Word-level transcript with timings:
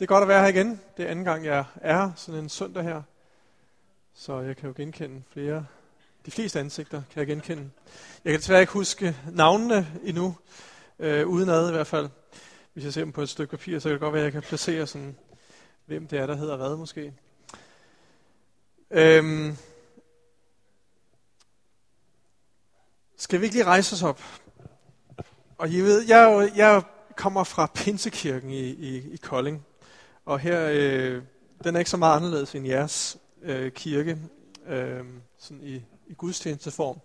Det 0.00 0.06
er 0.06 0.08
godt 0.08 0.22
at 0.22 0.28
være 0.28 0.40
her 0.42 0.48
igen. 0.48 0.80
Det 0.96 1.04
er 1.04 1.10
anden 1.10 1.24
gang, 1.24 1.44
jeg 1.44 1.64
er 1.74 1.96
her, 1.96 2.12
sådan 2.16 2.40
en 2.40 2.48
søndag 2.48 2.82
her. 2.82 3.02
Så 4.14 4.40
jeg 4.40 4.56
kan 4.56 4.68
jo 4.68 4.74
genkende 4.76 5.22
flere. 5.32 5.66
De 6.26 6.30
fleste 6.30 6.60
ansigter 6.60 7.02
kan 7.10 7.18
jeg 7.18 7.26
genkende. 7.26 7.70
Jeg 8.24 8.32
kan 8.32 8.40
desværre 8.40 8.60
ikke 8.60 8.72
huske 8.72 9.16
navnene 9.32 10.00
endnu, 10.02 10.36
øh, 10.98 11.26
udenad 11.26 11.68
i 11.68 11.72
hvert 11.72 11.86
fald. 11.86 12.08
Hvis 12.72 12.84
jeg 12.84 12.92
ser 12.92 13.04
dem 13.04 13.12
på 13.12 13.22
et 13.22 13.28
stykke 13.28 13.50
papir, 13.50 13.78
så 13.78 13.88
kan 13.88 13.92
det 13.92 14.00
godt 14.00 14.12
være, 14.12 14.22
at 14.22 14.24
jeg 14.24 14.32
kan 14.32 14.42
placere 14.42 14.86
sådan, 14.86 15.16
hvem 15.86 16.06
det 16.06 16.18
er, 16.18 16.26
der 16.26 16.34
hedder 16.34 16.56
hvad 16.56 16.76
måske. 16.76 17.14
Øhm, 18.90 19.56
skal 23.16 23.40
vi 23.40 23.44
ikke 23.44 23.56
lige 23.56 23.66
rejse 23.66 23.94
os 23.94 24.02
op? 24.02 24.22
Og 25.58 25.68
I 25.68 25.80
ved, 25.80 26.02
jeg, 26.08 26.52
jeg 26.56 26.82
kommer 27.16 27.44
fra 27.44 27.70
Pinsekirken 27.74 28.50
i, 28.50 28.68
i, 28.68 29.12
i 29.12 29.16
Kolding. 29.16 29.66
Og 30.24 30.38
her, 30.38 30.70
øh, 30.72 31.22
den 31.64 31.74
er 31.74 31.78
ikke 31.78 31.90
så 31.90 31.96
meget 31.96 32.16
anderledes 32.16 32.54
end 32.54 32.66
jeres 32.66 33.18
øh, 33.42 33.72
kirke, 33.72 34.18
øh, 34.68 35.04
sådan 35.38 35.62
i, 35.62 35.74
i 36.06 36.14
gudstjenesteform. 36.14 37.00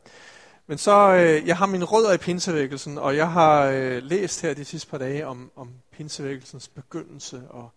Men 0.68 0.78
så, 0.78 1.14
øh, 1.16 1.48
jeg 1.48 1.58
har 1.58 1.66
mine 1.66 1.86
rødder 1.86 2.14
i 2.14 2.18
pinsevækkelsen, 2.18 2.98
og 2.98 3.16
jeg 3.16 3.32
har 3.32 3.66
øh, 3.66 4.04
læst 4.04 4.42
her 4.42 4.54
de 4.54 4.66
sidste 4.66 4.90
par 4.90 4.98
dage 4.98 5.28
om, 5.28 5.52
om 5.56 5.70
pinsevækkelsens 5.92 6.68
begyndelse, 6.68 7.44
og 7.50 7.70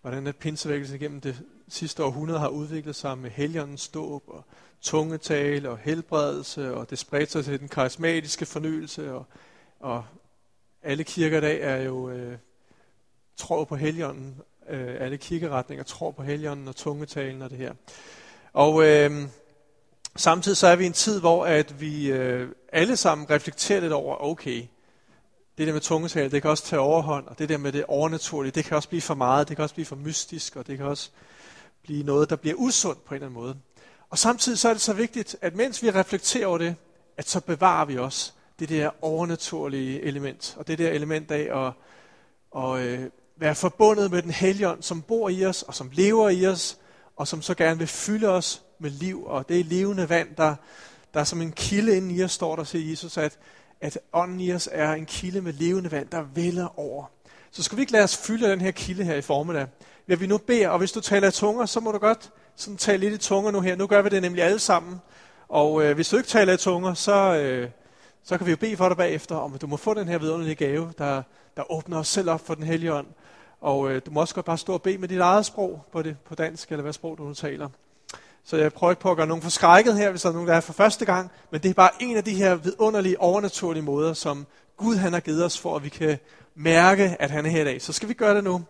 hvordan 0.00 0.26
at 0.26 0.36
pinsevækkelsen 0.36 0.98
gennem 0.98 1.20
det 1.20 1.42
sidste 1.68 2.04
århundrede 2.04 2.38
har 2.38 2.48
udviklet 2.48 2.96
sig 2.96 3.18
med 3.18 3.30
helgens 3.30 3.88
dåb, 3.88 4.22
og 4.26 4.44
tungetale, 4.80 5.70
og 5.70 5.78
helbredelse, 5.78 6.74
og 6.74 6.90
det 6.90 6.98
spredte 6.98 7.32
sig 7.32 7.44
til 7.44 7.60
den 7.60 7.68
karismatiske 7.68 8.46
fornyelse, 8.46 9.12
og, 9.12 9.26
og 9.80 10.04
alle 10.82 11.04
kirker 11.04 11.38
i 11.38 11.40
dag 11.40 11.60
er 11.62 11.76
jo 11.76 12.10
øh, 12.10 12.38
tror 13.36 13.64
på 13.64 13.76
helgenen, 13.76 14.40
øh, 14.70 14.96
alle 15.00 15.16
kirkeretninger 15.16 15.84
tror 15.84 16.10
på 16.10 16.22
helgenen 16.22 16.68
og 16.68 16.76
tungetalen 16.76 17.42
og 17.42 17.50
det 17.50 17.58
her. 17.58 17.72
Og 18.52 18.86
øh, 18.86 19.28
samtidig 20.16 20.56
så 20.56 20.66
er 20.66 20.76
vi 20.76 20.84
i 20.84 20.86
en 20.86 20.92
tid, 20.92 21.20
hvor 21.20 21.46
at 21.46 21.80
vi 21.80 22.10
øh, 22.10 22.48
alle 22.72 22.96
sammen 22.96 23.30
reflekterer 23.30 23.80
lidt 23.80 23.92
over, 23.92 24.24
okay, 24.24 24.62
det 25.58 25.66
der 25.66 25.72
med 25.72 25.80
tungetale, 25.80 26.30
det 26.30 26.42
kan 26.42 26.50
også 26.50 26.64
tage 26.64 26.80
overhånd, 26.80 27.26
og 27.26 27.38
det 27.38 27.48
der 27.48 27.58
med 27.58 27.72
det 27.72 27.84
overnaturlige, 27.88 28.52
det 28.52 28.64
kan 28.64 28.76
også 28.76 28.88
blive 28.88 29.02
for 29.02 29.14
meget, 29.14 29.48
det 29.48 29.56
kan 29.56 29.62
også 29.62 29.74
blive 29.74 29.86
for 29.86 29.96
mystisk, 29.96 30.56
og 30.56 30.66
det 30.66 30.76
kan 30.76 30.86
også 30.86 31.10
blive 31.82 32.02
noget, 32.02 32.30
der 32.30 32.36
bliver 32.36 32.56
usundt 32.56 33.04
på 33.04 33.14
en 33.14 33.16
eller 33.16 33.26
anden 33.26 33.40
måde. 33.40 33.56
Og 34.10 34.18
samtidig 34.18 34.58
så 34.58 34.68
er 34.68 34.72
det 34.72 34.82
så 34.82 34.92
vigtigt, 34.92 35.36
at 35.40 35.54
mens 35.54 35.82
vi 35.82 35.90
reflekterer 35.90 36.46
over 36.46 36.58
det, 36.58 36.76
at 37.16 37.28
så 37.28 37.40
bevarer 37.40 37.84
vi 37.84 37.98
også 37.98 38.32
det 38.58 38.68
der 38.68 38.90
overnaturlige 39.02 40.02
element, 40.02 40.54
og 40.58 40.66
det 40.66 40.78
der 40.78 40.90
element 40.90 41.30
af 41.30 41.66
at, 41.66 41.72
at 42.64 42.80
øh, 42.80 43.10
være 43.38 43.54
forbundet 43.54 44.10
med 44.10 44.22
den 44.22 44.30
helligånd, 44.30 44.82
som 44.82 45.02
bor 45.02 45.28
i 45.28 45.46
os, 45.46 45.62
og 45.62 45.74
som 45.74 45.90
lever 45.92 46.28
i 46.28 46.46
os, 46.46 46.78
og 47.16 47.28
som 47.28 47.42
så 47.42 47.54
gerne 47.54 47.78
vil 47.78 47.86
fylde 47.86 48.28
os 48.28 48.62
med 48.78 48.90
liv, 48.90 49.24
og 49.26 49.48
det 49.48 49.60
er 49.60 49.64
levende 49.64 50.08
vand, 50.08 50.28
der, 50.36 50.54
der 51.14 51.20
er 51.20 51.24
som 51.24 51.42
en 51.42 51.52
kilde 51.52 51.96
inden 51.96 52.10
i 52.10 52.22
os, 52.22 52.32
står 52.32 52.56
der, 52.56 52.64
siger 52.64 52.90
Jesus, 52.90 53.16
at, 53.16 53.38
at 53.80 53.98
ånden 54.12 54.40
i 54.40 54.52
os 54.52 54.68
er 54.72 54.92
en 54.92 55.06
kilde 55.06 55.40
med 55.40 55.52
levende 55.52 55.90
vand, 55.90 56.08
der 56.08 56.22
vælder 56.34 56.78
over. 56.78 57.04
Så 57.50 57.62
skal 57.62 57.76
vi 57.76 57.82
ikke 57.82 57.92
lade 57.92 58.04
os 58.04 58.16
fylde 58.16 58.50
den 58.50 58.60
her 58.60 58.70
kilde 58.70 59.04
her 59.04 59.14
i 59.14 59.22
formiddag. 59.22 59.66
Ja, 60.08 60.14
vi 60.14 60.26
nu 60.26 60.38
beder, 60.38 60.68
og 60.68 60.78
hvis 60.78 60.92
du 60.92 61.00
taler 61.00 61.28
i 61.28 61.30
tunger, 61.30 61.66
så 61.66 61.80
må 61.80 61.92
du 61.92 61.98
godt 61.98 62.30
sådan 62.56 62.76
tale 62.76 62.98
lidt 62.98 63.14
i 63.14 63.28
tunger 63.28 63.50
nu 63.50 63.60
her. 63.60 63.76
Nu 63.76 63.86
gør 63.86 64.02
vi 64.02 64.08
det 64.08 64.22
nemlig 64.22 64.44
alle 64.44 64.58
sammen. 64.58 65.00
Og 65.48 65.84
øh, 65.84 65.94
hvis 65.94 66.08
du 66.08 66.16
ikke 66.16 66.28
taler 66.28 66.52
i 66.52 66.56
tunger, 66.56 66.94
så, 66.94 67.34
øh, 67.34 67.70
så 68.24 68.38
kan 68.38 68.46
vi 68.46 68.50
jo 68.50 68.56
bede 68.56 68.76
for 68.76 68.88
dig 68.88 68.96
bagefter, 68.96 69.36
om 69.36 69.54
at 69.54 69.60
du 69.60 69.66
må 69.66 69.76
få 69.76 69.94
den 69.94 70.08
her 70.08 70.18
vidunderlige 70.18 70.54
gave, 70.54 70.92
der, 70.98 71.22
der 71.56 71.72
åbner 71.72 71.98
os 71.98 72.08
selv 72.08 72.30
op 72.30 72.46
for 72.46 72.54
den 72.54 72.64
hellige 72.64 72.94
ånd. 72.94 73.06
Og 73.60 73.90
øh, 73.90 74.02
du 74.06 74.10
må 74.10 74.20
også 74.20 74.34
godt 74.34 74.46
bare 74.46 74.58
stå 74.58 74.72
og 74.72 74.82
bede 74.82 74.98
med 74.98 75.08
dit 75.08 75.20
eget 75.20 75.46
sprog, 75.46 75.84
på, 75.92 76.02
det, 76.02 76.16
på 76.28 76.34
dansk 76.34 76.70
eller 76.70 76.82
hvad 76.82 76.92
sprog 76.92 77.18
du 77.18 77.22
nu 77.22 77.34
taler. 77.34 77.68
Så 78.44 78.56
jeg 78.56 78.72
prøver 78.72 78.90
ikke 78.90 79.02
på 79.02 79.10
at 79.10 79.16
gøre 79.16 79.26
nogen 79.26 79.42
forskrækket 79.42 79.96
her, 79.96 80.10
hvis 80.10 80.22
der 80.22 80.28
er 80.28 80.32
nogen, 80.32 80.48
der 80.48 80.54
er 80.54 80.60
for 80.60 80.72
første 80.72 81.04
gang. 81.04 81.30
Men 81.50 81.62
det 81.62 81.68
er 81.68 81.74
bare 81.74 81.90
en 82.00 82.16
af 82.16 82.24
de 82.24 82.34
her 82.34 82.54
vidunderlige, 82.54 83.20
overnaturlige 83.20 83.82
måder, 83.82 84.12
som 84.12 84.46
Gud 84.76 84.96
han 84.96 85.12
har 85.12 85.20
givet 85.20 85.44
os, 85.44 85.58
for 85.58 85.76
at 85.76 85.84
vi 85.84 85.88
kan 85.88 86.18
mærke, 86.54 87.16
at 87.18 87.30
han 87.30 87.46
er 87.46 87.50
her 87.50 87.62
i 87.62 87.64
dag. 87.64 87.82
Så 87.82 87.92
skal 87.92 88.08
vi 88.08 88.14
gøre 88.14 88.34
det 88.34 88.44
nu. 88.44 88.64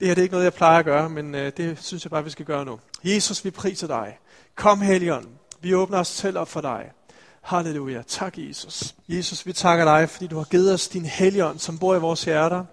Det 0.00 0.08
her 0.08 0.14
det 0.14 0.20
er 0.20 0.22
ikke 0.22 0.32
noget, 0.32 0.44
jeg 0.44 0.54
plejer 0.54 0.78
at 0.78 0.84
gøre, 0.84 1.08
men 1.08 1.34
øh, 1.34 1.52
det 1.56 1.78
synes 1.80 2.04
jeg 2.04 2.10
bare, 2.10 2.24
vi 2.24 2.30
skal 2.30 2.44
gøre 2.44 2.64
nu. 2.64 2.78
Jesus, 3.04 3.44
vi 3.44 3.50
priser 3.50 3.86
dig. 3.86 4.18
Kom, 4.54 4.80
Helligånd. 4.80 5.26
Vi 5.60 5.74
åbner 5.74 5.98
os 5.98 6.08
selv 6.08 6.38
op 6.38 6.48
for 6.48 6.60
dig. 6.60 6.90
Halleluja. 7.42 8.02
Tak, 8.06 8.38
Jesus. 8.38 8.94
Jesus, 9.08 9.46
vi 9.46 9.52
takker 9.52 9.84
dig, 9.84 10.10
fordi 10.10 10.26
du 10.26 10.36
har 10.36 10.44
givet 10.44 10.74
os 10.74 10.88
din 10.88 11.04
Helligånd, 11.04 11.58
som 11.58 11.78
bor 11.78 11.94
i 11.94 11.98
vores 11.98 12.24
hjerter. 12.24 12.64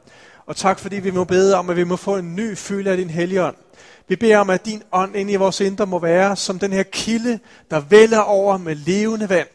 Og 0.47 0.55
tak, 0.55 0.79
fordi 0.79 0.95
vi 0.95 1.11
må 1.11 1.23
bede 1.23 1.55
om, 1.55 1.69
at 1.69 1.75
vi 1.75 1.83
må 1.83 1.95
få 1.95 2.17
en 2.17 2.35
ny 2.35 2.57
fylde 2.57 2.91
af 2.91 2.97
din 2.97 3.09
Helligånd. 3.09 3.55
Vi 4.07 4.15
beder 4.15 4.37
om, 4.37 4.49
at 4.49 4.65
din 4.65 4.83
ånd 4.91 5.15
ind 5.15 5.31
i 5.31 5.35
vores 5.35 5.59
indre 5.59 5.85
må 5.85 5.99
være 5.99 6.35
som 6.35 6.59
den 6.59 6.73
her 6.73 6.83
kilde, 6.83 7.39
der 7.71 7.79
vælger 7.79 8.19
over 8.19 8.57
med 8.57 8.75
levende 8.75 9.29
vand. 9.29 9.47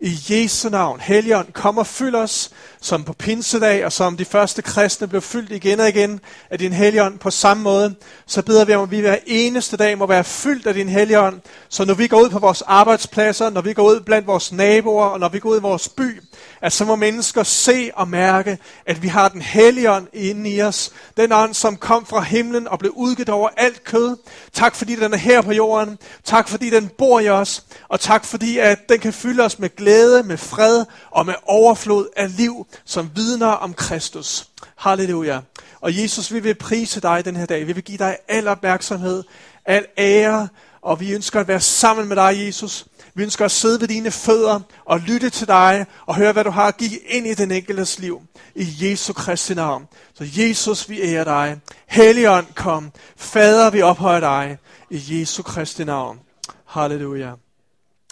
I 0.00 0.18
Jesu 0.28 0.68
navn, 0.68 1.00
Helligånd, 1.00 1.52
kom 1.52 1.78
og 1.78 1.86
fyld 1.86 2.14
os, 2.14 2.50
som 2.80 3.04
på 3.04 3.12
pinsedag, 3.12 3.84
og 3.84 3.92
som 3.92 4.16
de 4.16 4.24
første 4.24 4.62
kristne 4.62 5.06
blev 5.06 5.22
fyldt 5.22 5.52
igen 5.52 5.80
og 5.80 5.88
igen 5.88 6.20
af 6.50 6.58
din 6.58 6.72
Helligånd 6.72 7.18
på 7.18 7.30
samme 7.30 7.62
måde. 7.62 7.94
Så 8.26 8.42
beder 8.42 8.64
vi 8.64 8.74
om, 8.74 8.82
at 8.82 8.90
vi 8.90 9.00
hver 9.00 9.16
eneste 9.26 9.76
dag 9.76 9.98
må 9.98 10.06
være 10.06 10.24
fyldt 10.24 10.66
af 10.66 10.74
din 10.74 10.88
Helligånd, 10.88 11.40
så 11.68 11.84
når 11.84 11.94
vi 11.94 12.06
går 12.06 12.20
ud 12.20 12.30
på 12.30 12.38
vores 12.38 12.62
arbejdspladser, 12.62 13.50
når 13.50 13.60
vi 13.60 13.72
går 13.72 13.82
ud 13.82 14.00
blandt 14.00 14.26
vores 14.26 14.52
naboer, 14.52 15.06
og 15.06 15.20
når 15.20 15.28
vi 15.28 15.38
går 15.38 15.50
ud 15.50 15.58
i 15.58 15.62
vores 15.62 15.88
by, 15.88 16.22
at 16.60 16.72
så 16.72 16.84
må 16.84 16.96
mennesker 16.96 17.42
se 17.42 17.90
og 17.94 18.08
mærke, 18.08 18.58
at 18.86 19.02
vi 19.02 19.08
har 19.08 19.28
den 19.28 19.42
hellige 19.42 19.90
ånd 19.90 20.06
inde 20.12 20.50
i 20.50 20.62
os. 20.62 20.92
Den 21.16 21.32
ånd, 21.32 21.54
som 21.54 21.76
kom 21.76 22.06
fra 22.06 22.20
himlen 22.20 22.68
og 22.68 22.78
blev 22.78 22.92
udgivet 22.96 23.28
over 23.28 23.48
alt 23.56 23.84
kød. 23.84 24.16
Tak 24.52 24.74
fordi 24.74 24.96
den 24.96 25.12
er 25.12 25.16
her 25.16 25.42
på 25.42 25.52
jorden. 25.52 25.98
Tak 26.24 26.48
fordi 26.48 26.70
den 26.70 26.90
bor 26.98 27.20
i 27.20 27.28
os. 27.28 27.64
Og 27.88 28.00
tak 28.00 28.24
fordi 28.24 28.58
at 28.58 28.88
den 28.88 29.00
kan 29.00 29.12
fylde 29.12 29.42
os 29.42 29.58
med 29.58 29.76
glæde, 29.76 30.22
med 30.22 30.36
fred 30.38 30.84
og 31.10 31.26
med 31.26 31.34
overflod 31.46 32.08
af 32.16 32.36
liv, 32.36 32.66
som 32.84 33.10
vidner 33.14 33.46
om 33.46 33.74
Kristus. 33.74 34.48
Halleluja. 34.76 35.40
Og 35.80 36.02
Jesus, 36.02 36.32
vi 36.32 36.40
vil 36.40 36.54
prise 36.54 37.00
dig 37.00 37.24
den 37.24 37.36
her 37.36 37.46
dag. 37.46 37.66
Vi 37.66 37.72
vil 37.72 37.84
give 37.84 37.98
dig 37.98 38.16
al 38.28 38.48
opmærksomhed, 38.48 39.22
al 39.64 39.86
ære, 39.98 40.48
og 40.82 41.00
vi 41.00 41.12
ønsker 41.12 41.40
at 41.40 41.48
være 41.48 41.60
sammen 41.60 42.08
med 42.08 42.16
dig, 42.16 42.46
Jesus. 42.46 42.86
Vi 43.14 43.22
ønsker 43.22 43.44
at 43.44 43.50
sidde 43.50 43.80
ved 43.80 43.88
dine 43.88 44.10
fødder 44.10 44.60
og 44.84 45.00
lytte 45.00 45.30
til 45.30 45.46
dig 45.46 45.86
og 46.06 46.16
høre, 46.16 46.32
hvad 46.32 46.44
du 46.44 46.50
har 46.50 46.68
at 46.68 46.76
give 46.76 46.98
ind 46.98 47.26
i 47.26 47.34
den 47.34 47.50
enkeltes 47.50 47.98
liv. 47.98 48.22
I 48.54 48.66
Jesu 48.80 49.12
Kristi 49.12 49.54
navn. 49.54 49.88
Så 50.14 50.24
Jesus, 50.36 50.88
vi 50.88 51.02
ærer 51.02 51.24
dig. 51.24 51.60
Helligånd, 51.86 52.46
kom. 52.54 52.92
Fader, 53.16 53.70
vi 53.70 53.82
ophøjer 53.82 54.20
dig. 54.20 54.58
I 54.90 55.20
Jesu 55.20 55.42
Kristi 55.42 55.84
navn. 55.84 56.20
Halleluja. 56.64 57.34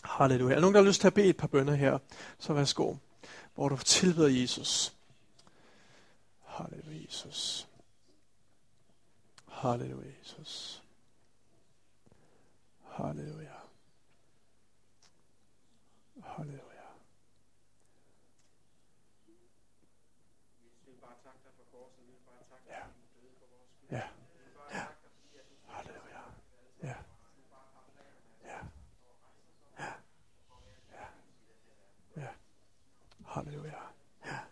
Halleluja. 0.04 0.50
Er 0.50 0.54
der 0.54 0.60
nogen, 0.60 0.74
der 0.74 0.80
har 0.80 0.88
lyst 0.88 1.00
til 1.00 1.06
at 1.06 1.14
bede 1.14 1.26
et 1.26 1.36
par 1.36 1.46
bønder 1.46 1.74
her? 1.74 1.98
Så 2.38 2.52
værsgo. 2.52 2.94
Hvor 3.54 3.68
du 3.68 3.76
tilbeder 3.76 4.28
Jesus. 4.28 4.92
Halleluja, 6.46 7.04
Jesus. 7.06 7.68
Halleluja, 9.48 10.10
Jesus. 10.22 10.82
Halleluja. 12.90 13.52
Halleluja. 16.36 16.62
Ja. 22.70 22.82
Ja. 23.90 24.02
Ja. 24.72 24.86
Halleluja. 25.68 26.22
Ja. 26.82 26.94
Ja. 28.44 28.58
Ja. 29.78 29.94
Ja. 30.92 31.06
Ja. 32.16 32.28
Halleluja. 33.34 33.78
Ja. 34.24 34.46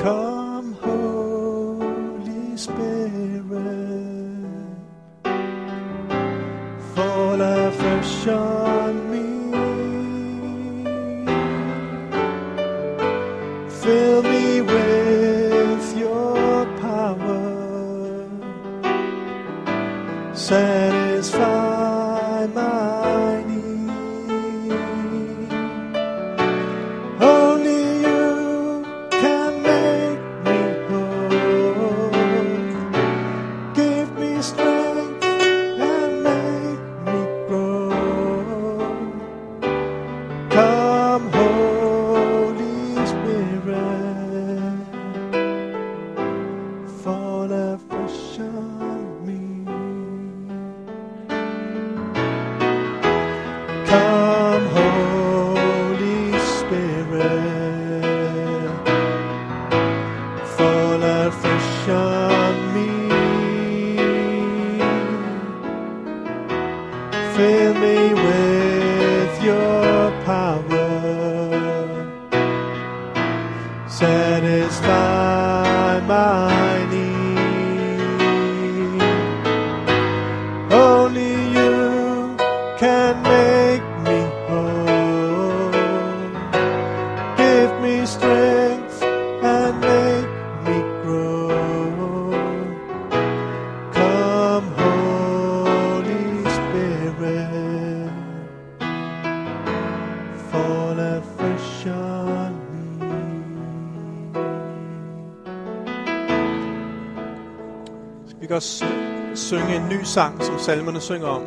Come, 0.00 0.39
salmerne 110.60 111.00
synger 111.00 111.26
om? 111.26 111.42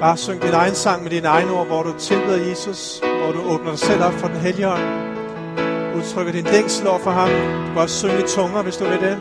Bare 0.00 0.16
syng 0.16 0.42
din 0.42 0.52
egen 0.52 0.74
sang 0.74 1.02
med 1.02 1.10
dine 1.10 1.28
egne 1.28 1.52
ord, 1.52 1.66
hvor 1.66 1.82
du 1.82 1.92
tilbeder 1.98 2.48
Jesus, 2.48 2.98
hvor 2.98 3.32
du 3.32 3.40
åbner 3.54 3.70
dig 3.70 3.78
selv 3.78 4.02
op 4.02 4.12
for 4.12 4.28
den 4.28 4.36
hellige 4.36 4.68
ånd. 4.68 4.82
Udtrykker 5.96 6.32
din 6.32 6.44
længsel 6.44 6.88
over 6.88 6.98
for 6.98 7.10
ham. 7.10 7.28
Du 7.28 7.72
kan 7.72 7.82
også 7.82 7.98
synge 7.98 8.18
i 8.18 8.26
tunger, 8.26 8.62
hvis 8.62 8.76
du 8.76 8.84
vil 8.84 9.00
det. 9.00 9.18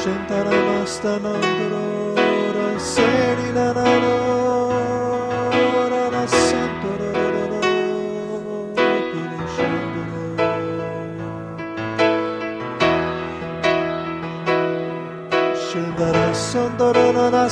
Shandara 0.00 0.82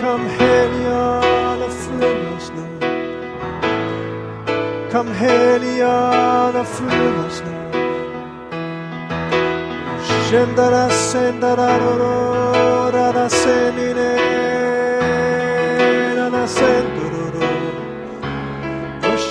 Kom 0.00 0.20
Helligånd 0.38 1.62
og 1.62 1.72
fyld 1.72 2.26
os 2.36 2.52
nu 2.56 2.64
Kom 4.92 5.08
Helligånd 5.08 6.56
og 6.56 6.66
fyld 6.66 7.18
os 7.26 7.42
nu 7.46 7.54
Shandara 10.28 10.90
Sandara 10.90 11.78
Nara 12.92 13.28
Senine 13.28 14.10
Nara 16.16 16.46
Sandara 16.46 17.06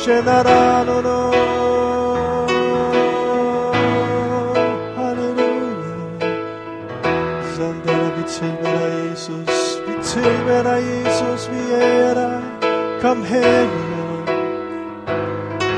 scenderanno 0.05 1.01
no. 1.01 1.15
Halleluja. 1.15 1.84
Vi 10.25 10.31
tilbeder 10.31 10.63
dig, 10.63 10.83
Jesus. 11.05 11.49
Vi 11.51 11.73
ærer 11.73 12.13
dig. 12.13 12.41
Kom 13.01 13.23
helligånd. 13.23 14.29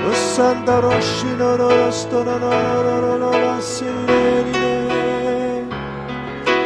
Og 0.07 0.15
sandara, 0.15 1.01
shinoro, 1.01 1.91
stonoro, 1.91 3.61
sirene. 3.61 4.89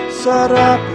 Sarapere, 0.09 0.69
shinoro. 0.69 0.90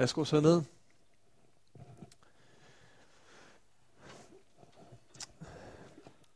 Lad 0.00 0.04
os 0.04 0.12
gå 0.12 0.24
så 0.24 0.40
ned. 0.40 0.62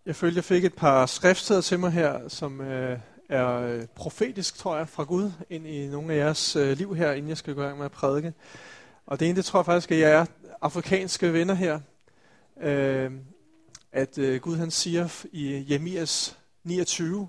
Jeg 0.06 0.16
følte, 0.16 0.37
jeg 0.37 0.44
fik 0.44 0.64
et 0.64 0.75
par 0.75 1.06
skriftsteder 1.06 1.61
til 1.61 1.78
mig 1.78 1.92
her, 1.92 2.28
som 2.28 2.61
øh, 2.61 2.99
er 3.28 3.49
øh, 3.49 3.87
profetisk, 3.87 4.56
tror 4.56 4.76
jeg, 4.76 4.88
fra 4.88 5.04
Gud 5.04 5.33
ind 5.50 5.66
i 5.66 5.88
nogle 5.88 6.12
af 6.12 6.16
jeres 6.16 6.56
øh, 6.56 6.76
liv 6.76 6.97
her, 6.97 7.12
inden 7.12 7.28
jeg 7.28 7.37
skal 7.37 7.54
gå 7.54 7.62
i 7.62 7.64
gang 7.64 7.78
med 7.78 7.85
at 7.85 7.92
prædike. 7.92 8.35
Og 9.06 9.21
det 9.21 9.28
ene, 9.28 9.37
det 9.37 9.44
tror 9.44 9.59
jeg 9.61 9.66
faktisk, 9.66 9.90
at 9.90 9.99
jeg 9.99 10.11
er 10.11 10.26
afrikanske 10.61 11.33
venner 11.33 11.54
her, 11.54 11.80
øh, 12.61 13.12
at 13.92 14.18
øh, 14.18 14.40
Gud 14.40 14.56
han 14.56 14.71
siger 14.71 15.25
i 15.33 15.66
Jeremias 15.71 16.38
29, 16.64 17.28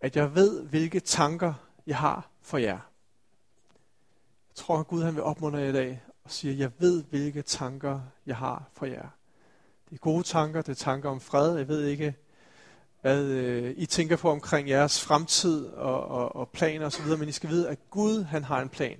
at 0.00 0.16
jeg 0.16 0.34
ved, 0.34 0.62
hvilke 0.62 1.00
tanker 1.00 1.54
jeg 1.86 1.96
har 1.96 2.30
for 2.42 2.58
jer. 2.58 2.93
Jeg 4.56 4.64
tror, 4.64 4.78
at 4.78 4.86
Gud 4.86 5.02
han 5.02 5.14
vil 5.14 5.22
opmuntre 5.22 5.58
jer 5.58 5.68
i 5.68 5.72
dag 5.72 6.02
og 6.24 6.30
sige, 6.30 6.58
jeg 6.58 6.70
ved, 6.78 7.02
hvilke 7.02 7.42
tanker 7.42 8.00
jeg 8.26 8.36
har 8.36 8.64
for 8.72 8.86
jer. 8.86 9.08
Det 9.90 9.94
er 9.94 10.00
gode 10.00 10.22
tanker, 10.22 10.62
det 10.62 10.68
er 10.68 10.84
tanker 10.84 11.10
om 11.10 11.20
fred. 11.20 11.56
Jeg 11.56 11.68
ved 11.68 11.84
ikke, 11.84 12.14
hvad 13.00 13.24
øh, 13.24 13.74
I 13.76 13.86
tænker 13.86 14.16
på 14.16 14.30
omkring 14.30 14.68
jeres 14.68 15.00
fremtid 15.00 15.66
og, 15.66 16.08
og, 16.08 16.36
og 16.36 16.48
planer 16.48 16.86
osv., 16.86 17.06
men 17.18 17.28
I 17.28 17.32
skal 17.32 17.50
vide, 17.50 17.68
at 17.68 17.78
Gud 17.90 18.22
han 18.22 18.44
har 18.44 18.60
en 18.60 18.68
plan. 18.68 18.96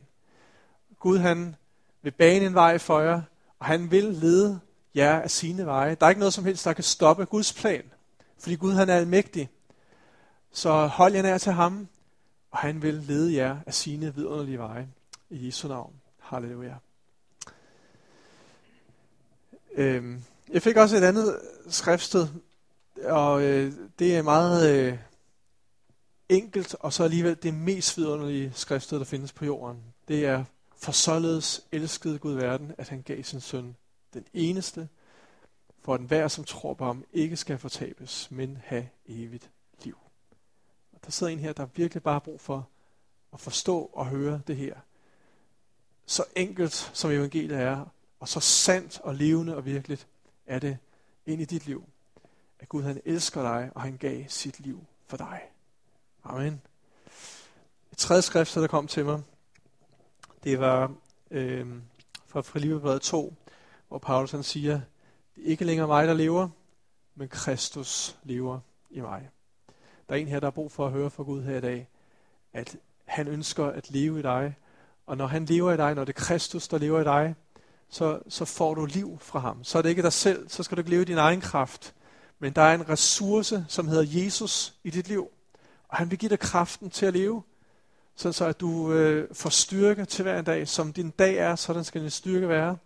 Gud 0.98 1.18
han 1.18 1.56
vil 2.02 2.10
bane 2.10 2.46
en 2.46 2.54
vej 2.54 2.78
for 2.78 3.00
jer, 3.00 3.22
og 3.58 3.66
han 3.66 3.90
vil 3.90 4.04
lede 4.04 4.60
jer 4.94 5.20
af 5.20 5.30
sine 5.30 5.66
veje. 5.66 5.94
Der 5.94 6.06
er 6.06 6.10
ikke 6.10 6.18
noget 6.18 6.34
som 6.34 6.44
helst, 6.44 6.64
der 6.64 6.72
kan 6.72 6.84
stoppe 6.84 7.24
Guds 7.24 7.52
plan, 7.52 7.82
fordi 8.38 8.54
Gud 8.54 8.72
han 8.72 8.88
er 8.88 8.96
almægtig. 8.96 9.48
Så 10.52 10.86
hold 10.86 11.14
jer 11.14 11.22
nær 11.22 11.38
til 11.38 11.52
ham, 11.52 11.88
og 12.50 12.58
han 12.58 12.82
vil 12.82 12.94
lede 12.94 13.36
jer 13.36 13.56
af 13.66 13.74
sine 13.74 14.14
vidunderlige 14.14 14.58
veje. 14.58 14.88
I 15.34 15.46
Jesu 15.46 15.68
navn. 15.68 16.00
Halleluja. 16.18 16.74
Øhm, 19.74 20.22
jeg 20.48 20.62
fik 20.62 20.76
også 20.76 20.96
et 20.96 21.02
andet 21.02 21.40
skriftsted, 21.68 22.28
og 23.04 23.42
øh, 23.42 23.72
det 23.98 24.16
er 24.16 24.22
meget 24.22 24.76
øh, 24.76 24.98
enkelt, 26.28 26.74
og 26.74 26.92
så 26.92 27.04
alligevel 27.04 27.36
det 27.42 27.54
mest 27.54 27.98
vidunderlige 27.98 28.52
skriftsted, 28.54 28.98
der 28.98 29.04
findes 29.04 29.32
på 29.32 29.44
jorden. 29.44 29.82
Det 30.08 30.26
er, 30.26 30.44
for 30.76 30.92
således 30.92 31.66
elskede 31.72 32.18
Gud 32.18 32.34
verden, 32.34 32.74
at 32.78 32.88
han 32.88 33.02
gav 33.02 33.22
sin 33.22 33.40
søn 33.40 33.76
den 34.14 34.24
eneste, 34.34 34.88
for 35.80 35.94
at 35.94 36.00
enhver, 36.00 36.28
som 36.28 36.44
tror 36.44 36.74
på 36.74 36.84
ham, 36.84 37.04
ikke 37.12 37.36
skal 37.36 37.58
fortabes, 37.58 38.30
men 38.30 38.58
have 38.64 38.88
evigt 39.06 39.50
liv. 39.84 39.98
Og 40.92 41.00
der 41.04 41.10
sidder 41.10 41.32
en 41.32 41.40
her, 41.40 41.52
der 41.52 41.66
virkelig 41.74 42.02
bare 42.02 42.14
har 42.14 42.18
brug 42.18 42.40
for 42.40 42.68
at 43.32 43.40
forstå 43.40 43.90
og 43.92 44.06
høre 44.06 44.40
det 44.46 44.56
her. 44.56 44.74
Så 46.06 46.24
enkelt 46.36 46.90
som 46.92 47.10
evangeliet 47.10 47.60
er, 47.60 47.86
og 48.20 48.28
så 48.28 48.40
sandt 48.40 49.00
og 49.00 49.14
levende 49.14 49.56
og 49.56 49.64
virkeligt 49.64 50.06
er 50.46 50.58
det 50.58 50.78
ind 51.26 51.40
i 51.40 51.44
dit 51.44 51.66
liv, 51.66 51.84
at 52.58 52.68
Gud 52.68 52.82
han 52.82 53.00
elsker 53.04 53.42
dig, 53.42 53.70
og 53.74 53.82
han 53.82 53.96
gav 53.96 54.24
sit 54.28 54.60
liv 54.60 54.84
for 55.06 55.16
dig. 55.16 55.40
Amen. 56.24 56.62
Et 57.92 57.98
tredje 57.98 58.22
skrift, 58.22 58.54
der 58.54 58.66
kom 58.66 58.86
til 58.86 59.04
mig, 59.04 59.22
det 60.44 60.60
var 60.60 60.92
øh, 61.30 61.66
fra 62.26 62.42
Filipperbrevet 62.42 63.02
2, 63.02 63.34
hvor 63.88 63.98
Paulus 63.98 64.30
han 64.30 64.42
siger, 64.42 64.80
det 65.34 65.44
er 65.44 65.48
ikke 65.48 65.64
længere 65.64 65.86
mig, 65.86 66.06
der 66.06 66.14
lever, 66.14 66.48
men 67.14 67.28
Kristus 67.28 68.16
lever 68.22 68.60
i 68.90 69.00
mig. 69.00 69.30
Der 70.08 70.14
er 70.14 70.18
en 70.18 70.28
her, 70.28 70.40
der 70.40 70.46
har 70.46 70.50
brug 70.50 70.72
for 70.72 70.86
at 70.86 70.92
høre 70.92 71.10
fra 71.10 71.22
Gud 71.22 71.42
her 71.42 71.56
i 71.56 71.60
dag, 71.60 71.88
at 72.52 72.76
han 73.04 73.28
ønsker 73.28 73.66
at 73.66 73.90
leve 73.90 74.18
i 74.18 74.22
dig, 74.22 74.54
og 75.06 75.16
når 75.16 75.26
han 75.26 75.44
lever 75.44 75.72
i 75.72 75.76
dig, 75.76 75.94
når 75.94 76.04
det 76.04 76.16
er 76.16 76.20
Kristus, 76.20 76.68
der 76.68 76.78
lever 76.78 77.00
i 77.00 77.04
dig, 77.04 77.34
så, 77.88 78.18
så 78.28 78.44
får 78.44 78.74
du 78.74 78.84
liv 78.84 79.18
fra 79.20 79.38
ham. 79.38 79.64
Så 79.64 79.78
er 79.78 79.82
det 79.82 79.88
ikke 79.88 80.02
dig 80.02 80.12
selv, 80.12 80.48
så 80.48 80.62
skal 80.62 80.76
du 80.76 80.80
ikke 80.80 80.90
leve 80.90 81.02
i 81.02 81.04
din 81.04 81.18
egen 81.18 81.40
kraft, 81.40 81.94
men 82.38 82.52
der 82.52 82.62
er 82.62 82.74
en 82.74 82.88
ressource, 82.88 83.64
som 83.68 83.88
hedder 83.88 84.22
Jesus 84.24 84.74
i 84.84 84.90
dit 84.90 85.08
liv, 85.08 85.28
og 85.88 85.96
han 85.96 86.10
vil 86.10 86.18
give 86.18 86.28
dig 86.28 86.38
kraften 86.38 86.90
til 86.90 87.06
at 87.06 87.12
leve, 87.12 87.42
så 88.16 88.44
at 88.44 88.60
du 88.60 88.92
øh, 88.92 89.28
får 89.32 89.50
styrke 89.50 90.04
til 90.04 90.22
hver 90.22 90.38
en 90.38 90.44
dag. 90.44 90.68
Som 90.68 90.92
din 90.92 91.10
dag 91.10 91.36
er, 91.36 91.56
sådan 91.56 91.84
skal 91.84 92.00
din 92.00 92.10
styrke 92.10 92.48
være. 92.48 92.76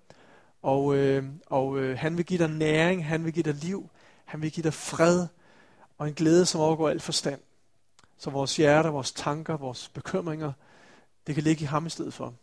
Og, 0.63 0.97
øh, 0.97 1.25
og 1.47 1.79
øh, 1.79 1.99
han 1.99 2.17
vil 2.17 2.25
give 2.25 2.39
dig 2.39 2.51
næring, 2.51 3.07
han 3.07 3.25
vil 3.25 3.33
give 3.33 3.43
dig 3.43 3.55
liv, 3.55 3.91
han 4.25 4.43
vil 4.43 4.53
give 4.53 4.65
dig 4.65 4.75
fred 4.75 5.27
og 5.99 6.09
en 6.09 6.15
glæde, 6.15 6.47
som 6.47 6.61
overgår 6.61 6.89
al 6.89 7.01
forstand. 7.01 7.41
Så 8.19 8.31
vores 8.31 8.57
hjerter, 8.57 8.91
vores 8.91 9.13
tanker, 9.13 9.57
vores 9.57 9.89
bekymringer, 9.89 10.53
det 11.29 11.35
kan 11.35 11.45
ligge 11.45 11.63
i 11.63 11.67
ham 11.67 11.87
i 11.87 11.91
stedet 11.91 12.15
for. 12.15 12.35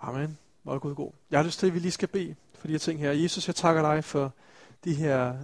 Amen. 0.00 0.38
Hvor 0.62 0.74
er 0.74 0.78
Gud 0.78 0.94
god. 0.94 1.12
Jeg 1.30 1.38
har 1.38 1.44
lyst 1.44 1.58
til, 1.58 1.66
at 1.66 1.74
vi 1.74 1.78
lige 1.78 1.92
skal 1.92 2.08
bede 2.08 2.34
for 2.58 2.66
de 2.66 2.72
her 2.72 2.78
ting 2.78 3.00
her. 3.00 3.12
Jesus, 3.12 3.46
jeg 3.46 3.54
takker 3.54 3.82
dig 3.82 4.04
for 4.04 4.32
de 4.84 4.94
her 4.94 5.34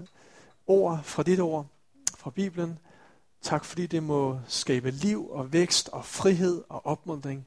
ord 0.66 1.02
fra 1.02 1.22
dit 1.22 1.40
ord, 1.40 1.66
fra 2.18 2.30
Bibelen. 2.30 2.78
Tak 3.42 3.64
fordi 3.64 3.86
det 3.86 4.02
må 4.02 4.40
skabe 4.48 4.90
liv 4.90 5.30
og 5.30 5.52
vækst 5.52 5.88
og 5.88 6.04
frihed 6.04 6.64
og 6.68 6.86
opmuntring 6.86 7.46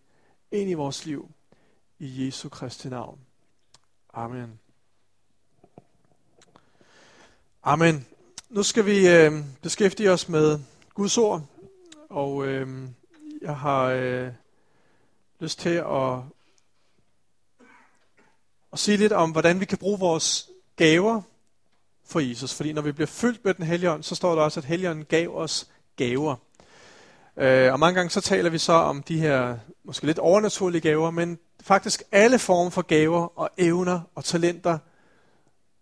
ind 0.51 0.69
i 0.69 0.73
vores 0.73 1.05
liv. 1.05 1.31
I 1.99 2.25
Jesu 2.25 2.49
Kristi 2.49 2.89
navn. 2.89 3.19
Amen. 4.13 4.59
Amen. 7.63 8.05
Nu 8.49 8.63
skal 8.63 8.85
vi 8.85 9.07
øh, 9.07 9.33
beskæftige 9.61 10.11
os 10.11 10.29
med 10.29 10.59
Guds 10.93 11.17
ord, 11.17 11.45
og 12.09 12.47
øh, 12.47 12.89
jeg 13.41 13.57
har 13.57 13.83
øh, 13.83 14.31
lyst 15.39 15.59
til 15.59 15.69
at, 15.69 16.19
at 18.73 18.79
sige 18.79 18.97
lidt 18.97 19.13
om, 19.13 19.31
hvordan 19.31 19.59
vi 19.59 19.65
kan 19.65 19.77
bruge 19.77 19.99
vores 19.99 20.49
gaver 20.75 21.21
for 22.05 22.19
Jesus. 22.19 22.53
Fordi 22.53 22.73
når 22.73 22.81
vi 22.81 22.91
bliver 22.91 23.07
fyldt 23.07 23.45
med 23.45 23.53
den 23.53 23.65
hellige 23.65 23.91
ånd, 23.91 24.03
så 24.03 24.15
står 24.15 24.35
der 24.35 24.41
også, 24.41 24.59
at 24.59 24.65
helligånden 24.65 25.05
gav 25.05 25.35
os 25.35 25.67
gaver. 25.95 26.35
Øh, 27.37 27.73
og 27.73 27.79
mange 27.79 27.95
gange 27.95 28.09
så 28.09 28.21
taler 28.21 28.49
vi 28.49 28.57
så 28.57 28.73
om 28.73 29.03
de 29.03 29.19
her 29.19 29.57
måske 29.83 30.05
lidt 30.05 30.19
overnaturlige 30.19 30.81
gaver, 30.81 31.11
men 31.11 31.39
faktisk 31.61 32.03
alle 32.11 32.39
former 32.39 32.69
for 32.69 32.81
gaver 32.81 33.39
og 33.39 33.49
evner 33.57 34.01
og 34.15 34.25
talenter, 34.25 34.77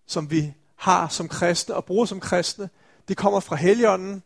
som 0.06 0.32
vi 0.32 0.54
har 0.76 1.08
som 1.08 1.28
kristne 1.28 1.76
og 1.76 1.86
bruger 1.86 2.06
som 2.06 2.20
kristne, 2.20 2.70
det 3.08 3.18
kommer 3.18 3.40
fra 3.40 3.56
Helligånden, 3.56 4.24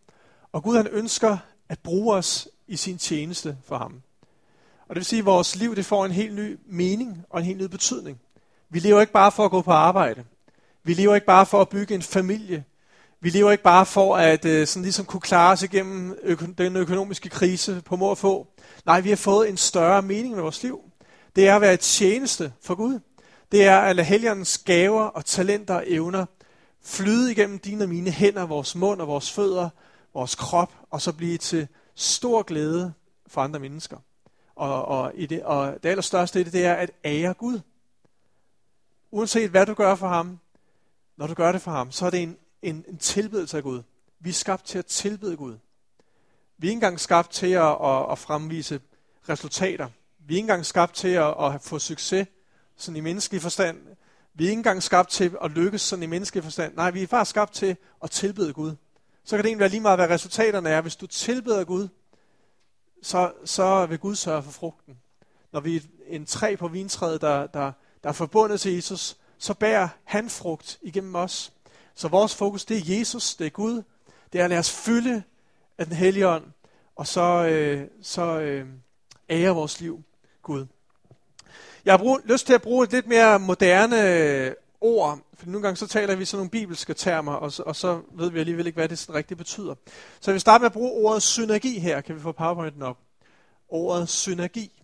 og 0.51 0.63
Gud 0.63 0.77
han 0.77 0.87
ønsker 0.87 1.37
at 1.69 1.79
bruge 1.79 2.15
os 2.15 2.47
i 2.67 2.75
sin 2.75 2.97
tjeneste 2.97 3.57
for 3.65 3.77
ham. 3.77 4.01
Og 4.91 4.95
det 4.95 4.99
vil 4.99 5.05
sige, 5.05 5.19
at 5.19 5.25
vores 5.25 5.55
liv 5.55 5.75
det 5.75 5.85
får 5.85 6.05
en 6.05 6.11
helt 6.11 6.35
ny 6.35 6.59
mening 6.65 7.25
og 7.29 7.39
en 7.39 7.45
helt 7.45 7.57
ny 7.57 7.63
betydning. 7.63 8.19
Vi 8.69 8.79
lever 8.79 9.01
ikke 9.01 9.13
bare 9.13 9.31
for 9.31 9.45
at 9.45 9.51
gå 9.51 9.61
på 9.61 9.71
arbejde. 9.71 10.23
Vi 10.83 10.93
lever 10.93 11.15
ikke 11.15 11.27
bare 11.27 11.45
for 11.45 11.61
at 11.61 11.69
bygge 11.69 11.95
en 11.95 12.01
familie. 12.01 12.63
Vi 13.21 13.29
lever 13.29 13.51
ikke 13.51 13.63
bare 13.63 13.85
for 13.85 14.15
at 14.15 14.45
øh, 14.45 14.67
sådan 14.67 14.83
ligesom 14.83 15.05
kunne 15.05 15.21
klare 15.21 15.51
os 15.51 15.63
igennem 15.63 16.17
øko- 16.23 16.53
den 16.57 16.75
økonomiske 16.75 17.29
krise 17.29 17.81
på 17.85 17.95
må 17.95 18.05
og 18.07 18.17
få. 18.17 18.47
Nej, 18.85 19.01
vi 19.01 19.09
har 19.09 19.15
fået 19.15 19.49
en 19.49 19.57
større 19.57 20.01
mening 20.01 20.35
med 20.35 20.41
vores 20.41 20.63
liv. 20.63 20.79
Det 21.35 21.47
er 21.47 21.55
at 21.55 21.61
være 21.61 21.73
et 21.73 21.79
tjeneste 21.79 22.53
for 22.61 22.75
Gud. 22.75 22.99
Det 23.51 23.63
er 23.63 23.77
at 23.77 23.95
lade 23.95 24.07
helgernes 24.07 24.57
gaver 24.57 25.03
og 25.03 25.25
talenter 25.25 25.75
og 25.75 25.83
evner 25.87 26.25
flyde 26.83 27.31
igennem 27.31 27.59
dine 27.59 27.83
og 27.83 27.89
mine 27.89 28.11
hænder, 28.11 28.45
vores 28.45 28.75
mund 28.75 29.01
og 29.01 29.07
vores 29.07 29.31
fødder, 29.31 29.69
vores 30.13 30.35
krop, 30.35 30.73
og 30.89 31.01
så 31.01 31.13
blive 31.13 31.37
til 31.37 31.67
stor 31.95 32.41
glæde 32.41 32.93
for 33.27 33.41
andre 33.41 33.59
mennesker. 33.59 33.97
Og, 34.61 34.85
og, 34.85 35.11
i 35.15 35.25
det, 35.25 35.43
og 35.43 35.83
det 35.83 35.89
allerstørste 35.89 36.41
i 36.41 36.43
det, 36.43 36.53
det 36.53 36.65
er 36.65 36.73
at 36.73 36.91
ære 37.05 37.33
Gud. 37.33 37.59
Uanset 39.11 39.49
hvad 39.49 39.65
du 39.65 39.73
gør 39.73 39.95
for 39.95 40.07
ham, 40.07 40.39
når 41.17 41.27
du 41.27 41.33
gør 41.33 41.51
det 41.51 41.61
for 41.61 41.71
ham, 41.71 41.91
så 41.91 42.05
er 42.05 42.09
det 42.09 42.23
en, 42.23 42.37
en, 42.61 42.85
en 42.87 42.97
tilbedelse 42.97 43.57
af 43.57 43.63
Gud. 43.63 43.81
Vi 44.19 44.29
er 44.29 44.33
skabt 44.33 44.65
til 44.65 44.77
at 44.77 44.85
tilbede 44.85 45.37
Gud. 45.37 45.57
Vi 46.57 46.67
er 46.67 46.69
ikke 46.69 46.77
engang 46.77 46.99
skabt 46.99 47.29
til 47.29 47.51
at, 47.51 47.77
at, 47.83 48.11
at 48.11 48.17
fremvise 48.17 48.79
resultater. 49.29 49.89
Vi 50.19 50.33
er 50.33 50.37
ikke 50.37 50.43
engang 50.43 50.65
skabt 50.65 50.95
til 50.95 51.07
at, 51.07 51.45
at 51.45 51.61
få 51.61 51.79
succes 51.79 52.27
sådan 52.75 52.95
i 52.95 53.01
menneskelig 53.01 53.41
forstand. 53.41 53.77
Vi 54.33 54.45
er 54.45 54.49
ikke 54.49 54.59
engang 54.59 54.83
skabt 54.83 55.09
til 55.09 55.37
at 55.43 55.51
lykkes 55.51 55.81
sådan 55.81 56.03
i 56.03 56.07
menneskelig 56.07 56.43
forstand. 56.43 56.75
Nej, 56.75 56.91
vi 56.91 57.03
er 57.03 57.07
faktisk 57.07 57.29
skabt 57.29 57.53
til 57.53 57.77
at 58.03 58.11
tilbede 58.11 58.53
Gud. 58.53 58.75
Så 59.23 59.35
kan 59.35 59.43
det 59.43 59.49
egentlig 59.49 59.59
være 59.59 59.69
lige 59.69 59.81
meget, 59.81 59.99
hvad 59.99 60.09
resultaterne 60.09 60.69
er. 60.69 60.81
Hvis 60.81 60.95
du 60.95 61.07
tilbeder 61.07 61.63
Gud, 61.63 61.87
så, 63.01 63.31
så 63.45 63.85
vil 63.85 63.99
Gud 63.99 64.15
sørge 64.15 64.43
for 64.43 64.51
frugten. 64.51 64.97
Når 65.53 65.59
vi 65.59 65.75
er 65.75 65.81
en 66.07 66.25
træ 66.25 66.55
på 66.55 66.67
vintræet, 66.67 67.21
der, 67.21 67.47
der, 67.47 67.71
der 68.03 68.09
er 68.09 68.13
forbundet 68.13 68.61
til 68.61 68.73
Jesus, 68.73 69.17
så 69.37 69.53
bærer 69.53 69.87
han 70.03 70.29
frugt 70.29 70.79
igennem 70.81 71.15
os. 71.15 71.53
Så 71.95 72.07
vores 72.07 72.35
fokus, 72.35 72.65
det 72.65 72.77
er 72.77 72.97
Jesus, 72.97 73.35
det 73.35 73.45
er 73.45 73.51
Gud. 73.51 73.83
Det 74.33 74.39
er 74.39 74.43
at 74.43 74.49
lade 74.49 74.59
os 74.59 74.71
fylde 74.71 75.23
af 75.77 75.85
den 75.85 75.95
hellige 75.95 76.27
ånd, 76.27 76.43
og 76.95 77.07
så, 77.07 77.21
øh, 77.21 77.87
så 78.01 78.39
øh, 78.39 78.67
ære 79.29 79.55
vores 79.55 79.81
liv 79.81 80.03
Gud. 80.41 80.65
Jeg 81.85 81.93
har 81.93 81.97
brug, 81.97 82.21
lyst 82.25 82.45
til 82.45 82.53
at 82.53 82.61
bruge 82.61 82.83
et 82.83 82.91
lidt 82.91 83.07
mere 83.07 83.39
moderne 83.39 84.55
ord, 84.81 85.19
for 85.33 85.45
nogle 85.45 85.61
gange 85.61 85.77
så 85.77 85.87
taler 85.87 86.15
vi 86.15 86.25
sådan 86.25 86.37
nogle 86.37 86.49
bibelske 86.49 86.93
termer, 86.93 87.33
og 87.33 87.51
så, 87.51 87.63
og 87.63 87.75
så 87.75 88.01
ved 88.11 88.31
vi 88.31 88.39
alligevel 88.39 88.67
ikke, 88.67 88.77
hvad 88.77 88.89
det 88.89 88.99
sådan 88.99 89.15
rigtigt 89.15 89.37
betyder. 89.37 89.75
Så 90.19 90.33
vi 90.33 90.39
starter 90.39 90.59
med 90.59 90.65
at 90.65 90.73
bruge 90.73 90.91
ordet 90.91 91.23
synergi 91.23 91.79
her. 91.79 92.01
Kan 92.01 92.15
vi 92.15 92.21
få 92.21 92.31
powerpointen 92.31 92.81
op? 92.81 92.97
Ordet 93.69 94.09
synergi. 94.09 94.83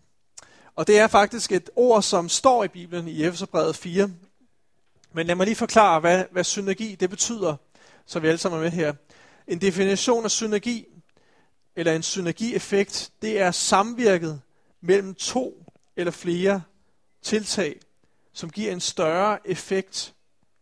Og 0.75 0.87
det 0.87 0.99
er 0.99 1.07
faktisk 1.07 1.51
et 1.51 1.69
ord, 1.75 2.01
som 2.01 2.29
står 2.29 2.63
i 2.63 2.67
Bibelen 2.67 3.07
i 3.07 3.23
Efeserbrevet 3.23 3.75
4. 3.75 4.09
Men 5.13 5.27
lad 5.27 5.35
mig 5.35 5.45
lige 5.45 5.55
forklare, 5.55 5.99
hvad, 5.99 6.25
hvad 6.31 6.43
synergi 6.43 6.95
det 6.95 7.09
betyder, 7.09 7.55
så 8.05 8.19
vi 8.19 8.27
alle 8.27 8.37
sammen 8.37 8.59
er 8.59 8.63
med 8.63 8.71
her. 8.71 8.93
En 9.47 9.61
definition 9.61 10.25
af 10.25 10.31
synergi, 10.31 10.85
eller 11.75 11.93
en 11.93 12.03
synergieffekt, 12.03 13.11
det 13.21 13.41
er 13.41 13.51
samvirket 13.51 14.41
mellem 14.81 15.15
to 15.15 15.63
eller 15.95 16.11
flere 16.11 16.61
tiltag, 17.21 17.79
som 18.37 18.49
giver 18.49 18.71
en 18.71 18.79
større 18.79 19.47
effekt 19.47 20.13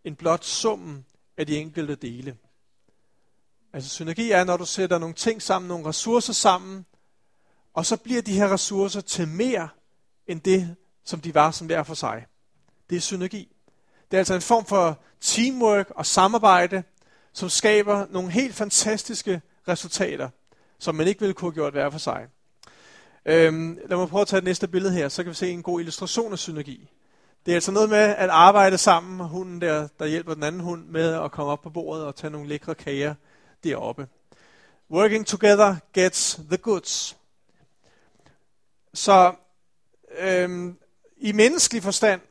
end 0.04 0.16
blot 0.16 0.46
summen 0.46 1.06
af 1.38 1.48
de 1.48 1.58
enkelte 1.58 1.96
dele. 1.96 2.38
Altså 3.74 3.90
synergi 3.90 4.32
er, 4.32 4.44
når 4.44 4.58
du 4.58 4.66
sætter 4.66 4.98
nogle 4.98 5.16
ting 5.16 5.42
sammen, 5.42 5.68
nogle 5.70 5.86
ressourcer 5.86 6.34
sammen, 6.34 6.86
og 7.74 7.86
så 7.86 7.98
bliver 7.98 8.22
de 8.22 8.34
her 8.34 8.54
ressourcer 8.54 9.02
til 9.02 9.28
mere 9.28 9.70
end 10.28 10.42
det, 10.42 10.76
som 11.04 11.22
de 11.22 11.34
var 11.34 11.52
som 11.52 11.68
hver 11.68 11.84
for 11.84 11.94
sig. 11.94 12.26
Det 12.90 12.96
er 12.96 13.00
synergi. 13.02 13.56
Det 14.12 14.18
er 14.18 14.22
altså 14.22 14.36
en 14.36 14.42
form 14.42 14.66
for 14.66 15.00
teamwork 15.22 15.90
og 15.90 16.06
samarbejde, 16.06 16.84
som 17.34 17.50
skaber 17.50 18.06
nogle 18.10 18.32
helt 18.32 18.56
fantastiske 18.56 19.42
resultater, 19.68 20.30
som 20.80 20.96
man 20.96 21.08
ikke 21.08 21.20
ville 21.20 21.34
kunne 21.34 21.52
have 21.52 21.56
gjort 21.56 21.74
hver 21.74 21.90
for 21.90 22.00
sig. 22.00 22.28
Øhm, 23.26 23.80
lad 23.86 23.98
mig 23.98 24.10
prøve 24.10 24.22
at 24.22 24.28
tage 24.28 24.42
det 24.42 24.46
næste 24.46 24.68
billede 24.68 24.94
her, 24.94 25.10
så 25.10 25.24
kan 25.24 25.30
vi 25.30 25.36
se 25.36 25.50
en 25.50 25.64
god 25.64 25.80
illustration 25.80 26.34
af 26.34 26.40
synergi. 26.40 26.90
Det 27.46 27.52
er 27.52 27.56
altså 27.56 27.72
noget 27.72 27.90
med 27.90 27.98
at 27.98 28.30
arbejde 28.30 28.78
sammen, 28.78 29.28
hunden 29.28 29.62
der, 29.62 29.88
der 30.00 30.06
hjælper 30.06 30.34
den 30.34 30.44
anden 30.44 30.62
hund 30.62 30.86
med 30.86 31.14
at 31.14 31.32
komme 31.32 31.52
op 31.52 31.62
på 31.62 31.70
bordet 31.70 32.06
og 32.06 32.16
tage 32.16 32.32
nogle 32.32 32.48
lækre 32.48 32.76
kager 32.76 33.16
deroppe. 33.64 34.08
Working 34.92 35.28
together 35.28 35.76
gets 35.94 36.40
the 36.50 36.58
goods. 36.58 37.18
Så 38.94 39.34
øhm, 40.20 40.78
i 41.18 41.32
menneskelig 41.32 41.84
forstand, 41.84 42.22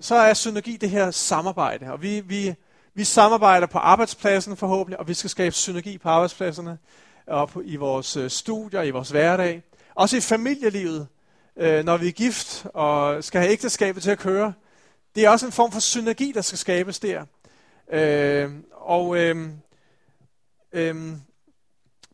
så 0.00 0.14
er 0.14 0.34
synergi 0.34 0.76
det 0.76 0.90
her 0.90 1.10
samarbejde. 1.10 1.92
Og 1.92 2.02
vi, 2.02 2.20
vi, 2.20 2.54
vi 2.94 3.04
samarbejder 3.04 3.66
på 3.66 3.78
arbejdspladsen 3.78 4.56
forhåbentlig, 4.56 5.00
og 5.00 5.08
vi 5.08 5.14
skal 5.14 5.30
skabe 5.30 5.54
synergi 5.54 5.98
på 5.98 6.08
arbejdspladserne, 6.08 6.78
og 7.26 7.48
på, 7.48 7.62
i 7.64 7.76
vores 7.76 8.16
øh, 8.16 8.30
studier, 8.30 8.82
i 8.82 8.90
vores 8.90 9.10
hverdag. 9.10 9.62
Også 9.94 10.16
i 10.16 10.20
familielivet, 10.20 11.06
øh, 11.56 11.84
når 11.84 11.96
vi 11.96 12.08
er 12.08 12.12
gift 12.12 12.66
og 12.74 13.24
skal 13.24 13.40
have 13.40 13.52
ægteskabet 13.52 14.02
til 14.02 14.10
at 14.10 14.18
køre. 14.18 14.52
Det 15.14 15.24
er 15.24 15.30
også 15.30 15.46
en 15.46 15.52
form 15.52 15.72
for 15.72 15.80
synergi, 15.80 16.32
der 16.32 16.40
skal 16.40 16.58
skabes 16.58 16.98
der. 16.98 17.24
Øh, 17.92 18.50
og 18.72 19.16
øh, 19.16 19.48
øh, 20.72 21.12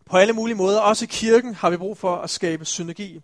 På 0.07 0.17
alle 0.17 0.33
mulige 0.33 0.57
måder, 0.57 0.81
også 0.81 1.05
i 1.05 1.09
kirken, 1.11 1.55
har 1.55 1.71
vi 1.71 1.77
brug 1.77 1.99
for 1.99 2.17
at 2.17 2.31
skabe 2.31 2.65
synergi 2.65 3.21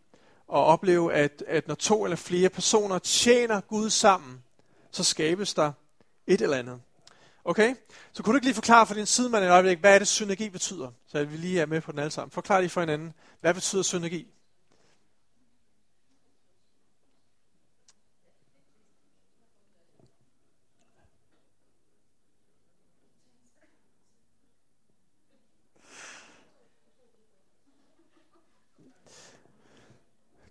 og 0.49 0.65
opleve, 0.65 1.15
at, 1.15 1.45
at 1.47 1.69
når 1.69 1.75
to 1.75 2.05
eller 2.05 2.17
flere 2.17 2.49
personer 2.49 2.99
tjener 2.99 3.61
Gud 3.61 3.91
sammen, 3.91 4.43
så 4.91 5.05
skabes 5.05 5.55
der 5.55 5.73
et 6.27 6.41
eller 6.41 6.57
andet. 6.57 6.81
Okay? 7.45 7.75
Så 8.13 8.23
kunne 8.23 8.33
du 8.33 8.37
ikke 8.37 8.47
lige 8.47 8.55
forklare 8.55 8.87
for 8.87 8.95
din 8.95 9.07
sidemand 9.07 9.45
et 9.45 9.51
øjeblik, 9.51 9.79
hvad 9.79 9.95
er 9.95 9.99
det 9.99 10.09
synergi 10.09 10.49
betyder? 10.49 10.91
Så 11.07 11.25
vi 11.25 11.37
lige 11.37 11.61
er 11.61 11.67
med 11.67 11.81
på 11.81 11.93
den 11.93 11.99
alle 11.99 12.11
sammen. 12.11 12.31
Forklar 12.31 12.61
lige 12.61 12.71
for 12.71 12.81
hinanden, 12.81 13.15
hvad 13.41 13.55
betyder 13.55 13.83
synergi? 13.83 14.27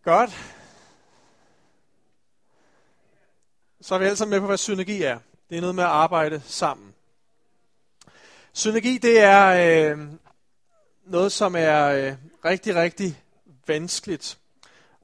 Godt. 0.06 0.32
Så 3.82 3.96
er 3.96 4.00
vi 4.00 4.06
alle 4.06 4.18
sammen 4.18 4.32
med 4.32 4.40
på, 4.40 4.48
hvad 4.48 4.58
synergi 4.58 5.02
er. 5.02 5.20
Det 5.50 5.58
er 5.58 5.62
noget 5.62 5.76
med 5.76 5.84
at 5.84 5.90
arbejde 5.90 6.42
sammen. 6.46 6.96
Synergi, 8.54 8.98
det 8.98 9.20
er 9.20 9.48
øh, 9.92 10.00
noget, 11.06 11.32
som 11.32 11.56
er 11.56 11.86
øh, 11.86 12.14
rigtig, 12.46 12.76
rigtig 12.76 13.24
vanskeligt. 13.68 14.38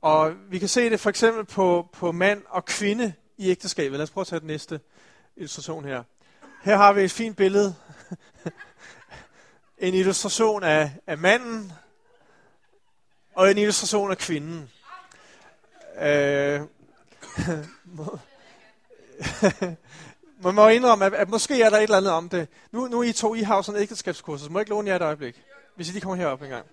Og 0.01 0.33
vi 0.49 0.59
kan 0.59 0.67
se 0.67 0.89
det 0.89 0.99
for 0.99 1.09
eksempel 1.09 1.45
på, 1.45 1.89
på 1.93 2.11
mand 2.11 2.43
og 2.49 2.65
kvinde 2.65 3.13
i 3.37 3.49
ægteskabet. 3.49 3.97
Lad 3.97 4.03
os 4.03 4.11
prøve 4.11 4.21
at 4.21 4.27
tage 4.27 4.39
den 4.39 4.47
næste 4.47 4.79
illustration 5.35 5.85
her. 5.85 6.03
Her 6.63 6.77
har 6.77 6.93
vi 6.93 7.03
et 7.03 7.11
fint 7.11 7.37
billede. 7.37 7.75
en 9.77 9.93
illustration 9.93 10.63
af, 10.63 10.91
af 11.07 11.17
manden 11.17 11.71
og 13.35 13.51
en 13.51 13.57
illustration 13.57 14.11
af 14.11 14.17
kvinden. 14.17 14.69
Øh, 15.99 16.61
man 20.43 20.55
må 20.55 20.67
indrømme, 20.67 21.05
at, 21.05 21.13
at 21.13 21.29
måske 21.29 21.61
er 21.61 21.69
der 21.69 21.77
et 21.77 21.83
eller 21.83 21.97
andet 21.97 22.11
om 22.11 22.29
det. 22.29 22.47
Nu, 22.71 22.87
nu 22.87 23.01
I 23.01 23.11
to, 23.11 23.35
I 23.35 23.41
har 23.41 23.55
jo 23.55 23.61
sådan 23.61 23.79
et 23.79 23.83
ægteskabskursus. 23.83 24.49
Må 24.49 24.59
jeg 24.59 24.61
ikke 24.61 24.69
låne 24.69 24.89
jer 24.89 24.95
et 24.95 25.01
øjeblik? 25.01 25.43
Hvis 25.75 25.89
I 25.89 25.91
lige 25.91 26.01
kommer 26.01 26.15
herop 26.15 26.41
en 26.41 26.49
gang. 26.49 26.65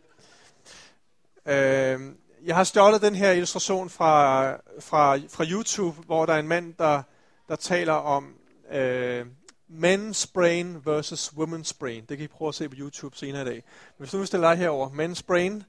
Øh, 1.46 2.14
jeg 2.44 2.56
har 2.56 2.64
stjålet 2.64 3.02
den 3.02 3.14
her 3.14 3.32
illustration 3.32 3.90
fra, 3.90 4.50
fra, 4.80 5.16
fra 5.16 5.44
YouTube, 5.44 5.96
hvor 6.06 6.26
der 6.26 6.32
er 6.32 6.38
en 6.38 6.48
mand, 6.48 6.74
der, 6.74 7.02
der 7.48 7.56
taler 7.56 7.92
om 7.92 8.34
øh, 8.72 9.26
men's 9.70 10.30
brain 10.34 10.82
versus 10.84 11.28
women's 11.28 11.72
brain. 11.80 12.04
Det 12.08 12.16
kan 12.16 12.24
I 12.24 12.28
prøve 12.28 12.48
at 12.48 12.54
se 12.54 12.68
på 12.68 12.74
YouTube 12.78 13.16
senere 13.16 13.42
i 13.42 13.44
dag. 13.44 13.54
Men 13.54 13.62
hvis 13.98 14.10
du 14.10 14.18
vil 14.18 14.26
stille 14.26 14.46
dig 14.46 14.56
herover, 14.56 14.88
men's 14.88 15.22
brain, 15.26 15.62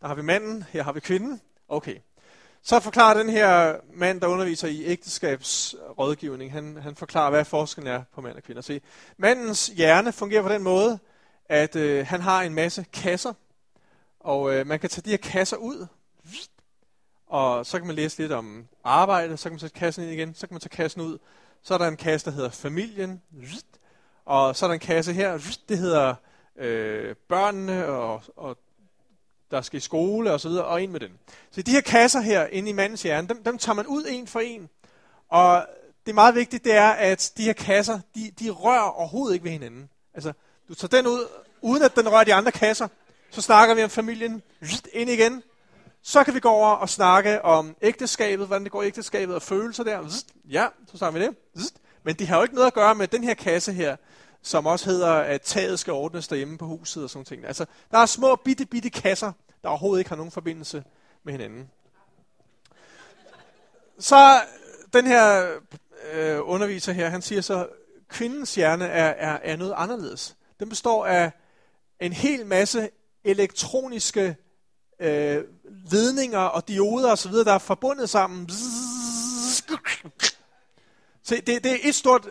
der 0.00 0.06
har 0.06 0.14
vi 0.14 0.22
manden, 0.22 0.64
her 0.68 0.82
har 0.82 0.92
vi 0.92 1.00
kvinden. 1.00 1.40
Okay. 1.68 1.96
Så 2.62 2.80
forklarer 2.80 3.18
den 3.18 3.30
her 3.30 3.76
mand, 3.94 4.20
der 4.20 4.26
underviser 4.26 4.68
i 4.68 4.84
ægteskabsrådgivning, 4.84 6.52
han, 6.52 6.76
han 6.76 6.96
forklarer, 6.96 7.30
hvad 7.30 7.44
forskellen 7.44 7.92
er 7.92 8.02
på 8.14 8.20
mand 8.20 8.36
og 8.36 8.42
kvinde. 8.42 8.62
Se, 8.62 8.80
mandens 9.16 9.66
hjerne 9.66 10.12
fungerer 10.12 10.42
på 10.42 10.48
den 10.48 10.62
måde, 10.62 10.98
at 11.48 11.76
øh, 11.76 12.06
han 12.06 12.20
har 12.20 12.42
en 12.42 12.54
masse 12.54 12.84
kasser, 12.92 13.32
og 14.20 14.54
øh, 14.54 14.66
man 14.66 14.80
kan 14.80 14.90
tage 14.90 15.02
de 15.04 15.10
her 15.10 15.16
kasser 15.16 15.56
ud, 15.56 15.86
og 17.26 17.66
så 17.66 17.78
kan 17.78 17.86
man 17.86 17.96
læse 17.96 18.18
lidt 18.18 18.32
om 18.32 18.66
arbejde, 18.84 19.36
så 19.36 19.44
kan 19.44 19.52
man 19.52 19.58
sætte 19.58 19.78
kassen 19.78 20.04
ind 20.04 20.12
igen, 20.12 20.34
så 20.34 20.46
kan 20.46 20.54
man 20.54 20.60
tage 20.60 20.76
kassen 20.76 21.00
ud. 21.00 21.18
Så 21.62 21.74
er 21.74 21.78
der 21.78 21.88
en 21.88 21.96
kasse, 21.96 22.30
der 22.30 22.36
hedder 22.36 22.50
familien, 22.50 23.22
og 24.24 24.56
så 24.56 24.66
er 24.66 24.68
der 24.68 24.74
en 24.74 24.80
kasse 24.80 25.12
her, 25.12 25.58
det 25.68 25.78
hedder 25.78 26.14
øh, 26.56 27.14
børnene 27.28 27.86
og, 27.86 28.22
og 28.36 28.56
der 29.50 29.60
skal 29.60 29.76
i 29.76 29.80
skole 29.80 30.32
og 30.32 30.40
så 30.40 30.48
videre, 30.48 30.64
og 30.64 30.82
ind 30.82 30.90
med 30.90 31.00
den. 31.00 31.10
Så 31.50 31.62
de 31.62 31.70
her 31.70 31.80
kasser 31.80 32.20
her 32.20 32.46
inde 32.46 32.70
i 32.70 32.72
mandens 32.72 33.02
hjerne, 33.02 33.28
dem, 33.28 33.44
dem 33.44 33.58
tager 33.58 33.76
man 33.76 33.86
ud 33.86 34.04
en 34.08 34.26
for 34.26 34.40
en. 34.40 34.68
Og 35.28 35.66
det 36.06 36.12
er 36.12 36.14
meget 36.14 36.34
vigtigt, 36.34 36.64
det 36.64 36.74
er, 36.74 36.88
at 36.88 37.32
de 37.36 37.44
her 37.44 37.52
kasser, 37.52 38.00
de, 38.14 38.30
de 38.40 38.50
rører 38.50 38.80
overhovedet 38.80 39.34
ikke 39.34 39.44
ved 39.44 39.52
hinanden. 39.52 39.90
Altså, 40.14 40.32
du 40.68 40.74
tager 40.74 40.96
den 40.96 41.06
ud, 41.06 41.26
uden 41.60 41.82
at 41.82 41.96
den 41.96 42.08
rører 42.08 42.24
de 42.24 42.34
andre 42.34 42.52
kasser. 42.52 42.88
Så 43.30 43.42
snakker 43.42 43.74
vi 43.74 43.84
om 43.84 43.90
familien, 43.90 44.42
ind 44.92 45.10
igen. 45.10 45.42
Så 46.02 46.24
kan 46.24 46.34
vi 46.34 46.40
gå 46.40 46.48
over 46.48 46.68
og 46.68 46.88
snakke 46.88 47.44
om 47.44 47.76
ægteskabet, 47.82 48.46
hvordan 48.46 48.64
det 48.64 48.72
går 48.72 48.82
i 48.82 48.86
ægteskabet 48.86 49.34
og 49.34 49.42
følelser 49.42 49.84
der. 49.84 50.22
Ja, 50.50 50.66
så 50.90 50.98
snakker 50.98 51.20
vi 51.20 51.26
det. 51.26 51.36
Men 52.02 52.14
det 52.14 52.26
har 52.26 52.36
jo 52.36 52.42
ikke 52.42 52.54
noget 52.54 52.66
at 52.66 52.74
gøre 52.74 52.94
med 52.94 53.08
den 53.08 53.24
her 53.24 53.34
kasse 53.34 53.72
her 53.72 53.96
som 54.42 54.66
også 54.66 54.90
hedder, 54.90 55.12
at 55.12 55.42
taget 55.42 55.78
skal 55.78 55.92
ordnes 55.92 56.28
derhjemme 56.28 56.58
på 56.58 56.66
huset 56.66 57.04
og 57.04 57.10
sådan 57.10 57.24
ting. 57.24 57.44
Altså, 57.44 57.66
der 57.90 57.98
er 57.98 58.06
små 58.06 58.36
bitte, 58.36 58.66
bitte 58.66 58.90
kasser, 58.90 59.32
der 59.62 59.68
overhovedet 59.68 60.00
ikke 60.00 60.08
har 60.08 60.16
nogen 60.16 60.32
forbindelse 60.32 60.84
med 61.24 61.32
hinanden. 61.32 61.70
Så 63.98 64.40
den 64.92 65.06
her 65.06 65.56
øh, 66.12 66.38
underviser 66.42 66.92
her, 66.92 67.08
han 67.08 67.22
siger 67.22 67.40
så, 67.40 67.68
kvindens 68.08 68.54
hjerne 68.54 68.84
er, 68.84 69.08
er, 69.08 69.38
er 69.42 69.56
noget 69.56 69.74
anderledes. 69.76 70.36
Den 70.60 70.68
består 70.68 71.06
af 71.06 71.32
en 72.00 72.12
hel 72.12 72.46
masse 72.46 72.90
elektroniske 73.24 74.36
øh, 75.00 75.44
ledninger 75.90 76.38
og 76.38 76.68
dioder 76.68 77.12
osv., 77.12 77.32
der 77.32 77.52
er 77.52 77.58
forbundet 77.58 78.10
sammen. 78.10 78.50
Se, 81.22 81.40
det, 81.40 81.64
det 81.64 81.72
er 81.72 81.78
et 81.82 81.94
stort 81.94 82.28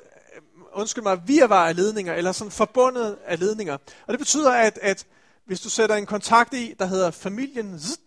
undskyld 0.80 1.04
mig, 1.04 1.22
virvar 1.26 1.68
af 1.68 1.76
ledninger, 1.76 2.14
eller 2.14 2.32
sådan 2.32 2.52
forbundet 2.52 3.18
af 3.26 3.40
ledninger. 3.40 3.74
Og 3.74 4.12
det 4.14 4.20
betyder, 4.20 4.52
at, 4.52 4.80
at 4.82 5.06
hvis 5.46 5.62
du 5.62 5.70
sætter 5.70 5.96
en 5.96 6.06
kontakt 6.06 6.54
i, 6.54 6.76
der 6.80 6.86
hedder 6.86 7.12
familien, 7.12 7.80
zzz, 7.80 8.00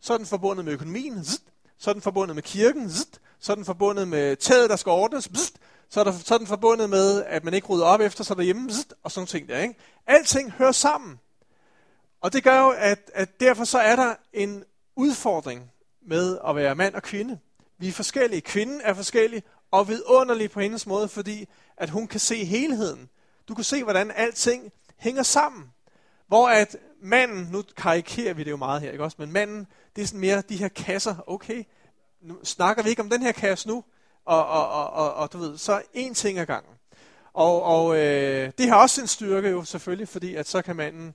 så 0.00 0.12
er 0.12 0.16
den 0.16 0.26
forbundet 0.26 0.64
med 0.64 0.72
økonomien, 0.72 1.24
zzz, 1.24 1.40
så 1.78 1.90
er 1.90 1.92
den 1.92 2.02
forbundet 2.02 2.34
med 2.34 2.42
kirken, 2.42 2.90
zzz, 2.90 3.08
så 3.40 3.52
er 3.52 3.56
den 3.56 3.64
forbundet 3.64 4.08
med 4.08 4.36
taget, 4.36 4.70
der 4.70 4.76
skal 4.76 4.90
ordnes, 4.90 5.24
zzz, 5.24 5.52
så 5.90 6.00
er, 6.00 6.04
der, 6.04 6.12
så 6.24 6.34
er 6.34 6.38
den 6.38 6.46
forbundet 6.46 6.90
med, 6.90 7.24
at 7.24 7.44
man 7.44 7.54
ikke 7.54 7.66
rydder 7.66 7.86
op 7.86 8.00
efter 8.00 8.24
sig 8.24 8.36
derhjemme, 8.36 8.70
zzz, 8.70 8.84
og 9.02 9.12
sådan 9.12 9.26
ting 9.26 9.48
der. 9.48 9.58
Ikke? 9.58 9.74
Alting 10.06 10.52
hører 10.52 10.72
sammen. 10.72 11.20
Og 12.20 12.32
det 12.32 12.44
gør 12.44 12.60
jo, 12.60 12.70
at, 12.70 13.10
at 13.14 13.40
derfor 13.40 13.64
så 13.64 13.78
er 13.78 13.96
der 13.96 14.14
en 14.32 14.64
udfordring 14.96 15.70
med 16.06 16.38
at 16.48 16.56
være 16.56 16.74
mand 16.74 16.94
og 16.94 17.02
kvinde. 17.02 17.38
Vi 17.78 17.88
er 17.88 17.92
forskellige. 17.92 18.40
Kvinden 18.40 18.80
er 18.80 18.94
forskellig, 18.94 19.42
og 19.70 19.88
vidunderlig 19.88 20.50
på 20.50 20.60
hendes 20.60 20.86
måde, 20.86 21.08
fordi 21.08 21.48
at 21.76 21.90
hun 21.90 22.06
kan 22.06 22.20
se 22.20 22.44
helheden. 22.44 23.08
Du 23.48 23.54
kan 23.54 23.64
se, 23.64 23.82
hvordan 23.82 24.10
alting 24.10 24.72
hænger 24.96 25.22
sammen. 25.22 25.64
Hvor 26.28 26.48
at 26.48 26.76
manden, 27.02 27.48
nu 27.52 27.62
karikerer 27.76 28.34
vi 28.34 28.44
det 28.44 28.50
jo 28.50 28.56
meget 28.56 28.80
her, 28.80 28.90
ikke 28.90 29.04
også? 29.04 29.16
Men 29.20 29.32
manden, 29.32 29.66
det 29.96 30.02
er 30.02 30.06
sådan 30.06 30.20
mere 30.20 30.42
de 30.48 30.56
her 30.56 30.68
kasser. 30.68 31.14
Okay, 31.26 31.64
nu 32.20 32.44
snakker 32.44 32.82
vi 32.82 32.90
ikke 32.90 33.02
om 33.02 33.10
den 33.10 33.22
her 33.22 33.32
kasse 33.32 33.68
nu. 33.68 33.84
Og, 34.24 34.46
og, 34.46 34.68
og, 34.68 34.90
og, 34.90 35.14
og 35.14 35.32
du 35.32 35.38
ved, 35.38 35.58
så 35.58 35.82
en 35.94 36.14
ting 36.14 36.38
ad 36.38 36.46
gangen. 36.46 36.72
Og, 37.32 37.62
og 37.62 37.96
øh, 37.96 38.52
det 38.58 38.68
har 38.68 38.76
også 38.82 39.00
en 39.00 39.06
styrke 39.06 39.48
jo 39.48 39.64
selvfølgelig, 39.64 40.08
fordi 40.08 40.34
at 40.34 40.48
så 40.48 40.62
kan 40.62 40.76
manden 40.76 41.14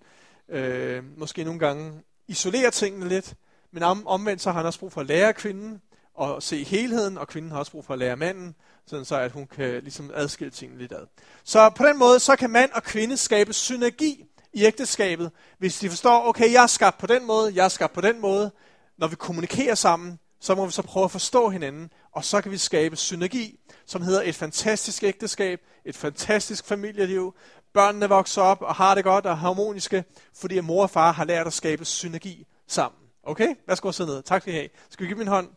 øh, 0.50 1.04
måske 1.18 1.44
nogle 1.44 1.60
gange 1.60 2.02
isolere 2.28 2.72
tingene 2.72 3.08
lidt. 3.08 3.34
Men 3.72 3.84
om, 3.84 4.08
omvendt 4.08 4.42
så 4.42 4.52
har 4.52 4.60
han 4.60 4.66
også 4.66 4.80
brug 4.80 4.92
for 4.92 5.02
at 5.02 5.08
lære 5.08 5.34
kvinden 5.34 5.82
at 6.22 6.44
se 6.44 6.64
helheden, 6.64 7.18
og 7.18 7.28
kvinden 7.28 7.52
har 7.52 7.60
også 7.60 7.72
brug 7.72 7.86
for 7.86 7.94
at 7.94 8.00
lære 8.00 8.16
manden, 8.16 8.56
sådan 8.86 9.06
så 9.06 9.16
at 9.16 9.32
hun 9.32 9.48
kan 9.48 9.84
ligesom 9.84 10.12
adskille 10.14 10.52
tingene 10.52 10.82
lidt 10.82 10.92
ad. 10.92 11.08
Så 11.44 11.70
på 11.70 11.86
den 11.86 12.00
måde, 12.00 12.20
så 12.20 12.36
kan 12.36 12.50
mand 12.50 12.72
og 12.72 12.84
kvinde 12.84 13.18
skabe 13.18 13.54
synergi 13.54 14.26
i 14.54 14.66
ægteskabet, 14.66 15.32
hvis 15.58 15.80
de 15.80 15.90
forstår, 15.90 16.28
okay, 16.28 16.54
jeg 16.54 16.64
er 16.64 16.68
skabt 16.68 16.98
på 16.98 17.08
den 17.08 17.28
måde, 17.28 17.52
jeg 17.56 17.66
er 17.66 17.70
skabt 17.70 17.94
på 17.94 18.02
den 18.02 18.22
måde. 18.22 18.52
Når 18.98 19.08
vi 19.08 19.16
kommunikerer 19.16 19.76
sammen, 19.76 20.20
så 20.40 20.56
må 20.56 20.66
vi 20.66 20.72
så 20.72 20.82
prøve 20.82 21.04
at 21.04 21.12
forstå 21.12 21.50
hinanden, 21.50 21.90
og 22.12 22.26
så 22.26 22.42
kan 22.42 22.52
vi 22.52 22.58
skabe 22.58 22.96
synergi, 22.96 23.60
som 23.86 24.02
hedder 24.02 24.22
et 24.22 24.36
fantastisk 24.36 25.04
ægteskab, 25.04 25.60
et 25.86 25.98
fantastisk 25.98 26.66
familieliv. 26.66 27.36
Børnene 27.74 28.10
vokser 28.10 28.42
op 28.42 28.62
og 28.62 28.76
har 28.76 28.96
det 28.96 29.04
godt 29.04 29.26
og 29.26 29.38
harmoniske, 29.38 30.04
fordi 30.36 30.60
mor 30.60 30.84
og 30.84 30.90
far 30.90 31.12
har 31.12 31.26
lært 31.26 31.48
at 31.48 31.54
skabe 31.54 31.86
synergi 31.86 32.46
sammen. 32.68 33.01
Okay? 33.24 33.56
Værsgo 33.68 33.88
at 33.88 33.96
sidde 33.96 34.10
ned. 34.10 34.24
Tak 34.24 34.42
skal 34.42 34.54
I 34.54 34.58
have. 34.58 34.70
Skal 34.90 35.04
vi 35.04 35.08
give 35.08 35.18
min 35.18 35.28
hånd? 35.28 35.50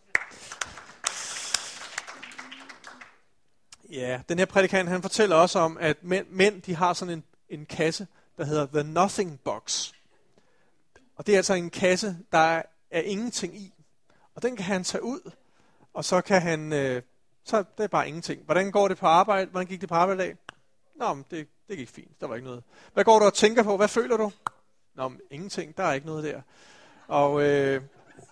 Ja, 3.90 4.20
den 4.28 4.38
her 4.38 4.46
prædikant, 4.46 4.88
han 4.88 5.02
fortæller 5.02 5.36
også 5.36 5.58
om, 5.58 5.78
at 5.80 6.04
mænd, 6.04 6.26
mænd 6.30 6.62
de 6.62 6.76
har 6.76 6.92
sådan 6.92 7.14
en, 7.14 7.24
en 7.48 7.66
kasse, 7.66 8.06
der 8.38 8.44
hedder 8.44 8.66
The 8.66 8.82
Nothing 8.82 9.40
Box. 9.40 9.92
Og 11.16 11.26
det 11.26 11.32
er 11.32 11.36
altså 11.36 11.54
en 11.54 11.70
kasse, 11.70 12.16
der 12.32 12.62
er 12.90 13.00
ingenting 13.00 13.56
i. 13.56 13.72
Og 14.34 14.42
den 14.42 14.56
kan 14.56 14.64
han 14.64 14.84
tage 14.84 15.02
ud, 15.02 15.30
og 15.94 16.04
så 16.04 16.20
kan 16.20 16.42
han, 16.42 16.72
øh, 16.72 17.02
så 17.44 17.64
det 17.76 17.84
er 17.84 17.88
bare 17.88 18.08
ingenting. 18.08 18.42
Hvordan 18.44 18.70
går 18.70 18.88
det 18.88 18.98
på 18.98 19.06
arbejde? 19.06 19.50
Hvordan 19.50 19.66
gik 19.66 19.80
det 19.80 19.88
på 19.88 19.94
arbejde 19.94 20.24
i 20.24 20.26
dag? 20.26 20.36
Nå, 20.96 21.14
men 21.14 21.24
det, 21.30 21.48
det 21.68 21.78
gik 21.78 21.88
fint. 21.88 22.20
Der 22.20 22.26
var 22.26 22.34
ikke 22.34 22.46
noget. 22.46 22.62
Hvad 22.94 23.04
går 23.04 23.18
du 23.18 23.24
og 23.24 23.34
tænker 23.34 23.62
på? 23.62 23.76
Hvad 23.76 23.88
føler 23.88 24.16
du? 24.16 24.32
Nå, 24.94 25.08
men 25.08 25.20
ingenting. 25.30 25.76
Der 25.76 25.84
er 25.84 25.92
ikke 25.92 26.06
noget 26.06 26.24
der. 26.24 26.40
Og 27.08 27.42
øh, 27.42 27.82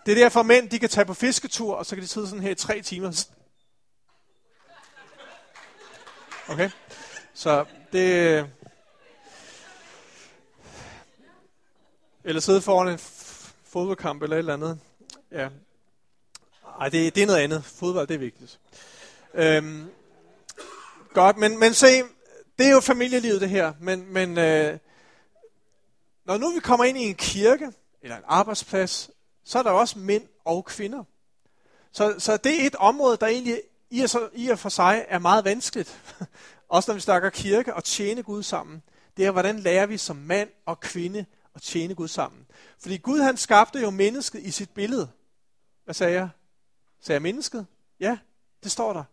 det 0.07 0.13
er 0.13 0.23
derfor 0.23 0.43
mænd, 0.43 0.71
de 0.71 0.79
kan 0.79 0.89
tage 0.89 1.05
på 1.05 1.15
fisketur, 1.15 1.75
og 1.75 1.87
så 1.87 1.97
kan 1.97 2.03
de 2.03 2.09
sidde 2.09 2.27
sådan 2.27 2.43
her 2.43 2.51
i 2.51 2.55
tre 2.55 2.81
timer. 2.81 3.27
Okay? 6.49 6.71
Så 7.35 7.65
det... 7.93 8.13
Øh, 8.15 8.49
eller 12.25 12.41
sidde 12.41 12.61
foran 12.61 12.89
en 12.89 12.99
fodboldkamp 13.65 14.23
eller 14.23 14.37
et 14.37 14.39
eller 14.39 14.55
andet. 14.55 14.81
Ja. 15.31 15.49
Ej, 16.81 16.89
det, 16.89 17.15
det 17.15 17.23
er 17.23 17.27
noget 17.27 17.41
andet. 17.41 17.65
Fodbold, 17.65 18.07
det 18.07 18.15
er 18.15 18.19
vigtigt. 18.19 18.61
Øhm, 19.35 19.91
godt, 21.13 21.37
men, 21.37 21.59
men 21.59 21.75
se, 21.75 22.03
det 22.59 22.67
er 22.67 22.71
jo 22.71 22.81
familielivet 22.81 23.41
det 23.41 23.51
her. 23.51 23.73
Men, 23.81 24.13
men 24.13 24.39
øh, 24.39 24.79
når 26.25 26.39
nu 26.39 26.55
vi 26.55 26.61
kommer 26.61 26.85
ind 26.85 26.99
i 26.99 27.03
en 27.03 27.15
kirke, 27.15 27.73
eller 28.03 28.17
en 28.17 28.25
arbejdsplads, 28.27 29.11
så 29.45 29.59
er 29.59 29.63
der 29.63 29.71
også 29.71 29.99
mænd 29.99 30.29
og 30.45 30.65
kvinder. 30.65 31.05
Så, 31.93 32.15
så 32.19 32.37
det 32.37 32.63
er 32.63 32.67
et 32.67 32.75
område, 32.75 33.17
der 33.17 33.27
egentlig 33.27 33.63
i 33.91 34.01
og, 34.01 34.31
i 34.35 34.49
og 34.49 34.59
for 34.59 34.69
sig 34.69 35.05
er 35.09 35.19
meget 35.19 35.45
vanskeligt. 35.45 36.19
Også 36.69 36.91
når 36.91 36.95
vi 36.95 37.01
snakker 37.01 37.31
kirke 37.31 37.75
og 37.75 37.85
tjene 37.85 38.23
Gud 38.23 38.43
sammen. 38.43 38.83
Det 39.17 39.27
er, 39.27 39.31
hvordan 39.31 39.59
lærer 39.59 39.87
vi 39.87 39.97
som 39.97 40.17
mand 40.17 40.51
og 40.67 40.81
kvinde 40.81 41.27
at 41.55 41.63
tjene 41.63 41.95
Gud 41.95 42.09
sammen. 42.09 42.47
Fordi 42.79 42.97
Gud 42.97 43.21
han 43.21 43.37
skabte 43.37 43.81
jo 43.81 43.91
mennesket 43.91 44.43
i 44.43 44.51
sit 44.51 44.71
billede. 44.71 45.09
Hvad 45.85 45.95
sagde 45.95 46.13
jeg? 46.13 46.29
Sagde 47.01 47.17
jeg 47.17 47.23
mennesket? 47.23 47.67
Ja, 48.01 48.19
det 48.63 48.73
står 48.73 48.93
der. 48.93 49.05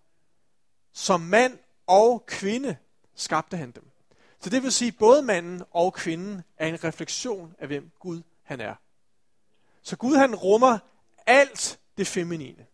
Som 0.93 1.21
mand 1.21 1.58
og 1.88 2.25
kvinde 2.25 2.78
skabte 3.15 3.58
han 3.58 3.71
dem. 3.71 3.89
Så 4.41 4.49
det 4.49 4.63
vil 4.63 4.71
sige, 4.71 4.88
at 4.88 4.97
både 4.97 5.21
manden 5.21 5.63
og 5.71 5.93
kvinden 5.93 6.41
er 6.58 6.67
en 6.67 6.84
refleksion 6.84 7.56
af, 7.60 7.67
hvem 7.67 7.91
Gud 7.99 8.21
han 8.49 8.62
er. 8.62 8.75
Så 9.81 9.97
Gud 9.97 10.15
han 10.15 10.35
rummer 10.35 10.79
alt 11.27 11.79
det 11.97 12.07
feminine 12.07 12.65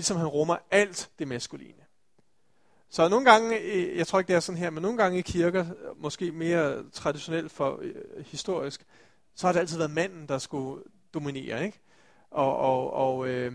ligesom 0.00 0.16
han 0.16 0.26
rummer 0.26 0.56
alt 0.70 1.10
det 1.18 1.28
maskuline. 1.28 1.84
Så 2.90 3.08
nogle 3.08 3.30
gange, 3.30 3.58
øh, 3.58 3.96
jeg 3.96 4.06
tror 4.06 4.18
ikke 4.18 4.28
det 4.28 4.36
er 4.36 4.40
sådan 4.40 4.58
her, 4.58 4.70
men 4.70 4.82
nogle 4.82 4.98
gange 4.98 5.18
i 5.18 5.22
kirker, 5.22 5.66
måske 5.96 6.32
mere 6.32 6.90
traditionelt 6.92 7.52
for 7.52 7.78
øh, 7.82 7.94
historisk, 8.26 8.86
så 9.34 9.46
har 9.46 9.52
det 9.52 9.60
altid 9.60 9.78
været 9.78 9.90
manden, 9.90 10.28
der 10.28 10.38
skulle 10.38 10.82
dominere. 11.14 11.64
Ikke? 11.64 11.80
Og, 12.30 12.56
og, 12.56 12.92
og, 12.92 13.28
øh, 13.28 13.52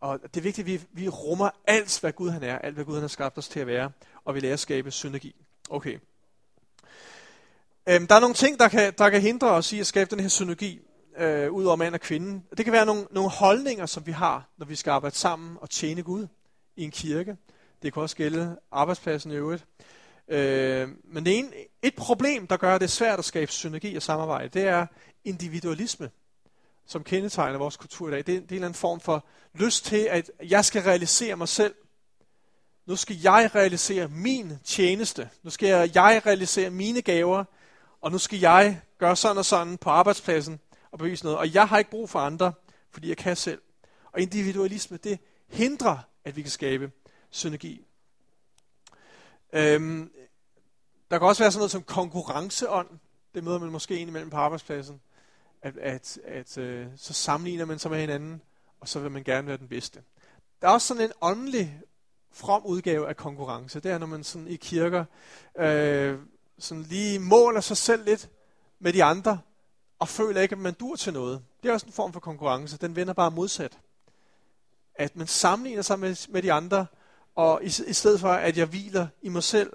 og 0.00 0.20
det 0.22 0.36
er 0.36 0.42
vigtigt, 0.42 0.64
at 0.64 0.66
vi, 0.66 0.80
vi 1.02 1.08
rummer 1.08 1.50
alt, 1.66 2.00
hvad 2.00 2.12
Gud 2.12 2.30
han 2.30 2.42
er, 2.42 2.58
alt 2.58 2.74
hvad 2.74 2.84
Gud 2.84 2.94
han 2.94 3.02
har 3.02 3.08
skabt 3.08 3.38
os 3.38 3.48
til 3.48 3.60
at 3.60 3.66
være, 3.66 3.90
og 4.24 4.34
vi 4.34 4.40
lærer 4.40 4.52
at 4.52 4.60
skabe 4.60 4.90
synergi. 4.90 5.34
Okay. 5.70 5.98
Øhm, 7.90 8.06
der 8.06 8.14
er 8.14 8.20
nogle 8.20 8.34
ting, 8.34 8.58
der 8.58 8.68
kan, 8.68 8.92
der 8.98 9.10
kan 9.10 9.20
hindre 9.20 9.50
os 9.50 9.72
i 9.72 9.80
at 9.80 9.86
skabe 9.86 10.10
den 10.10 10.20
her 10.20 10.28
synergi 10.28 10.80
øh, 11.18 11.52
ud 11.52 11.64
over 11.64 11.76
mand 11.76 11.94
og 11.94 12.00
kvinde. 12.00 12.42
Det 12.56 12.64
kan 12.64 12.72
være 12.72 12.86
nogle, 12.86 13.06
nogle 13.10 13.30
holdninger, 13.30 13.86
som 13.86 14.06
vi 14.06 14.12
har, 14.12 14.48
når 14.58 14.66
vi 14.66 14.76
skal 14.76 14.90
arbejde 14.90 15.16
sammen 15.16 15.56
og 15.60 15.70
tjene 15.70 16.02
Gud 16.02 16.26
i 16.76 16.84
en 16.84 16.90
kirke. 16.90 17.36
Det 17.82 17.92
kan 17.92 18.02
også 18.02 18.16
gælde 18.16 18.56
arbejdspladsen 18.72 19.30
i 19.30 19.34
øvrigt. 19.34 19.64
Øh, 20.28 20.88
men 21.04 21.24
det 21.24 21.38
ene, 21.38 21.48
et 21.82 21.94
problem, 21.94 22.46
der 22.46 22.56
gør 22.56 22.78
det 22.78 22.90
svært 22.90 23.18
at 23.18 23.24
skabe 23.24 23.52
synergi 23.52 23.96
og 23.96 24.02
samarbejde, 24.02 24.48
det 24.48 24.68
er 24.68 24.86
individualisme, 25.24 26.10
som 26.86 27.04
kendetegner 27.04 27.58
vores 27.58 27.76
kultur 27.76 28.08
i 28.08 28.10
dag. 28.10 28.26
Det 28.26 28.34
er, 28.34 28.40
det 28.40 28.44
er 28.44 28.48
en 28.48 28.54
eller 28.54 28.66
anden 28.66 28.78
form 28.78 29.00
for 29.00 29.24
lyst 29.54 29.84
til, 29.84 30.08
at 30.10 30.30
jeg 30.42 30.64
skal 30.64 30.82
realisere 30.82 31.36
mig 31.36 31.48
selv. 31.48 31.74
Nu 32.86 32.96
skal 32.96 33.16
jeg 33.22 33.50
realisere 33.54 34.08
min 34.08 34.52
tjeneste. 34.64 35.30
Nu 35.42 35.50
skal 35.50 35.68
jeg 35.94 36.26
realisere 36.26 36.70
mine 36.70 37.02
gaver. 37.02 37.44
Og 38.00 38.12
nu 38.12 38.18
skal 38.18 38.38
jeg 38.38 38.80
gøre 38.98 39.16
sådan 39.16 39.38
og 39.38 39.44
sådan 39.44 39.78
på 39.78 39.90
arbejdspladsen 39.90 40.60
og 40.90 40.98
bevise 40.98 41.24
noget. 41.24 41.38
Og 41.38 41.54
jeg 41.54 41.68
har 41.68 41.78
ikke 41.78 41.90
brug 41.90 42.10
for 42.10 42.18
andre, 42.18 42.52
fordi 42.90 43.08
jeg 43.08 43.16
kan 43.16 43.36
selv. 43.36 43.62
Og 44.12 44.20
individualisme, 44.20 44.96
det 44.96 45.18
hindrer, 45.48 45.98
at 46.24 46.36
vi 46.36 46.42
kan 46.42 46.50
skabe 46.50 46.90
synergi. 47.30 47.86
Øhm, 49.52 50.10
der 51.10 51.18
kan 51.18 51.28
også 51.28 51.42
være 51.42 51.52
sådan 51.52 51.60
noget 51.60 51.70
som 51.70 51.82
konkurrenceånd. 51.82 52.88
Det 53.34 53.44
møder 53.44 53.58
man 53.58 53.70
måske 53.70 53.98
indimellem 53.98 54.30
på 54.30 54.36
arbejdspladsen. 54.36 55.00
At, 55.62 55.76
at, 55.76 56.18
at 56.24 56.58
øh, 56.58 56.86
så 56.96 57.12
sammenligner 57.12 57.64
man 57.64 57.78
sig 57.78 57.90
med 57.90 58.00
hinanden, 58.00 58.42
og 58.80 58.88
så 58.88 59.00
vil 59.00 59.10
man 59.10 59.24
gerne 59.24 59.46
være 59.46 59.56
den 59.56 59.68
bedste. 59.68 60.02
Der 60.62 60.68
er 60.68 60.72
også 60.72 60.86
sådan 60.86 61.02
en 61.02 61.12
åndelig, 61.20 61.80
from 62.32 62.62
udgave 62.64 63.08
af 63.08 63.16
konkurrence. 63.16 63.80
Det 63.80 63.90
er, 63.90 63.98
når 63.98 64.06
man 64.06 64.24
sådan 64.24 64.48
i 64.48 64.56
kirker 64.56 65.04
øh, 65.58 66.18
sådan 66.60 66.82
lige 66.82 67.18
måler 67.18 67.60
sig 67.60 67.76
selv 67.76 68.04
lidt 68.04 68.28
med 68.78 68.92
de 68.92 69.04
andre, 69.04 69.40
og 69.98 70.08
føler 70.08 70.40
ikke, 70.40 70.52
at 70.52 70.58
man 70.58 70.74
dur 70.74 70.96
til 70.96 71.12
noget. 71.12 71.42
Det 71.62 71.68
er 71.68 71.72
også 71.72 71.86
en 71.86 71.92
form 71.92 72.12
for 72.12 72.20
konkurrence. 72.20 72.78
Den 72.78 72.96
vender 72.96 73.12
bare 73.12 73.30
modsat. 73.30 73.78
At 74.94 75.16
man 75.16 75.26
sammenligner 75.26 75.82
sig 75.82 75.98
med, 75.98 76.28
med 76.28 76.42
de 76.42 76.52
andre, 76.52 76.86
og 77.34 77.60
i, 77.62 77.66
i 77.66 77.92
stedet 77.92 78.20
for, 78.20 78.28
at 78.28 78.58
jeg 78.58 78.66
hviler 78.66 79.06
i 79.22 79.28
mig 79.28 79.42
selv, 79.42 79.72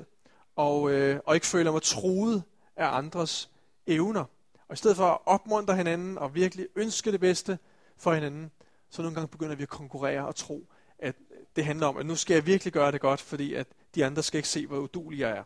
og, 0.55 0.91
øh, 0.91 1.19
og 1.25 1.35
ikke 1.35 1.47
føler 1.47 1.71
mig 1.71 1.81
truet 1.81 2.43
af 2.75 2.97
andres 2.97 3.49
evner. 3.87 4.25
Og 4.67 4.73
i 4.73 4.75
stedet 4.75 4.97
for 4.97 5.05
at 5.05 5.17
opmuntre 5.25 5.75
hinanden 5.75 6.17
og 6.17 6.35
virkelig 6.35 6.67
ønske 6.75 7.11
det 7.11 7.19
bedste 7.19 7.59
for 7.97 8.13
hinanden, 8.13 8.51
så 8.89 9.01
nogle 9.01 9.15
gange 9.15 9.27
begynder 9.27 9.55
vi 9.55 9.63
at 9.63 9.69
konkurrere 9.69 10.27
og 10.27 10.35
tro, 10.35 10.67
at 10.99 11.15
det 11.55 11.65
handler 11.65 11.87
om, 11.87 11.97
at 11.97 12.05
nu 12.05 12.15
skal 12.15 12.33
jeg 12.33 12.45
virkelig 12.45 12.73
gøre 12.73 12.91
det 12.91 13.01
godt, 13.01 13.21
fordi 13.21 13.53
at 13.53 13.67
de 13.95 14.05
andre 14.05 14.23
skal 14.23 14.37
ikke 14.37 14.49
se, 14.49 14.67
hvor 14.67 14.77
udulig 14.77 15.19
jeg 15.19 15.31
er. 15.31 15.43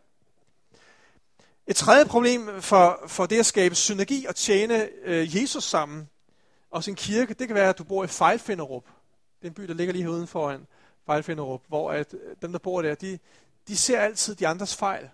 Et 1.70 1.76
tredje 1.76 2.06
problem 2.06 2.62
for, 2.62 3.04
for 3.08 3.26
det 3.26 3.40
at 3.40 3.46
skabe 3.46 3.76
synergi 3.76 4.26
og 4.26 4.36
tjene 4.36 4.90
øh, 5.04 5.42
Jesus 5.42 5.64
sammen, 5.64 6.10
og 6.72 6.84
sin 6.84 6.96
kirke, 6.96 7.34
det 7.34 7.48
kan 7.48 7.56
være, 7.56 7.70
at 7.70 7.78
du 7.78 7.84
bor 7.84 8.04
i 8.04 8.08
Fejlfinderup. 8.08 8.84
Det 9.40 9.46
er 9.46 9.48
en 9.48 9.54
by, 9.54 9.64
der 9.64 9.74
ligger 9.74 9.94
lige 9.94 10.04
herude 10.04 10.28
foran 10.28 10.68
Fejlfinderup, 11.06 11.62
hvor 11.68 11.92
at 11.92 12.14
øh, 12.14 12.36
dem, 12.42 12.52
der 12.52 12.60
bor 12.60 12.82
der, 12.82 12.96
de, 12.96 13.20
de 13.68 13.78
ser 13.78 14.00
altid 14.00 14.36
de 14.36 14.48
andres 14.48 14.76
fejl. 14.76 15.10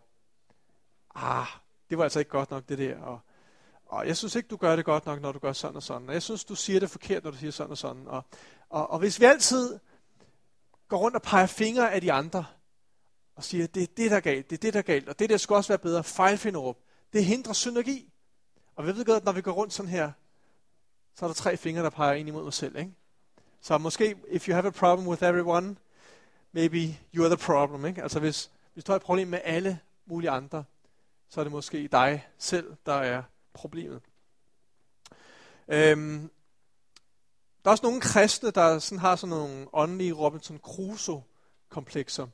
Ah, 1.16 1.48
det 1.90 1.98
var 1.98 2.04
altså 2.04 2.20
ikke 2.20 2.32
godt 2.32 2.52
nok 2.52 2.70
det 2.70 2.78
der. 2.78 2.98
Og, 2.98 3.20
og 3.86 4.08
jeg 4.08 4.18
synes 4.18 4.36
ikke, 4.36 4.48
du 4.48 4.58
gør 4.58 4.76
det 4.76 4.86
godt 4.86 5.06
nok, 5.06 5.22
når 5.22 5.32
du 5.32 5.40
gør 5.40 5.54
sådan 5.54 5.76
og 5.76 5.84
sådan. 5.84 6.08
Og 6.08 6.14
jeg 6.14 6.24
synes, 6.24 6.46
du 6.46 6.56
siger 6.56 6.80
det 6.80 6.90
forkert, 6.90 7.24
når 7.24 7.32
du 7.32 7.38
siger 7.38 7.52
sådan 7.52 7.72
og 7.72 7.78
sådan. 7.78 8.08
Og, 8.08 8.24
og, 8.70 8.90
og 8.90 9.00
hvis 9.00 9.20
vi 9.20 9.26
altid 9.26 9.80
går 10.88 10.98
rundt 10.98 11.16
og 11.16 11.22
peger 11.22 11.48
fingre 11.48 11.94
af 11.94 12.02
de 12.02 12.12
andre, 12.12 12.46
og 13.36 13.44
siger, 13.44 13.68
det 13.68 13.84
er 13.84 13.88
det, 13.98 14.12
der 14.12 14.18
er 14.18 14.22
galt, 14.22 14.50
det 14.50 14.56
er 14.56 14.62
det, 14.62 14.74
der 14.74 14.80
er 14.80 14.84
galt, 14.84 15.10
og 15.10 15.20
det 15.20 15.30
der 15.30 15.38
skal 15.38 15.56
også 15.56 15.68
være 15.68 15.78
bedre, 15.78 16.04
fejlfinderup. 16.04 16.78
Det 17.14 17.26
hindrer 17.26 17.54
synergi. 17.54 18.12
Og 18.76 18.88
vi 18.88 18.96
ved 18.96 19.06
godt, 19.06 19.18
at 19.18 19.26
når 19.26 19.32
vi 19.32 19.42
går 19.42 19.52
rundt 19.52 19.74
sådan 19.74 19.92
her, 19.92 20.12
så 21.16 21.26
er 21.26 21.30
der 21.30 21.34
tre 21.34 21.58
fingre, 21.58 21.84
der 21.84 21.90
peger 21.90 22.14
ind 22.14 22.28
imod 22.28 22.44
mig 22.44 22.54
selv. 22.54 22.78
Ikke? 22.78 22.92
Så 23.62 23.78
måske, 23.78 24.16
if 24.28 24.48
you 24.48 24.54
have 24.54 24.68
a 24.68 24.70
problem 24.70 25.08
with 25.08 25.24
everyone, 25.24 25.76
maybe 26.52 26.78
you 27.16 27.24
are 27.24 27.36
the 27.36 27.46
problem. 27.46 27.86
Ikke? 27.86 28.04
Altså 28.04 28.20
hvis, 28.20 28.52
hvis 28.74 28.84
du 28.84 28.92
har 28.92 28.96
et 28.96 29.02
problem 29.02 29.28
med 29.28 29.40
alle 29.44 29.80
mulige 30.06 30.30
andre, 30.30 30.64
så 31.30 31.40
er 31.40 31.44
det 31.44 31.52
måske 31.52 31.88
dig 31.88 32.28
selv, 32.38 32.76
der 32.86 32.94
er 32.94 33.24
problemet. 33.54 34.02
Øhm, 35.68 36.30
der 37.64 37.70
er 37.70 37.72
også 37.72 37.86
nogle 37.86 38.02
kristne, 38.02 38.52
der 38.52 38.80
sådan 38.80 39.00
har 39.00 39.16
sådan 39.16 39.30
nogle 39.30 39.68
åndelige 39.74 40.14
Robinson 40.14 40.58
Crusoe-komplekser 40.58 42.28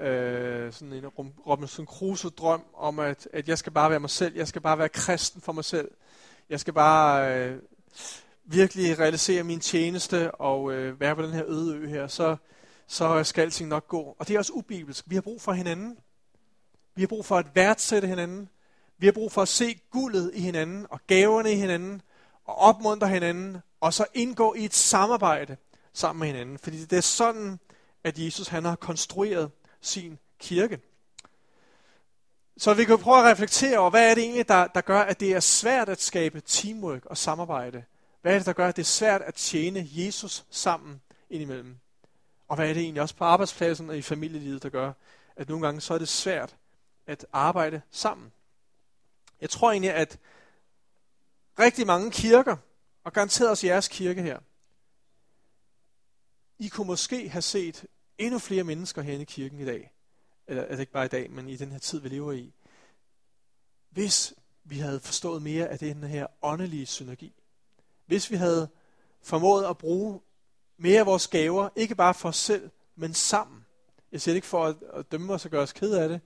øh, 0.00 0.72
sådan 0.72 0.92
en 0.92 1.06
Robinson 1.46 1.86
Crusoe-drøm 1.86 2.64
om, 2.74 2.98
at, 2.98 3.28
at 3.32 3.48
jeg 3.48 3.58
skal 3.58 3.72
bare 3.72 3.90
være 3.90 4.00
mig 4.00 4.10
selv, 4.10 4.36
jeg 4.36 4.48
skal 4.48 4.62
bare 4.62 4.78
være 4.78 4.88
kristen 4.88 5.40
for 5.40 5.52
mig 5.52 5.64
selv, 5.64 5.90
jeg 6.50 6.60
skal 6.60 6.74
bare 6.74 7.34
øh, 7.34 7.58
virkelig 8.44 8.98
realisere 8.98 9.42
min 9.42 9.60
tjeneste 9.60 10.30
og 10.30 10.72
øh, 10.72 11.00
være 11.00 11.16
på 11.16 11.22
den 11.22 11.30
her 11.30 11.44
øde 11.46 11.76
ø 11.76 11.88
her, 11.88 12.06
så, 12.06 12.36
så 12.86 13.24
skal 13.24 13.42
alting 13.42 13.68
nok 13.68 13.88
gå. 13.88 14.16
Og 14.18 14.28
det 14.28 14.34
er 14.34 14.38
også 14.38 14.52
ubibelsk. 14.52 15.04
Vi 15.08 15.14
har 15.14 15.22
brug 15.22 15.40
for 15.40 15.52
hinanden. 15.52 15.98
Vi 16.94 17.02
har 17.02 17.06
brug 17.06 17.24
for 17.24 17.36
at 17.36 17.46
værdsætte 17.54 18.08
hinanden. 18.08 18.48
Vi 18.98 19.06
har 19.06 19.12
brug 19.12 19.32
for 19.32 19.42
at 19.42 19.48
se 19.48 19.80
guldet 19.90 20.30
i 20.34 20.40
hinanden 20.40 20.86
og 20.90 21.00
gaverne 21.06 21.52
i 21.52 21.56
hinanden 21.56 22.02
og 22.44 22.58
opmuntre 22.58 23.08
hinanden 23.08 23.56
og 23.80 23.94
så 23.94 24.06
indgå 24.14 24.54
i 24.54 24.64
et 24.64 24.74
samarbejde 24.74 25.56
sammen 25.92 26.20
med 26.20 26.26
hinanden. 26.26 26.58
Fordi 26.58 26.84
det 26.84 26.96
er 26.96 27.00
sådan, 27.00 27.58
at 28.04 28.18
Jesus 28.18 28.48
han 28.48 28.64
har 28.64 28.76
konstrueret 28.76 29.50
sin 29.80 30.18
kirke. 30.38 30.80
Så 32.56 32.74
vi 32.74 32.84
kan 32.84 32.98
prøve 32.98 33.18
at 33.18 33.24
reflektere 33.24 33.78
over, 33.78 33.90
hvad 33.90 34.10
er 34.10 34.14
det 34.14 34.22
egentlig, 34.22 34.48
der, 34.48 34.66
der 34.66 34.80
gør, 34.80 35.00
at 35.00 35.20
det 35.20 35.32
er 35.32 35.40
svært 35.40 35.88
at 35.88 36.02
skabe 36.02 36.40
teamwork 36.40 37.06
og 37.06 37.16
samarbejde? 37.16 37.84
Hvad 38.22 38.34
er 38.34 38.38
det, 38.38 38.46
der 38.46 38.52
gør, 38.52 38.68
at 38.68 38.76
det 38.76 38.82
er 38.82 38.86
svært 38.86 39.22
at 39.22 39.34
tjene 39.34 39.88
Jesus 39.90 40.44
sammen 40.50 41.00
indimellem? 41.30 41.76
Og 42.48 42.56
hvad 42.56 42.68
er 42.68 42.74
det 42.74 42.82
egentlig 42.82 43.02
også 43.02 43.16
på 43.16 43.24
arbejdspladsen 43.24 43.90
og 43.90 43.98
i 43.98 44.02
familielivet, 44.02 44.62
der 44.62 44.68
gør, 44.68 44.92
at 45.36 45.48
nogle 45.48 45.66
gange 45.66 45.80
så 45.80 45.94
er 45.94 45.98
det 45.98 46.08
svært 46.08 46.56
at 47.06 47.26
arbejde 47.32 47.80
sammen? 47.90 48.32
Jeg 49.40 49.50
tror 49.50 49.70
egentlig, 49.70 49.94
at 49.94 50.18
rigtig 51.58 51.86
mange 51.86 52.10
kirker, 52.10 52.56
og 53.04 53.12
garanteret 53.12 53.50
også 53.50 53.66
jeres 53.66 53.88
kirke 53.88 54.22
her, 54.22 54.38
I 56.58 56.68
kunne 56.68 56.86
måske 56.86 57.28
have 57.28 57.42
set 57.42 57.84
endnu 58.20 58.38
flere 58.38 58.64
mennesker 58.64 59.02
herinde 59.02 59.22
i 59.22 59.24
kirken 59.24 59.60
i 59.60 59.64
dag. 59.64 59.92
Eller 60.46 60.62
altså 60.62 60.80
ikke 60.80 60.92
bare 60.92 61.04
i 61.04 61.08
dag, 61.08 61.30
men 61.30 61.48
i 61.48 61.56
den 61.56 61.72
her 61.72 61.78
tid, 61.78 62.00
vi 62.00 62.08
lever 62.08 62.32
i. 62.32 62.52
Hvis 63.90 64.34
vi 64.64 64.78
havde 64.78 65.00
forstået 65.00 65.42
mere 65.42 65.68
af 65.68 65.78
den 65.78 66.02
her 66.02 66.26
åndelige 66.42 66.86
synergi. 66.86 67.32
Hvis 68.06 68.30
vi 68.30 68.36
havde 68.36 68.68
formået 69.22 69.64
at 69.64 69.78
bruge 69.78 70.20
mere 70.76 71.00
af 71.00 71.06
vores 71.06 71.28
gaver, 71.28 71.68
ikke 71.76 71.94
bare 71.94 72.14
for 72.14 72.28
os 72.28 72.36
selv, 72.36 72.70
men 72.96 73.14
sammen. 73.14 73.64
Jeg 74.12 74.20
siger 74.20 74.32
det 74.32 74.36
ikke 74.36 74.46
for 74.46 74.64
at, 74.64 74.76
at 74.94 75.12
dømme 75.12 75.32
os 75.32 75.44
og 75.44 75.50
gøre 75.50 75.62
os 75.62 75.72
ked 75.72 75.92
af 75.92 76.08
det, 76.08 76.20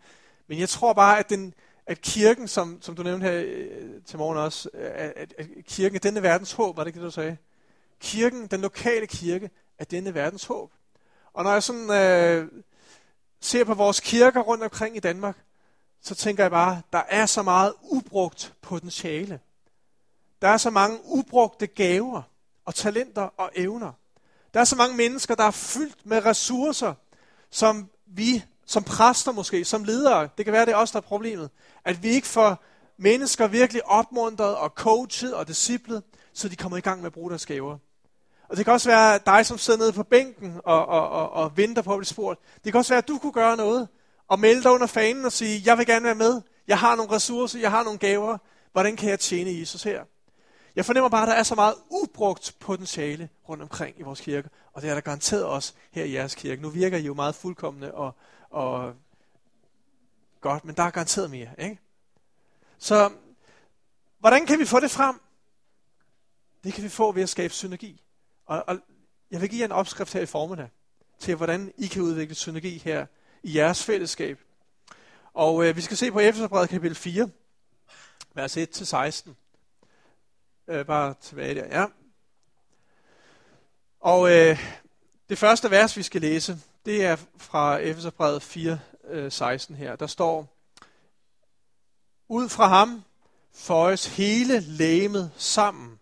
men 0.46 0.59
jeg 0.59 0.68
tror 0.68 0.92
bare, 0.92 1.18
at 1.18 1.28
den, 1.28 1.54
at 1.87 2.00
kirken, 2.00 2.48
som, 2.48 2.83
som 2.83 2.96
du 2.96 3.02
nævnte 3.02 3.26
her 3.26 3.42
øh, 3.46 4.02
til 4.04 4.18
morgen 4.18 4.38
også, 4.38 4.70
at, 4.72 5.12
at, 5.16 5.35
at 5.38 5.48
kirken 5.64 5.96
er 5.96 6.00
denne 6.00 6.22
verdens 6.22 6.52
håb, 6.52 6.76
var 6.76 6.85
det 6.85 6.88
ikke 6.88 6.98
det, 7.00 7.07
du 7.07 7.11
sagde? 7.11 7.37
Kirken, 8.00 8.46
den 8.46 8.61
lokale 8.61 9.07
kirke, 9.07 9.50
er 9.78 9.85
denne 9.85 10.14
verdens 10.14 10.44
håb. 10.44 10.72
Og 11.35 11.44
når 11.44 11.53
jeg 11.53 11.62
sådan 11.62 11.90
øh, 11.90 12.49
ser 13.40 13.64
på 13.64 13.75
vores 13.75 14.01
kirker 14.01 14.40
rundt 14.40 14.64
omkring 14.64 14.97
i 14.97 15.01
Danmark, 15.01 15.37
så 16.03 16.14
tænker 16.14 16.44
jeg 16.44 16.51
bare, 16.51 16.83
der 16.92 17.03
er 17.09 17.27
så 17.27 17.42
meget 17.42 17.75
ubrugt 17.83 18.55
potentiale. 18.62 19.40
Der 20.42 20.49
er 20.49 20.57
så 20.57 20.70
mange 20.70 20.99
ubrugte 21.05 21.66
gaver 21.66 22.23
og 22.64 22.75
talenter 22.75 23.23
og 23.23 23.51
evner. 23.55 23.92
Der 24.55 24.61
er 24.61 24.64
så 24.64 24.77
mange 24.77 24.97
mennesker, 24.97 25.35
der 25.35 25.44
er 25.44 25.51
fyldt 25.51 26.07
med 26.07 26.25
ressourcer, 26.25 26.94
som 27.51 27.90
vi 28.07 28.44
som 28.66 28.85
præster 28.85 29.33
måske, 29.33 29.64
som 29.64 29.85
ledere, 29.85 30.29
det 30.37 30.44
kan 30.44 30.53
være, 30.53 30.66
det 30.66 30.73
er 30.73 30.77
os, 30.77 30.90
der 30.90 30.97
er 30.97 31.01
problemet, 31.01 31.51
at 31.85 32.03
vi 32.03 32.09
ikke 32.09 32.27
får 32.27 32.64
mennesker 32.97 33.47
virkelig 33.47 33.87
opmuntret 33.87 34.57
og 34.57 34.68
coachet 34.68 35.35
og 35.35 35.49
disciplet, 35.49 36.03
så 36.33 36.49
de 36.49 36.57
kommer 36.57 36.79
i 36.79 36.81
gang 36.81 37.01
med 37.01 37.07
at 37.07 37.12
bruge 37.12 37.31
deres 37.31 37.47
gaver. 37.47 37.79
Og 38.48 38.57
det 38.57 38.64
kan 38.64 38.72
også 38.72 38.88
være 38.88 39.20
dig, 39.26 39.46
som 39.46 39.59
sidder 39.59 39.78
nede 39.78 39.92
på 39.92 40.02
bænken 40.02 40.61
og, 40.64 40.87
og, 40.87 41.09
og, 41.09 41.33
og 41.33 41.57
venter 41.57 41.83
på 41.83 41.92
at 41.92 41.98
blive 41.98 42.07
spurgt. 42.07 42.40
Det 42.64 42.72
kan 42.72 42.78
også 42.78 42.92
være, 42.92 42.98
at 42.98 43.09
du 43.09 43.18
kunne 43.18 43.33
gøre 43.33 43.57
noget 43.57 43.88
og 44.28 44.40
melde 44.40 44.62
dig 44.62 44.70
under 44.70 44.87
fanen 44.87 45.24
og 45.24 45.33
sige, 45.33 45.62
jeg 45.64 45.78
vil 45.78 45.87
gerne 45.87 46.04
være 46.04 46.14
med. 46.14 46.42
Jeg 46.68 46.78
har 46.78 46.96
nogle 46.96 47.12
ressourcer, 47.12 47.59
jeg 47.59 47.70
har 47.70 47.85
nogle 47.85 47.98
gaver. 47.98 48.38
Hvordan 48.72 48.96
kan 48.96 49.11
jeg 49.11 49.20
tjene 49.20 49.61
Jesus 49.61 49.83
her? 49.83 50.04
Jeg 50.76 50.85
fornemmer 50.85 51.09
bare, 51.09 51.22
at 51.22 51.28
der 51.28 51.35
er 51.35 51.42
så 51.42 51.54
meget 51.54 51.74
ubrugt 51.90 52.54
potentiale 52.61 53.28
rundt 53.48 53.62
omkring 53.62 54.00
i 54.00 54.02
vores 54.02 54.20
kirke, 54.20 54.48
og 54.72 54.83
det 54.83 54.90
er 54.90 54.94
der 54.94 55.00
garanteret 55.00 55.44
også 55.44 55.72
her 55.92 56.04
i 56.04 56.12
jeres 56.12 56.35
kirke. 56.35 56.62
Nu 56.62 56.68
virker 56.68 56.98
I 56.98 57.02
jo 57.02 57.14
meget 57.14 57.35
fuldkommende 57.35 57.94
og, 57.94 58.14
og 58.50 58.94
godt, 60.40 60.64
men 60.64 60.76
der 60.76 60.83
er 60.83 60.90
garanteret 60.90 61.30
mere. 61.30 61.48
Ikke? 61.59 61.78
Så 62.78 63.11
hvordan 64.18 64.46
kan 64.46 64.59
vi 64.59 64.64
få 64.64 64.80
det 64.80 64.90
frem? 64.90 65.20
Det 66.64 66.74
kan 66.74 66.85
vi 66.85 66.88
få 66.88 67.12
ved 67.12 67.22
at 67.22 67.28
skabe 67.28 67.54
synergi. 67.54 68.04
Og, 68.46 68.64
og 68.66 68.78
jeg 69.30 69.40
vil 69.40 69.50
give 69.50 69.61
jer 69.61 69.64
en 69.64 69.72
opskrift 69.72 70.12
her 70.12 70.20
i 70.20 70.26
formiddag 70.26 70.68
til, 71.18 71.35
hvordan 71.35 71.72
I 71.78 71.87
kan 71.87 72.02
udvikle 72.02 72.35
synergi 72.35 72.78
her 72.78 73.07
i 73.42 73.57
jeres 73.57 73.85
fællesskab. 73.85 74.40
Og 75.35 75.66
øh, 75.66 75.76
vi 75.76 75.80
skal 75.80 75.96
se 75.96 76.11
på 76.11 76.20
Efeserbrevet 76.20 76.68
kapitel 76.68 76.96
4, 76.96 77.28
vers 78.35 78.57
1-16. 78.57 79.30
Øh, 80.68 80.87
bare 80.87 81.14
tilbage 81.20 81.54
der, 81.54 81.80
ja. 81.80 81.87
Og 84.00 84.33
øh, 84.33 84.59
det 85.28 85.38
første 85.38 85.70
vers, 85.70 85.96
vi 85.96 86.02
skal 86.02 86.20
læse, 86.20 86.59
det 86.87 87.04
er 87.04 87.16
fra 87.37 87.76
Efeserbrevet 87.76 88.42
4, 88.42 88.80
øh, 89.09 89.33
16 89.33 89.76
her. 89.76 89.96
Der 89.96 90.07
står, 90.07 90.54
ud 92.28 92.48
fra 92.48 92.68
ham 92.68 93.04
føjes 93.52 94.07
hele 94.07 94.61
lægemet 94.61 95.33
sammen 95.37 95.98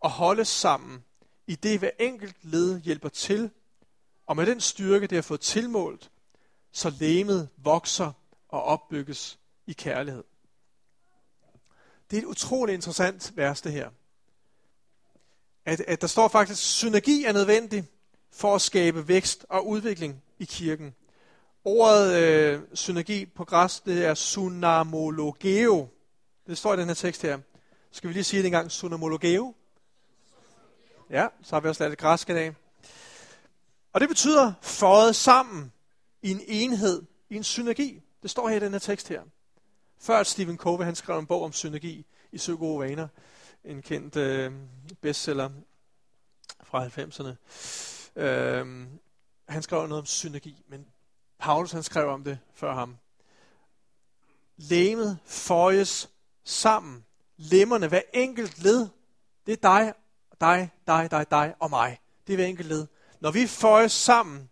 og 0.00 0.10
holdes 0.10 0.48
sammen, 0.48 1.04
i 1.46 1.54
det 1.54 1.78
hver 1.78 1.90
enkelt 1.98 2.36
led 2.42 2.80
hjælper 2.80 3.08
til, 3.08 3.50
og 4.26 4.36
med 4.36 4.46
den 4.46 4.60
styrke, 4.60 5.06
det 5.06 5.16
har 5.16 5.22
fået 5.22 5.40
tilmålt, 5.40 6.10
så 6.72 6.92
lemet 7.00 7.48
vokser 7.56 8.12
og 8.48 8.62
opbygges 8.62 9.38
i 9.66 9.72
kærlighed. 9.72 10.24
Det 12.10 12.16
er 12.16 12.22
et 12.22 12.26
utroligt 12.26 12.74
interessant 12.74 13.32
vers, 13.36 13.60
det 13.60 13.72
her. 13.72 13.90
At, 15.64 15.80
at 15.80 16.00
der 16.00 16.06
står 16.06 16.28
faktisk, 16.28 16.54
at 16.54 16.58
synergi 16.58 17.24
er 17.24 17.32
nødvendig 17.32 17.84
for 18.30 18.54
at 18.54 18.60
skabe 18.60 19.08
vækst 19.08 19.46
og 19.48 19.68
udvikling 19.68 20.22
i 20.38 20.44
kirken. 20.44 20.94
Ordet 21.64 22.22
øh, 22.22 22.60
synergi 22.74 23.26
på 23.26 23.44
græs, 23.44 23.80
det 23.80 24.04
er 24.04 24.14
sunamologeo. 24.14 25.88
Det 26.46 26.58
står 26.58 26.74
i 26.74 26.76
den 26.76 26.86
her 26.86 26.94
tekst 26.94 27.22
her. 27.22 27.38
Skal 27.90 28.08
vi 28.08 28.14
lige 28.14 28.24
sige 28.24 28.38
det 28.38 28.46
en 28.46 28.52
gang? 28.52 28.70
Sunamologeo. 28.70 29.54
Ja, 31.12 31.28
så 31.42 31.56
har 31.56 31.60
vi 31.60 31.68
også 31.68 31.84
lært 31.84 31.90
det 31.90 31.98
græsk 31.98 32.30
i 32.30 32.32
dag. 32.32 32.54
Og 33.92 34.00
det 34.00 34.08
betyder 34.08 34.52
føjet 34.62 35.16
sammen 35.16 35.72
i 36.22 36.30
en 36.30 36.40
enhed, 36.46 37.02
i 37.30 37.36
en 37.36 37.44
synergi. 37.44 38.02
Det 38.22 38.30
står 38.30 38.48
her 38.48 38.56
i 38.56 38.60
den 38.60 38.72
her 38.72 38.78
tekst 38.78 39.08
her. 39.08 39.22
Før 39.98 40.22
Stephen 40.22 40.56
Covey 40.56 40.84
han 40.84 40.94
skrev 40.94 41.18
en 41.18 41.26
bog 41.26 41.42
om 41.42 41.52
synergi 41.52 42.06
i 42.32 42.38
Søg 42.38 42.56
gode 42.56 42.80
vaner, 42.80 43.08
en 43.64 43.82
kendt 43.82 44.16
øh, 44.16 44.52
bestseller 45.00 45.50
fra 46.62 46.86
90'erne. 46.86 47.34
Øh, 48.22 48.86
han 49.48 49.62
skrev 49.62 49.86
noget 49.86 50.00
om 50.00 50.06
synergi, 50.06 50.62
men 50.68 50.86
Paulus 51.38 51.72
han 51.72 51.82
skrev 51.82 52.08
om 52.08 52.24
det 52.24 52.38
før 52.54 52.74
ham. 52.74 52.96
Lemet 54.56 55.18
føjes 55.24 56.10
sammen. 56.44 57.04
Lemmerne, 57.36 57.88
hver 57.88 58.02
enkelt 58.14 58.62
led, 58.62 58.88
det 59.46 59.52
er 59.52 59.56
dig, 59.56 59.94
dig, 60.42 60.70
dig, 60.86 61.10
dig, 61.10 61.30
dig 61.30 61.54
og 61.58 61.70
mig. 61.70 62.00
Det 62.26 62.32
er 62.32 62.36
hver 62.36 62.46
enkelt 62.46 62.68
led. 62.68 62.86
Når 63.20 63.30
vi 63.30 63.46
føjes 63.46 63.92
sammen, 63.92 64.50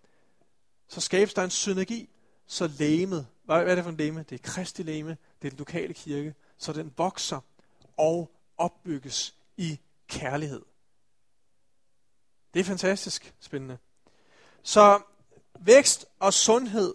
så 0.88 1.00
skabes 1.00 1.34
der 1.34 1.44
en 1.44 1.50
synergi, 1.50 2.08
så 2.46 2.70
læmet, 2.78 3.26
hvad 3.44 3.56
er 3.56 3.74
det 3.74 3.84
for 3.84 3.90
en 3.90 3.96
læme? 3.96 4.24
Det 4.28 4.34
er 4.34 4.50
Kristi 4.50 4.82
læme, 4.82 5.16
det 5.42 5.46
er 5.46 5.50
den 5.50 5.58
lokale 5.58 5.94
kirke, 5.94 6.34
så 6.58 6.72
den 6.72 6.92
vokser 6.96 7.40
og 7.96 8.30
opbygges 8.58 9.34
i 9.56 9.80
kærlighed. 10.08 10.62
Det 12.54 12.60
er 12.60 12.64
fantastisk 12.64 13.34
spændende. 13.40 13.78
Så 14.62 15.00
vækst 15.60 16.06
og 16.18 16.34
sundhed, 16.34 16.94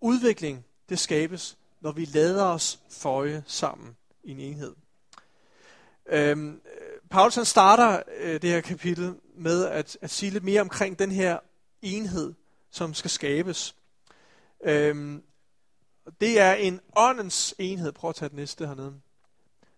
udvikling, 0.00 0.64
det 0.88 0.98
skabes, 0.98 1.58
når 1.80 1.92
vi 1.92 2.04
lader 2.04 2.44
os 2.44 2.80
føje 2.90 3.44
sammen 3.46 3.96
i 4.22 4.30
en 4.30 4.40
enhed. 4.40 4.74
Øhm, 6.06 6.60
Paulus 7.14 7.34
han 7.34 7.44
starter 7.44 8.02
øh, 8.16 8.42
det 8.42 8.50
her 8.50 8.60
kapitel 8.60 9.14
med 9.36 9.64
at, 9.64 9.98
at 10.00 10.10
sige 10.10 10.30
lidt 10.30 10.44
mere 10.44 10.60
omkring 10.60 10.98
den 10.98 11.10
her 11.10 11.38
enhed, 11.82 12.34
som 12.70 12.94
skal 12.94 13.10
skabes. 13.10 13.74
Øhm, 14.64 15.22
det 16.20 16.40
er 16.40 16.52
en 16.54 16.80
åndens 16.96 17.54
enhed. 17.58 17.92
Prøv 17.92 18.10
at 18.10 18.16
tage 18.16 18.28
det 18.28 18.36
næste 18.36 18.66
hernede. 18.66 18.94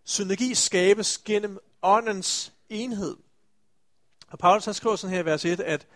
Synergi 0.05 0.55
skabes 0.55 1.19
gennem 1.19 1.59
åndens 1.83 2.53
enhed. 2.69 3.17
Og 4.31 4.39
Paulus 4.39 4.65
han 4.65 4.75
skriver 4.75 4.97
sådan 4.97 5.15
her 5.15 5.23
i 5.23 5.25
vers 5.25 5.45
1, 5.45 5.61
at 5.61 5.87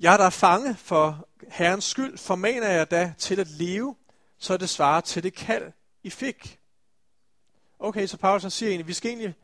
jeg 0.00 0.18
der 0.18 0.24
er 0.24 0.30
fange 0.30 0.74
for 0.74 1.28
Herrens 1.48 1.84
skyld, 1.84 2.18
formaner 2.18 2.68
jeg 2.68 2.90
da 2.90 3.14
til 3.18 3.40
at 3.40 3.48
leve, 3.48 3.96
så 4.38 4.56
det 4.56 4.68
svarer 4.68 5.00
til 5.00 5.22
det 5.22 5.34
kald, 5.34 5.72
I 6.02 6.10
fik. 6.10 6.58
Okay, 7.78 8.06
så 8.06 8.16
Paulus 8.16 8.42
han 8.42 8.50
siger 8.50 8.70
egentlig, 8.70 8.86
vi 8.86 8.92
skal 8.92 9.10
egentlig 9.10 9.34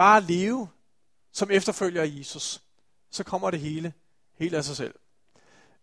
bare 0.00 0.20
leve 0.20 0.68
som 1.32 1.50
efterfølger 1.50 2.02
af 2.02 2.12
Jesus. 2.18 2.62
Så 3.10 3.24
kommer 3.24 3.50
det 3.50 3.60
hele 3.60 3.92
helt 4.34 4.54
af 4.54 4.64
sig 4.64 4.76
selv. 4.76 4.94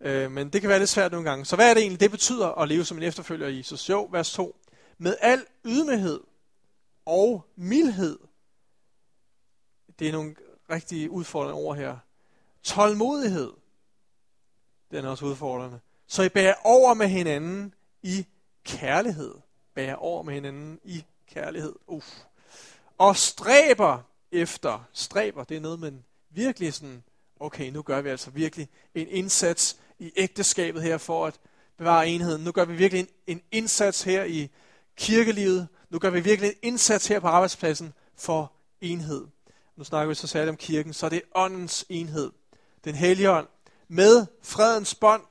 Øh, 0.01 0.31
men 0.31 0.49
det 0.49 0.61
kan 0.61 0.69
være 0.69 0.79
lidt 0.79 0.89
svært 0.89 1.11
nogle 1.11 1.29
gange. 1.29 1.45
Så 1.45 1.55
hvad 1.55 1.69
er 1.69 1.73
det 1.73 1.81
egentlig, 1.81 1.99
det 1.99 2.11
betyder 2.11 2.47
at 2.47 2.67
leve 2.67 2.85
som 2.85 2.97
en 2.97 3.03
efterfølger 3.03 3.47
af 3.47 3.51
Jesus? 3.51 3.89
Jo, 3.89 4.07
vers 4.11 4.33
2. 4.33 4.55
Med 4.97 5.17
al 5.21 5.45
ydmyghed 5.65 6.19
og 7.05 7.45
mildhed. 7.55 8.19
Det 9.99 10.07
er 10.07 10.11
nogle 10.11 10.35
rigtig 10.69 11.09
udfordrende 11.09 11.53
ord 11.53 11.77
her. 11.77 11.97
Tålmodighed. 12.63 13.53
Den 14.91 15.05
er 15.05 15.09
også 15.09 15.25
udfordrende. 15.25 15.79
Så 16.07 16.23
I 16.23 16.29
bærer 16.29 16.55
over 16.63 16.93
med 16.93 17.07
hinanden 17.07 17.73
i 18.03 18.25
kærlighed. 18.63 19.35
Bærer 19.73 19.95
over 19.95 20.23
med 20.23 20.33
hinanden 20.33 20.79
i 20.83 21.05
kærlighed. 21.27 21.73
Uff. 21.87 22.07
Og 22.97 23.15
stræber 23.15 24.06
efter. 24.31 24.87
Stræber, 24.93 25.43
det 25.43 25.57
er 25.57 25.61
noget, 25.61 25.79
man 25.79 26.03
virkelig 26.29 26.73
sådan, 26.73 27.03
okay, 27.39 27.69
nu 27.71 27.81
gør 27.81 28.01
vi 28.01 28.09
altså 28.09 28.31
virkelig 28.31 28.69
en 28.95 29.07
indsats 29.07 29.77
i 29.99 30.11
ægteskabet 30.15 30.83
her 30.83 30.97
for 30.97 31.25
at 31.25 31.39
bevare 31.77 32.07
enheden. 32.07 32.43
Nu 32.43 32.51
gør 32.51 32.65
vi 32.65 32.75
virkelig 32.75 32.99
en, 32.99 33.09
en 33.27 33.41
indsats 33.51 34.03
her 34.03 34.23
i 34.23 34.49
kirkelivet. 34.95 35.67
Nu 35.89 35.99
gør 35.99 36.09
vi 36.09 36.19
virkelig 36.19 36.49
en 36.49 36.57
indsats 36.61 37.07
her 37.07 37.19
på 37.19 37.27
arbejdspladsen 37.27 37.93
for 38.15 38.51
enhed. 38.81 39.27
Nu 39.75 39.83
snakker 39.83 40.07
vi 40.07 40.15
så 40.15 40.27
særligt 40.27 40.49
om 40.49 40.57
kirken, 40.57 40.93
så 40.93 41.09
det 41.09 41.17
er 41.17 41.27
åndens 41.35 41.85
enhed. 41.89 42.31
Den 42.83 42.95
hellige 42.95 43.31
ånd 43.31 43.47
med 43.87 44.25
fredens 44.41 44.95
bånd. 44.95 45.23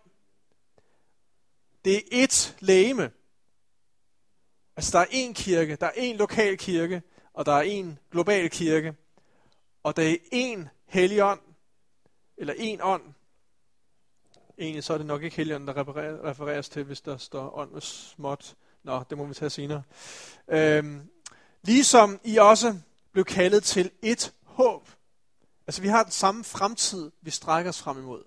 Det 1.85 1.97
er 1.97 2.27
ét 2.27 2.53
lægeme. 2.61 3.11
Altså 4.77 4.99
der 4.99 5.05
er 5.05 5.07
én 5.07 5.33
kirke, 5.33 5.77
der 5.77 5.87
er 5.87 6.13
én 6.13 6.17
lokal 6.17 6.59
kirke, 6.59 7.03
og 7.37 7.47
der 7.47 7.53
er 7.53 7.83
én 7.83 8.11
global 8.11 8.51
kirke. 8.51 8.95
Og 9.83 9.97
der 9.97 10.03
er 10.03 10.17
én 10.35 10.69
hellig 10.87 11.23
ånd, 11.23 11.41
eller 12.37 12.55
én 12.55 12.83
ånd, 12.83 13.03
Egentlig 14.59 14.85
så 14.85 14.93
er 14.93 14.99
det 14.99 15.07
nok 15.07 15.23
ikke 15.23 15.37
Helligånden, 15.37 15.69
der 15.69 15.75
refereres 16.25 16.69
til, 16.69 16.85
hvis 16.85 17.01
der 17.01 17.17
står 17.17 17.59
ånd 17.59 17.71
med 17.71 17.81
småt. 17.81 18.55
Nå, 18.83 19.03
det 19.11 19.19
må 19.19 19.25
vi 19.25 19.35
tage 19.35 19.51
senere. 19.51 19.83
Øhm, 20.49 21.11
ligesom 21.63 22.21
I 22.25 22.37
også 22.37 22.79
blev 23.13 23.25
kaldet 23.25 23.65
til 23.65 23.91
et 24.03 24.33
håb. 24.45 24.89
Altså 25.67 25.83
vi 25.83 25.89
har 25.89 26.03
den 26.03 26.13
samme 26.13 26.45
fremtid, 26.45 27.11
vi 27.21 27.31
strækker 27.31 27.69
os 27.69 27.83
frem 27.83 27.99
imod. 27.99 28.25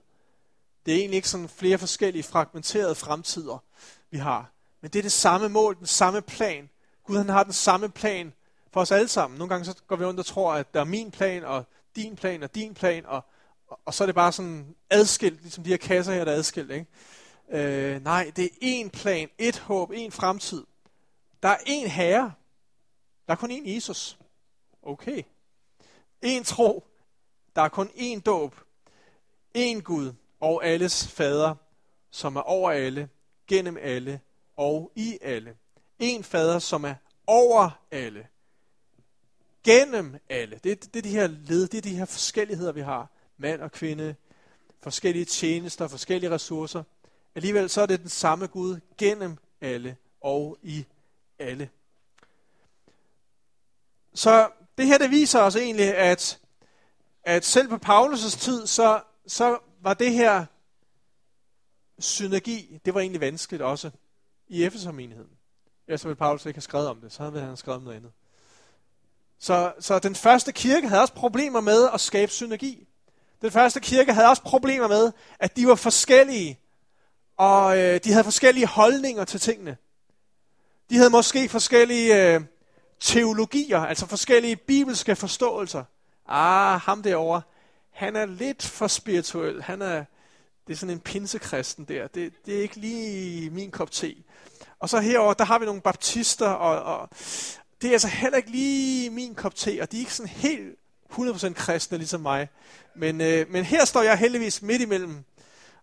Det 0.85 0.93
er 0.93 0.97
egentlig 0.97 1.15
ikke 1.15 1.29
sådan 1.29 1.49
flere 1.49 1.77
forskellige 1.77 2.23
fragmenterede 2.23 2.95
fremtider, 2.95 3.63
vi 4.11 4.17
har. 4.17 4.51
Men 4.81 4.91
det 4.91 4.99
er 4.99 5.03
det 5.03 5.11
samme 5.11 5.49
mål, 5.49 5.77
den 5.77 5.87
samme 5.87 6.21
plan. 6.21 6.69
Gud 7.03 7.17
han 7.17 7.29
har 7.29 7.43
den 7.43 7.53
samme 7.53 7.89
plan 7.89 8.33
for 8.73 8.81
os 8.81 8.91
alle 8.91 9.07
sammen. 9.07 9.37
Nogle 9.37 9.49
gange 9.49 9.65
så 9.65 9.75
går 9.87 9.95
vi 9.95 10.05
rundt 10.05 10.19
og 10.19 10.25
tror, 10.25 10.53
at 10.53 10.73
der 10.73 10.79
er 10.79 10.83
min 10.83 11.11
plan, 11.11 11.43
og 11.43 11.65
din 11.95 12.15
plan, 12.15 12.43
og 12.43 12.55
din 12.55 12.73
plan, 12.73 13.05
og, 13.05 13.21
og, 13.67 13.79
og 13.85 13.93
så 13.93 14.03
er 14.03 14.05
det 14.05 14.15
bare 14.15 14.31
sådan 14.31 14.75
adskilt, 14.89 15.41
ligesom 15.41 15.63
de 15.63 15.69
her 15.69 15.77
kasser 15.77 16.13
her, 16.13 16.25
der 16.25 16.31
er 16.31 16.35
adskilt. 16.35 16.71
Ikke? 16.71 16.85
Øh, 17.51 18.03
nej, 18.03 18.31
det 18.35 18.45
er 18.45 18.49
én 18.61 18.89
plan, 18.89 19.29
ét 19.41 19.61
håb, 19.61 19.91
én 19.91 20.09
fremtid. 20.09 20.63
Der 21.43 21.49
er 21.49 21.57
én 21.57 21.87
herre. 21.87 22.33
Der 23.27 23.33
er 23.33 23.37
kun 23.37 23.51
én 23.51 23.69
Jesus. 23.69 24.17
Okay. 24.83 25.23
En 26.21 26.43
tro. 26.43 26.87
Der 27.55 27.61
er 27.61 27.69
kun 27.69 27.87
én 27.87 28.19
dåb. 28.19 28.55
En 29.53 29.81
Gud 29.81 30.13
og 30.39 30.65
alles 30.65 31.07
fader, 31.07 31.55
som 32.11 32.35
er 32.35 32.41
over 32.41 32.71
alle, 32.71 33.09
gennem 33.47 33.77
alle 33.81 34.21
og 34.57 34.91
i 34.95 35.17
alle. 35.21 35.57
En 35.99 36.23
fader, 36.23 36.59
som 36.59 36.83
er 36.83 36.95
over 37.27 37.69
alle. 37.91 38.27
Gennem 39.63 40.15
alle. 40.29 40.59
Det, 40.63 40.63
det, 40.63 40.93
det 40.93 40.99
er 40.99 41.03
de 41.03 41.09
her 41.09 41.27
led, 41.27 41.67
det 41.67 41.77
er 41.77 41.81
de 41.81 41.95
her 41.95 42.05
forskelligheder, 42.05 42.71
vi 42.71 42.81
har. 42.81 43.07
Mand 43.37 43.61
og 43.61 43.71
kvinde, 43.71 44.15
forskellige 44.81 45.25
tjenester, 45.25 45.87
forskellige 45.87 46.31
ressourcer. 46.31 46.83
Alligevel 47.35 47.69
så 47.69 47.81
er 47.81 47.85
det 47.85 47.99
den 47.99 48.09
samme 48.09 48.47
Gud 48.47 48.79
gennem 48.97 49.37
alle 49.61 49.97
og 50.21 50.57
i 50.61 50.85
alle. 51.39 51.69
Så 54.13 54.49
det 54.77 54.87
her 54.87 54.97
det 54.97 55.11
viser 55.11 55.41
os 55.41 55.55
egentlig, 55.55 55.95
at, 55.95 56.39
at 57.23 57.45
selv 57.45 57.69
på 57.69 57.75
Paulus' 57.75 58.39
tid, 58.39 58.67
så, 58.67 59.01
så 59.27 59.59
var 59.81 59.93
det 59.93 60.11
her 60.11 60.45
synergi, 61.99 62.79
det 62.85 62.93
var 62.93 62.99
egentlig 62.99 63.21
vanskeligt 63.21 63.61
også 63.61 63.91
i 64.47 64.63
Efesermenigheden. 64.63 65.37
Ellers 65.87 66.05
ville 66.05 66.15
Paulus 66.15 66.45
ikke 66.45 66.57
have 66.57 66.61
skrevet 66.61 66.87
om 66.87 67.01
det, 67.01 67.11
så 67.11 67.23
havde 67.23 67.41
han 67.41 67.57
skrevet 67.57 67.77
om 67.77 67.83
noget 67.83 67.97
andet. 67.97 68.11
Så, 69.39 69.73
så 69.79 69.99
den 69.99 70.15
første 70.15 70.51
kirke 70.51 70.87
havde 70.87 71.01
også 71.01 71.13
problemer 71.13 71.61
med 71.61 71.89
at 71.93 72.01
skabe 72.01 72.31
synergi. 72.31 72.87
Den 73.41 73.51
første 73.51 73.79
kirke 73.79 74.13
havde 74.13 74.27
også 74.27 74.41
problemer 74.41 74.87
med, 74.87 75.11
at 75.39 75.55
de 75.55 75.67
var 75.67 75.75
forskellige, 75.75 76.59
og 77.37 77.77
øh, 77.77 77.99
de 78.03 78.11
havde 78.11 78.23
forskellige 78.23 78.67
holdninger 78.67 79.25
til 79.25 79.39
tingene. 79.39 79.77
De 80.89 80.97
havde 80.97 81.09
måske 81.09 81.49
forskellige 81.49 82.33
øh, 82.33 82.41
teologier, 82.99 83.79
altså 83.79 84.05
forskellige 84.05 84.55
bibelske 84.55 85.15
forståelser. 85.15 85.83
Ah, 86.27 86.81
ham 86.81 87.03
derovre, 87.03 87.41
han 87.91 88.15
er 88.15 88.25
lidt 88.25 88.63
for 88.63 88.87
spirituel. 88.87 89.61
Han 89.61 89.81
er, 89.81 90.03
det 90.67 90.73
er 90.73 90.77
sådan 90.77 90.95
en 90.95 90.99
pinsekristen 90.99 91.85
der. 91.85 92.07
Det, 92.07 92.33
det 92.45 92.57
er 92.57 92.61
ikke 92.61 92.75
lige 92.75 93.49
min 93.49 93.71
kop 93.71 93.91
te. 93.91 94.15
Og 94.79 94.89
så 94.89 94.99
herover 94.99 95.33
der 95.33 95.45
har 95.45 95.59
vi 95.59 95.65
nogle 95.65 95.81
baptister, 95.81 96.49
og, 96.49 96.99
og 96.99 97.09
det 97.81 97.87
er 97.87 97.91
altså 97.91 98.07
heller 98.07 98.37
ikke 98.37 98.49
lige 98.49 99.09
min 99.09 99.35
kop 99.35 99.55
te, 99.55 99.79
og 99.81 99.91
de 99.91 99.97
er 99.97 99.99
ikke 99.99 100.13
sådan 100.13 100.29
helt 100.29 100.75
100% 101.11 101.53
kristne 101.53 101.97
ligesom 101.97 102.21
mig. 102.21 102.49
Men, 102.95 103.21
øh, 103.21 103.51
men 103.51 103.63
her 103.63 103.85
står 103.85 104.01
jeg 104.01 104.17
heldigvis 104.17 104.61
midt 104.61 104.81
imellem, 104.81 105.23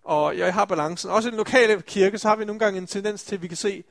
og 0.04 0.38
jeg 0.38 0.54
har 0.54 0.64
balancen. 0.64 1.10
Også 1.10 1.28
i 1.28 1.30
den 1.30 1.38
lokale 1.38 1.82
kirke, 1.82 2.18
så 2.18 2.28
har 2.28 2.36
vi 2.36 2.44
nogle 2.44 2.58
gange 2.58 2.78
en 2.78 2.86
tendens 2.86 3.22
til, 3.22 3.34
at 3.34 3.42
vi 3.42 3.48
kan 3.48 3.56
se, 3.56 3.84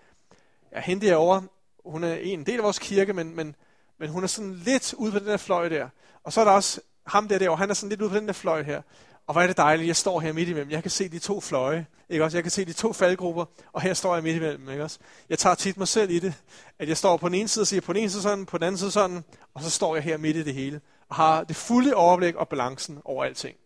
ja, 0.72 0.80
hende 0.82 1.08
derovre, 1.08 1.44
hun 1.86 2.04
er 2.04 2.14
en 2.14 2.46
del 2.46 2.58
af 2.58 2.64
vores 2.64 2.80
kirke, 2.80 3.14
men, 3.14 3.36
men, 3.36 3.56
men 3.98 4.10
hun 4.10 4.24
er 4.24 4.28
sådan 4.28 4.54
lidt 4.54 4.94
ude 4.94 5.12
på 5.12 5.20
den 5.20 5.28
der 5.28 5.38
fløj 5.38 5.70
der. 5.70 5.90
Og 6.24 6.34
så 6.34 6.42
er 6.42 6.46
der 6.46 6.52
også 6.52 6.82
ham 7.08 7.28
der 7.28 7.40
derovre, 7.40 7.58
han 7.58 7.70
er 7.70 7.74
sådan 7.74 7.90
lidt 7.90 8.02
ude 8.02 8.10
på 8.10 8.16
den 8.16 8.28
der 8.28 8.34
fløj 8.34 8.64
her. 8.64 8.82
Og 9.28 9.34
hvor 9.34 9.42
er 9.42 9.48
det 9.48 9.58
dejligt, 9.58 9.88
jeg 9.88 9.96
står 9.96 10.20
her 10.20 10.34
midt 10.34 10.50
imellem. 10.50 10.72
Jeg 10.72 10.82
kan 10.82 10.92
se 10.92 11.10
de 11.10 11.20
to 11.20 11.42
fløje, 11.42 11.86
ikke 12.10 12.24
også? 12.24 12.38
Jeg 12.38 12.44
kan 12.44 12.52
se 12.52 12.66
de 12.66 12.74
to 12.74 12.94
faldgrupper, 12.94 13.46
og 13.74 13.82
her 13.82 13.94
står 13.94 14.14
jeg 14.14 14.24
midt 14.24 14.36
imellem, 14.36 14.70
ikke 14.70 14.84
også? 14.84 15.00
Jeg 15.30 15.40
tager 15.40 15.56
tit 15.56 15.78
mig 15.78 15.88
selv 15.88 16.10
i 16.12 16.20
det, 16.20 16.34
at 16.80 16.90
jeg 16.90 16.98
står 16.98 17.18
på 17.18 17.30
den 17.30 17.36
ene 17.36 17.48
side 17.48 17.64
og 17.64 17.68
siger 17.68 17.82
på 17.82 17.94
den 17.94 18.02
ene 18.02 18.10
side 18.10 18.22
sådan, 18.22 18.46
på 18.46 18.58
den 18.58 18.64
anden 18.64 18.80
side 18.80 18.92
sådan, 18.92 19.24
og 19.54 19.62
så 19.62 19.70
står 19.70 19.96
jeg 19.96 20.04
her 20.04 20.18
midt 20.18 20.38
i 20.38 20.44
det 20.44 20.54
hele, 20.54 20.82
og 21.10 21.16
har 21.16 21.44
det 21.44 21.56
fulde 21.56 21.96
overblik 21.96 22.36
og 22.36 22.48
balancen 22.48 23.02
over 23.06 23.24
alting. 23.24 23.58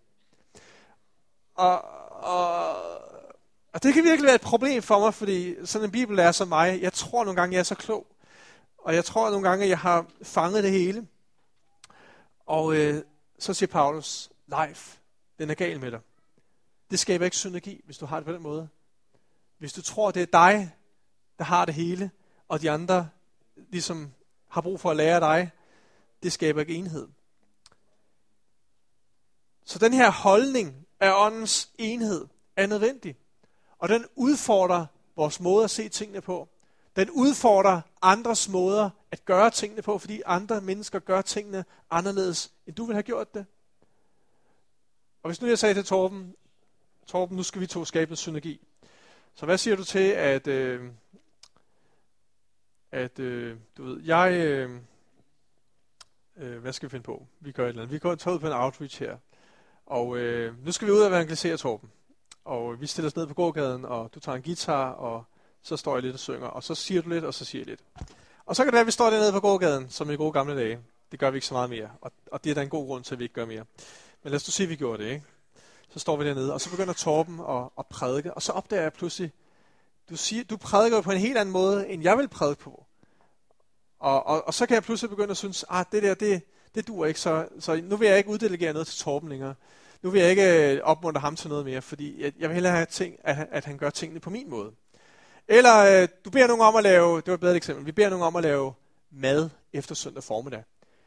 Og, 1.56 1.82
og, 2.24 2.76
og 3.74 3.84
det 3.84 3.94
kan 3.94 4.04
virkelig 4.04 4.26
være 4.26 4.36
et 4.36 4.42
problem 4.42 4.82
for 4.82 5.00
mig, 5.00 5.14
fordi 5.14 5.56
sådan 5.66 5.86
en 5.86 5.92
bibel 5.92 6.20
er 6.20 6.32
som 6.32 6.48
mig. 6.48 6.82
Jeg 6.82 6.94
tror 6.94 7.24
nogle 7.24 7.42
gange, 7.42 7.54
jeg 7.54 7.60
er 7.60 7.64
så 7.64 7.76
klog. 7.76 8.08
Og 8.78 8.96
jeg 8.96 9.06
tror 9.06 9.30
nogle 9.30 9.50
gange, 9.50 9.68
jeg 9.68 9.80
har 9.80 10.06
fanget 10.24 10.64
det 10.64 10.72
hele. 10.72 11.08
Og 12.46 12.76
øh, 12.76 13.04
så 13.40 13.54
siger 13.54 13.68
Paulus, 13.68 14.30
life, 14.48 14.99
den 15.40 15.50
er 15.50 15.54
gal 15.54 15.80
med 15.80 15.92
dig. 15.92 16.00
Det 16.92 17.00
skaber 17.00 17.26
ikke 17.26 17.38
synergi, 17.38 17.82
hvis 17.86 17.98
du 17.98 18.06
har 18.06 18.16
det 18.16 18.26
på 18.26 18.34
den 18.34 18.42
måde. 18.42 18.70
Hvis 19.58 19.74
du 19.74 19.82
tror, 19.82 20.12
det 20.12 20.22
er 20.22 20.26
dig, 20.26 20.76
der 21.38 21.44
har 21.44 21.66
det 21.66 21.74
hele, 21.74 22.12
og 22.48 22.62
de 22.62 22.72
andre 22.72 23.10
ligesom 23.56 24.14
har 24.48 24.62
brug 24.62 24.80
for 24.80 24.92
at 24.92 24.98
lære 24.98 25.20
dig, 25.20 25.52
det 26.24 26.32
skaber 26.32 26.62
ikke 26.62 26.76
enhed. 26.76 27.08
Så 29.66 29.80
den 29.80 29.94
her 29.94 30.12
holdning 30.12 30.88
af 31.00 31.26
åndens 31.26 31.70
enhed 31.78 32.28
er 32.56 32.68
nødvendig. 32.68 33.18
Og 33.80 33.90
den 33.90 34.06
udfordrer 34.16 34.86
vores 35.16 35.40
måde 35.40 35.64
at 35.64 35.70
se 35.70 35.90
tingene 35.90 36.22
på. 36.22 36.50
Den 36.96 37.10
udfordrer 37.10 37.82
andres 38.02 38.50
måder 38.50 38.90
at 39.12 39.26
gøre 39.26 39.50
tingene 39.50 39.82
på, 39.82 39.98
fordi 39.98 40.22
andre 40.26 40.62
mennesker 40.62 41.00
gør 41.00 41.22
tingene 41.22 41.66
anderledes, 41.90 42.54
end 42.68 42.76
du 42.76 42.86
vil 42.86 42.96
have 42.96 43.04
gjort 43.04 43.34
det. 43.34 43.46
Og 45.24 45.30
hvis 45.30 45.42
nu 45.42 45.48
jeg 45.48 45.60
sagde 45.60 45.74
til 45.76 45.86
Torben, 45.86 46.36
Torben, 47.08 47.38
nu 47.38 47.44
skal 47.44 47.62
vi 47.62 47.68
to 47.68 47.86
skabe 47.86 48.12
en 48.12 48.16
synergi. 48.16 48.68
Så 49.36 49.46
hvad 49.46 49.58
siger 49.58 49.76
du 49.76 49.84
til, 49.84 50.10
at, 50.10 50.48
øh, 50.48 50.92
at 52.92 53.20
øh, 53.20 53.58
du 53.78 53.84
ved, 53.84 54.02
jeg, 54.04 54.34
øh, 54.34 54.80
øh, 56.38 56.58
hvad 56.58 56.74
skal 56.74 56.90
vi 56.90 56.92
finde 56.92 57.04
på? 57.04 57.28
Vi 57.40 57.52
gør 57.52 57.64
et 57.64 57.70
eller 57.70 57.82
andet. 57.82 57.94
Vi 57.94 58.00
går 58.00 58.16
tager 58.16 58.36
ud 58.36 58.40
på 58.40 58.48
en 58.48 58.54
outreach 58.54 59.00
her. 59.00 59.18
Og 59.86 60.18
øh, 60.18 60.66
nu 60.66 60.72
skal 60.72 60.88
vi 60.88 60.92
ud 60.92 61.00
og 61.00 61.08
evangelisere 61.08 61.58
Torben. 61.58 61.92
Og 62.46 62.82
vi 62.82 62.88
stiller 62.88 63.10
os 63.10 63.16
ned 63.16 63.28
på 63.28 63.34
gågaden, 63.34 63.86
og 63.86 64.14
du 64.16 64.20
tager 64.20 64.36
en 64.36 64.44
guitar, 64.44 64.92
og 64.92 65.24
så 65.62 65.78
står 65.78 65.96
jeg 65.96 66.04
lidt 66.04 66.14
og 66.14 66.20
synger. 66.20 66.48
Og 66.48 66.64
så 66.64 66.76
siger 66.76 67.02
du 67.02 67.10
lidt, 67.10 67.26
og 67.26 67.34
så 67.34 67.46
siger 67.46 67.62
jeg 67.62 67.68
lidt. 67.68 67.82
Og 68.46 68.56
så 68.56 68.64
kan 68.64 68.68
det 68.68 68.74
være, 68.74 68.82
at 68.82 68.88
vi 68.88 68.92
står 68.92 69.10
dernede 69.10 69.32
på 69.32 69.40
gågaden, 69.40 69.90
som 69.90 70.12
i 70.12 70.16
gode 70.16 70.32
gamle 70.32 70.56
dage. 70.56 70.80
Det 71.12 71.20
gør 71.20 71.32
vi 71.32 71.38
ikke 71.38 71.48
så 71.48 71.54
meget 71.54 71.70
mere. 71.70 71.90
Og, 72.02 72.12
og 72.32 72.44
det 72.44 72.50
er 72.50 72.54
der 72.54 72.62
en 72.62 72.70
god 72.70 72.88
grund 72.88 73.04
til, 73.04 73.16
at 73.16 73.20
vi 73.20 73.24
ikke 73.24 73.34
gør 73.34 73.46
mere. 73.46 73.66
Men 74.24 74.32
lad 74.32 74.36
os 74.36 74.44
du 74.44 74.52
sige, 74.52 74.66
at 74.66 74.70
vi 74.70 74.76
gjorde 74.76 75.04
det, 75.04 75.10
ikke? 75.10 75.26
Så 75.90 76.00
står 76.00 76.18
vi 76.18 76.28
dernede, 76.28 76.54
og 76.54 76.62
så 76.62 76.70
begynder 76.70 76.94
Torben 76.94 77.40
at, 77.50 77.70
at 77.80 77.86
prædike, 77.86 78.34
og 78.34 78.42
så 78.42 78.52
opdager 78.52 78.82
jeg 78.82 78.94
pludselig, 78.94 79.32
du, 80.10 80.16
siger, 80.16 80.44
du 80.44 80.58
prædiker 80.58 81.02
på 81.02 81.12
en 81.12 81.18
helt 81.18 81.38
anden 81.38 81.54
måde, 81.54 81.90
end 81.90 82.04
jeg 82.04 82.18
vil 82.18 82.28
prædike 82.28 82.62
på. 82.62 82.86
Og, 84.00 84.28
og, 84.28 84.48
og 84.48 84.54
så 84.54 84.66
kan 84.66 84.76
jeg 84.76 84.84
pludselig 84.84 85.10
begynde 85.10 85.32
at 85.32 85.38
synes, 85.38 85.66
ah, 85.70 85.86
det 85.92 86.04
der, 86.04 86.14
det, 86.14 86.42
det 86.76 86.88
dur 86.88 87.06
ikke, 87.06 87.20
så, 87.20 87.48
så 87.60 87.82
nu 87.84 87.96
vil 87.96 88.08
jeg 88.08 88.18
ikke 88.18 88.30
uddelegere 88.30 88.74
noget 88.74 88.88
til 88.88 89.00
Torben 89.00 89.30
længere. 89.30 89.56
Nu 90.02 90.10
vil 90.10 90.22
jeg 90.22 90.30
ikke 90.30 90.74
øh, 90.74 90.82
opmuntre 90.84 91.22
ham 91.22 91.36
til 91.36 91.50
noget 91.50 91.66
mere, 91.66 91.82
fordi 91.82 92.24
jeg, 92.24 92.34
jeg 92.40 92.50
vil 92.50 92.54
hellere 92.54 92.74
have 92.74 92.86
ting, 92.86 93.16
at, 93.24 93.48
at 93.52 93.66
han 93.66 93.78
gør 93.78 93.90
tingene 93.90 94.20
på 94.20 94.30
min 94.30 94.50
måde. 94.50 94.72
Eller 95.48 96.02
øh, 96.02 96.08
du 96.26 96.30
beder 96.30 96.48
nogen 96.48 96.62
om 96.62 96.76
at 96.76 96.84
lave, 96.84 97.18
det 97.18 97.28
var 97.28 97.34
et 97.34 97.40
bedre 97.40 97.56
eksempel, 97.56 97.86
vi 97.86 97.92
beder 97.92 98.10
nogen 98.10 98.26
om 98.26 98.36
at 98.36 98.44
lave 98.44 98.74
mad 99.12 99.50
efter 99.74 99.96
søndag 99.96 100.24
formiddag. 100.24 100.64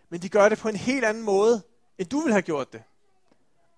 Men 0.08 0.22
de 0.22 0.28
gør 0.28 0.48
det 0.48 0.58
på 0.58 0.68
en 0.68 0.76
helt 0.76 1.04
anden 1.04 1.22
måde, 1.22 1.62
end 1.98 2.08
du 2.08 2.20
vil 2.20 2.32
have 2.32 2.42
gjort 2.42 2.72
det. 2.72 2.82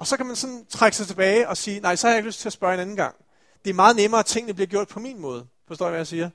Og 0.05 0.09
så 0.09 0.17
kan 0.17 0.27
man 0.27 0.37
sådan 0.37 0.67
trække 0.69 0.97
sig 0.97 1.07
tilbage 1.07 1.49
og 1.49 1.57
sige, 1.57 1.81
nej, 1.81 1.97
så 1.97 2.07
har 2.07 2.13
jeg 2.13 2.19
ikke 2.19 2.29
lyst 2.29 2.41
til 2.41 2.49
at 2.49 2.53
spørge 2.53 2.75
en 2.75 2.81
anden 2.81 2.97
gang. 2.97 3.15
Det 3.65 3.71
er 3.71 3.75
meget 3.75 3.97
nemmere, 3.97 4.21
at 4.21 4.27
tingene 4.27 4.55
bliver 4.55 4.67
gjort 4.67 4.89
på 4.89 5.01
min 5.01 5.19
måde. 5.19 5.47
Forstår 5.67 5.87
I, 5.87 5.89
hvad 5.89 5.99
jeg 5.99 6.07
siger? 6.07 6.31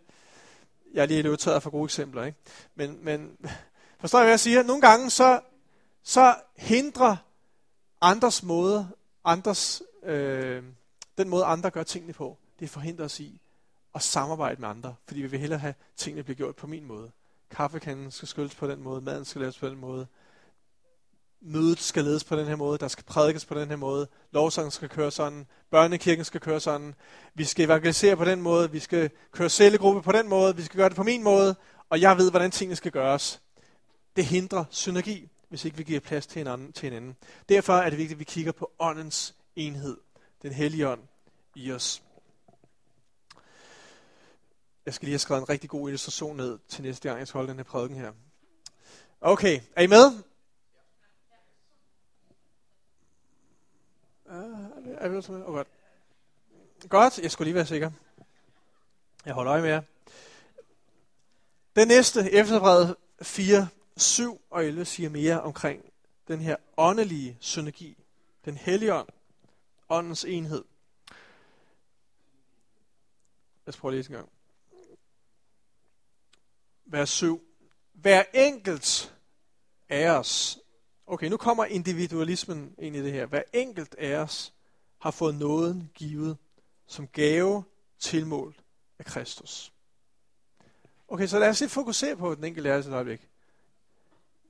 Jeg 0.94 1.02
er 1.02 1.06
lige 1.06 1.22
lidt 1.22 1.44
for 1.44 1.70
gode 1.70 1.84
eksempler, 1.84 2.24
ikke? 2.24 2.38
Men, 2.76 3.00
men 3.06 3.38
forstår 4.02 4.20
I, 4.20 4.22
hvad 4.22 4.32
jeg 4.32 4.40
siger? 4.40 4.64
Nogle 4.64 4.82
gange 4.82 5.10
så, 5.10 5.40
så 6.04 6.36
hindrer 6.58 7.16
andres 8.02 8.44
måde, 8.44 8.90
andres, 9.26 9.82
øh, 10.04 10.64
den 11.18 11.30
måde 11.30 11.46
andre 11.46 11.70
gør 11.70 11.84
tingene 11.84 12.14
på, 12.14 12.38
det 12.60 12.70
forhindrer 12.70 13.06
os 13.06 13.20
i 13.20 13.42
at 13.96 14.02
samarbejde 14.02 14.62
med 14.62 14.70
andre, 14.70 14.96
fordi 15.08 15.22
vi 15.22 15.28
vil 15.28 15.40
hellere 15.40 15.60
have 15.60 15.74
tingene 15.98 16.24
bliver 16.24 16.38
gjort 16.38 16.56
på 16.56 16.68
min 16.68 16.86
måde. 16.86 17.12
Kaffekanden 17.52 18.12
skal 18.12 18.28
skyldes 18.28 18.56
på 18.56 18.68
den 18.68 18.84
måde, 18.84 19.02
maden 19.02 19.26
skal 19.26 19.42
laves 19.42 19.58
på 19.58 19.68
den 19.68 19.78
måde, 19.78 20.08
mødet 21.42 21.80
skal 21.80 22.04
ledes 22.04 22.24
på 22.24 22.36
den 22.36 22.48
her 22.48 22.56
måde, 22.56 22.78
der 22.78 22.88
skal 22.88 23.04
prædikes 23.04 23.46
på 23.46 23.60
den 23.60 23.70
her 23.70 23.76
måde, 23.76 24.08
lovsangen 24.32 24.72
skal 24.72 24.90
køre 24.90 25.12
sådan, 25.12 25.48
børnekirken 25.72 26.26
skal 26.26 26.42
køre 26.42 26.60
sådan, 26.60 26.96
vi 27.34 27.44
skal 27.44 27.66
evangelisere 27.66 28.18
på 28.18 28.26
den 28.26 28.42
måde, 28.42 28.72
vi 28.72 28.80
skal 28.80 29.10
køre 29.32 29.50
cellegruppe 29.50 30.02
på 30.02 30.12
den 30.12 30.30
måde, 30.30 30.56
vi 30.56 30.62
skal 30.62 30.78
gøre 30.78 30.90
det 30.90 30.96
på 30.96 31.04
min 31.04 31.24
måde, 31.24 31.56
og 31.90 32.02
jeg 32.02 32.18
ved, 32.18 32.30
hvordan 32.30 32.52
tingene 32.52 32.76
skal 32.76 32.92
gøres. 32.92 33.42
Det 34.16 34.26
hindrer 34.26 34.66
synergi, 34.70 35.30
hvis 35.50 35.66
ikke 35.66 35.78
vi 35.78 35.84
giver 35.84 36.00
plads 36.00 36.28
til 36.28 36.40
hinanden. 36.40 36.74
Til 36.74 36.84
hinanden. 36.90 37.16
Derfor 37.50 37.74
er 37.74 37.90
det 37.90 37.98
vigtigt, 37.98 38.16
at 38.16 38.20
vi 38.20 38.24
kigger 38.24 38.52
på 38.52 38.72
åndens 38.80 39.36
enhed, 39.56 39.98
den 40.42 40.52
hellige 40.52 40.88
ånd 40.88 41.02
i 41.56 41.72
os. 41.72 42.04
Jeg 44.86 44.94
skal 44.94 45.06
lige 45.06 45.14
have 45.14 45.20
skrevet 45.20 45.42
en 45.42 45.50
rigtig 45.50 45.70
god 45.70 45.90
illustration 45.90 46.38
ned 46.38 46.60
til 46.68 46.84
næste 46.84 47.10
gang, 47.10 47.20
jeg 47.20 47.28
skal 47.28 47.38
holde 47.38 47.50
den 47.50 47.58
her 47.58 47.64
prædiken 47.64 47.98
her. 47.98 48.12
Okay, 49.22 49.60
er 49.76 49.82
I 49.82 49.88
med? 49.88 50.29
Er 54.86 55.10
vi 55.10 55.18
også 55.18 55.32
med? 55.32 55.42
Oh, 55.42 55.54
godt. 55.54 55.68
Godt, 56.90 57.20
jeg 57.20 57.32
skulle 57.32 57.46
lige 57.46 57.56
være 57.56 57.66
sikker. 57.66 57.92
Jeg 59.26 59.34
holder 59.34 59.52
øje 59.52 59.62
med 59.62 59.70
jer. 59.70 59.82
Den 61.76 61.88
næste, 61.88 62.32
Efterbrevet 62.32 62.96
4, 63.22 63.68
7 63.98 64.42
og 64.50 64.66
11, 64.66 64.86
siger 64.86 65.10
mere 65.10 65.42
omkring 65.42 65.86
den 66.28 66.40
her 66.40 66.56
åndelige 66.78 67.38
synergi. 67.40 67.98
Den 68.46 68.58
hellige 68.58 68.94
ånd. 68.94 69.08
Åndens 69.90 70.26
enhed. 70.26 70.64
Lad 73.66 73.74
os 73.74 73.78
prøve 73.78 73.92
at 73.92 73.98
læse 73.98 74.10
en 74.10 74.16
gang. 74.16 74.30
Vers 76.86 77.10
7. 77.10 77.42
Hver 77.94 78.24
enkelt 78.34 79.16
af 79.90 80.10
os. 80.10 80.60
Okay, 81.08 81.28
nu 81.30 81.38
kommer 81.38 81.66
individualismen 81.66 82.76
ind 82.78 82.96
i 82.96 83.04
det 83.04 83.12
her. 83.12 83.26
Hver 83.26 83.44
enkelt 83.54 83.96
af 83.96 84.16
os 84.16 84.54
har 85.00 85.12
fået 85.12 85.36
nåden 85.36 85.90
givet 85.96 86.38
som 86.88 87.08
gave 87.08 87.64
tilmålt 88.00 88.64
af 89.00 89.06
Kristus. 89.06 89.74
Okay, 91.08 91.28
så 91.28 91.40
lad 91.40 91.50
os 91.50 91.60
lige 91.60 91.70
fokusere 91.70 92.16
på 92.16 92.36
den 92.36 92.44
enkelte 92.44 92.70
lærelse 92.70 92.90
et 92.90 92.94
øjeblik. 92.94 93.28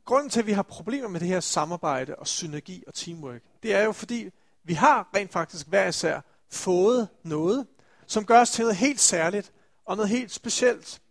Grunden 0.05 0.29
til, 0.29 0.39
at 0.39 0.47
vi 0.47 0.51
har 0.51 0.63
problemer 0.63 1.07
med 1.07 1.19
det 1.19 1.27
her 1.27 1.39
samarbejde 1.39 2.15
og 2.15 2.27
synergi 2.27 2.83
og 2.87 2.93
teamwork, 2.93 3.41
det 3.63 3.73
er 3.73 3.83
jo 3.83 3.91
fordi, 3.91 4.29
vi 4.63 4.73
har 4.73 5.09
rent 5.15 5.31
faktisk 5.31 5.67
hver 5.67 5.87
især 5.87 6.21
fået 6.49 7.07
noget, 7.23 7.67
som 8.07 8.25
gør 8.25 8.41
os 8.41 8.51
til 8.51 8.63
noget 8.63 8.75
helt 8.75 8.99
særligt 8.99 9.51
og 9.85 9.95
noget 9.95 10.09
helt 10.09 10.31
specielt. 10.31 11.01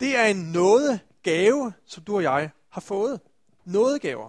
Det 0.00 0.16
er 0.16 0.24
en 0.24 0.36
nådegave, 0.36 1.72
som 1.84 2.04
du 2.04 2.16
og 2.16 2.22
jeg 2.22 2.50
har 2.68 2.80
fået. 2.80 3.20
Nådegaver. 3.64 4.28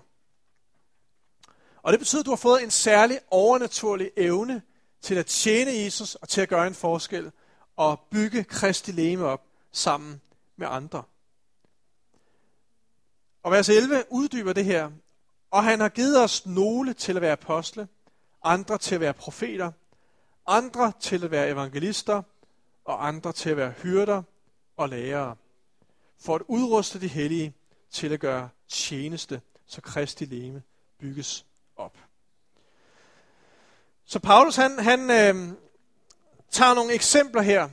Og 1.83 1.91
det 1.91 1.99
betyder, 1.99 2.21
at 2.21 2.25
du 2.25 2.31
har 2.31 2.35
fået 2.35 2.63
en 2.63 2.71
særlig 2.71 3.19
overnaturlig 3.31 4.11
evne 4.17 4.61
til 5.01 5.15
at 5.15 5.25
tjene 5.25 5.71
Jesus 5.71 6.15
og 6.15 6.29
til 6.29 6.41
at 6.41 6.49
gøre 6.49 6.67
en 6.67 6.73
forskel 6.73 7.31
og 7.75 7.99
bygge 8.11 8.43
Kristi 8.43 8.91
leme 8.91 9.25
op 9.25 9.41
sammen 9.71 10.21
med 10.57 10.67
andre. 10.69 11.03
Og 13.43 13.51
vers 13.51 13.69
11 13.69 14.03
uddyber 14.09 14.53
det 14.53 14.65
her. 14.65 14.91
Og 15.51 15.63
han 15.63 15.79
har 15.79 15.89
givet 15.89 16.23
os 16.23 16.45
nogle 16.45 16.93
til 16.93 17.15
at 17.15 17.21
være 17.21 17.31
apostle, 17.31 17.87
andre 18.43 18.77
til 18.77 18.95
at 18.95 19.01
være 19.01 19.13
profeter, 19.13 19.71
andre 20.47 20.91
til 20.99 21.23
at 21.23 21.31
være 21.31 21.49
evangelister, 21.49 22.21
og 22.85 23.07
andre 23.07 23.33
til 23.33 23.49
at 23.49 23.57
være 23.57 23.71
hyrder 23.71 24.23
og 24.77 24.89
lærere, 24.89 25.35
for 26.19 26.35
at 26.35 26.41
udruste 26.47 27.01
de 27.01 27.07
hellige 27.07 27.53
til 27.91 28.13
at 28.13 28.19
gøre 28.19 28.49
tjeneste, 28.67 29.41
så 29.65 29.81
Kristi 29.81 30.25
leme 30.25 30.63
bygges. 30.99 31.45
Så 34.13 34.19
Paulus 34.19 34.55
han, 34.55 34.79
han 34.79 34.99
øh, 34.99 35.53
tager 36.51 36.73
nogle 36.73 36.93
eksempler 36.93 37.41
her 37.41 37.69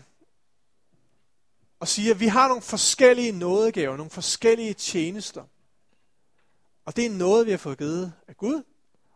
og 1.81 1.89
siger, 1.89 2.15
at 2.15 2.21
vi 2.21 2.27
har 2.27 2.49
nogle 2.49 2.63
forskellige 2.63 3.33
nådegaver, 3.33 3.97
nogle 3.97 4.11
forskellige 4.11 4.75
tjenester. 4.75 5.45
Og 6.85 6.97
det 6.97 7.07
er 7.07 7.11
noget, 7.11 7.47
vi 7.47 7.51
har 7.51 7.59
fået 7.59 7.79
givet 7.79 8.13
af 8.29 8.37
Gud, 8.37 8.63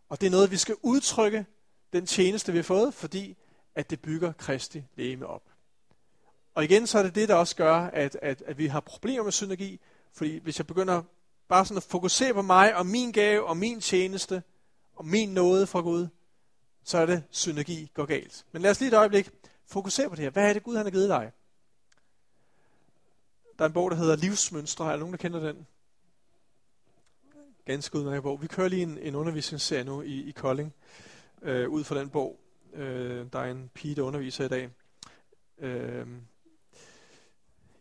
og 0.08 0.20
det 0.20 0.26
er 0.26 0.30
noget, 0.30 0.50
vi 0.50 0.56
skal 0.56 0.76
udtrykke 0.82 1.46
den 1.92 2.06
tjeneste, 2.06 2.52
vi 2.52 2.58
har 2.58 2.62
fået, 2.62 2.94
fordi 2.94 3.36
at 3.74 3.90
det 3.90 4.00
bygger 4.00 4.32
Kristi 4.32 4.84
læme 4.96 5.26
op. 5.26 5.42
Og 6.54 6.64
igen, 6.64 6.86
så 6.86 6.98
er 6.98 7.02
det 7.02 7.14
det, 7.14 7.28
der 7.28 7.34
også 7.34 7.56
gør, 7.56 7.74
at, 7.74 8.18
at, 8.22 8.42
at 8.46 8.58
vi 8.58 8.66
har 8.66 8.80
problemer 8.80 9.24
med 9.24 9.32
synergi, 9.32 9.80
fordi 10.12 10.38
hvis 10.38 10.58
jeg 10.58 10.66
begynder 10.66 11.02
bare 11.48 11.66
sådan 11.66 11.76
at 11.76 11.82
fokusere 11.82 12.34
på 12.34 12.42
mig 12.42 12.76
og 12.76 12.86
min 12.86 13.12
gave 13.12 13.46
og 13.46 13.56
min 13.56 13.80
tjeneste 13.80 14.42
og 14.96 15.06
min 15.06 15.28
nåde 15.34 15.66
fra 15.66 15.80
Gud, 15.80 16.08
så 16.84 16.98
er 16.98 17.06
det 17.06 17.24
synergi 17.30 17.90
går 17.94 18.04
galt. 18.04 18.44
Men 18.52 18.62
lad 18.62 18.70
os 18.70 18.80
lige 18.80 18.88
et 18.88 18.96
øjeblik 18.96 19.30
fokusere 19.66 20.08
på 20.08 20.16
det 20.16 20.22
her. 20.22 20.30
Hvad 20.30 20.48
er 20.48 20.52
det 20.52 20.62
Gud 20.62 20.76
han 20.76 20.86
har 20.86 20.90
givet 20.90 21.08
dig? 21.08 21.32
Der 23.58 23.64
er 23.64 23.68
en 23.68 23.72
bog, 23.72 23.90
der 23.90 23.96
hedder 23.96 24.16
Livsmønstre. 24.16 24.86
Er 24.86 24.90
der 24.90 24.98
nogen, 24.98 25.12
der 25.12 25.18
kender 25.18 25.40
den? 25.40 25.66
Ganske 27.64 27.98
udmærket 27.98 28.22
bog. 28.22 28.42
Vi 28.42 28.46
kører 28.46 28.68
lige 28.68 28.82
en, 28.82 28.98
en 28.98 29.14
undervisningsserie 29.14 29.84
nu 29.84 30.02
i, 30.02 30.28
i 30.28 30.30
Kolding, 30.30 30.74
øh, 31.42 31.68
ud 31.68 31.84
fra 31.84 31.98
den 31.98 32.10
bog. 32.10 32.40
Øh, 32.74 33.26
der 33.32 33.38
er 33.38 33.50
en 33.50 33.70
pige, 33.74 33.94
der 33.94 34.02
underviser 34.02 34.44
i 34.44 34.48
dag. 34.48 34.70
Øh, 35.58 36.06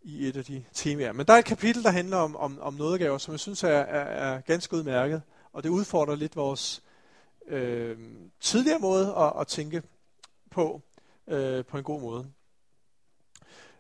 i 0.04 0.28
et 0.28 0.38
af 0.38 0.46
de 0.46 0.64
temaer. 0.74 1.12
Men 1.12 1.26
der 1.26 1.34
er 1.34 1.38
et 1.38 1.46
kapitel, 1.46 1.84
der 1.84 1.92
handler 1.92 2.18
om, 2.18 2.36
om, 2.36 2.60
om 2.62 2.74
nådegaver, 2.74 3.18
som 3.18 3.32
jeg 3.32 3.40
synes 3.40 3.64
er, 3.64 3.70
er, 3.70 4.34
er 4.36 4.42
ganske 4.42 4.76
udmærket, 4.76 5.22
og 5.54 5.64
det 5.64 5.70
udfordrer 5.70 6.16
lidt 6.16 6.36
vores 6.36 6.84
øh, 7.48 7.98
tidligere 8.40 8.80
måde 8.80 9.16
at, 9.18 9.34
at 9.40 9.48
tænke 9.48 9.84
på, 10.52 10.82
øh, 11.28 11.66
på 11.66 11.78
en 11.78 11.84
god 11.84 12.02
måde. 12.02 12.28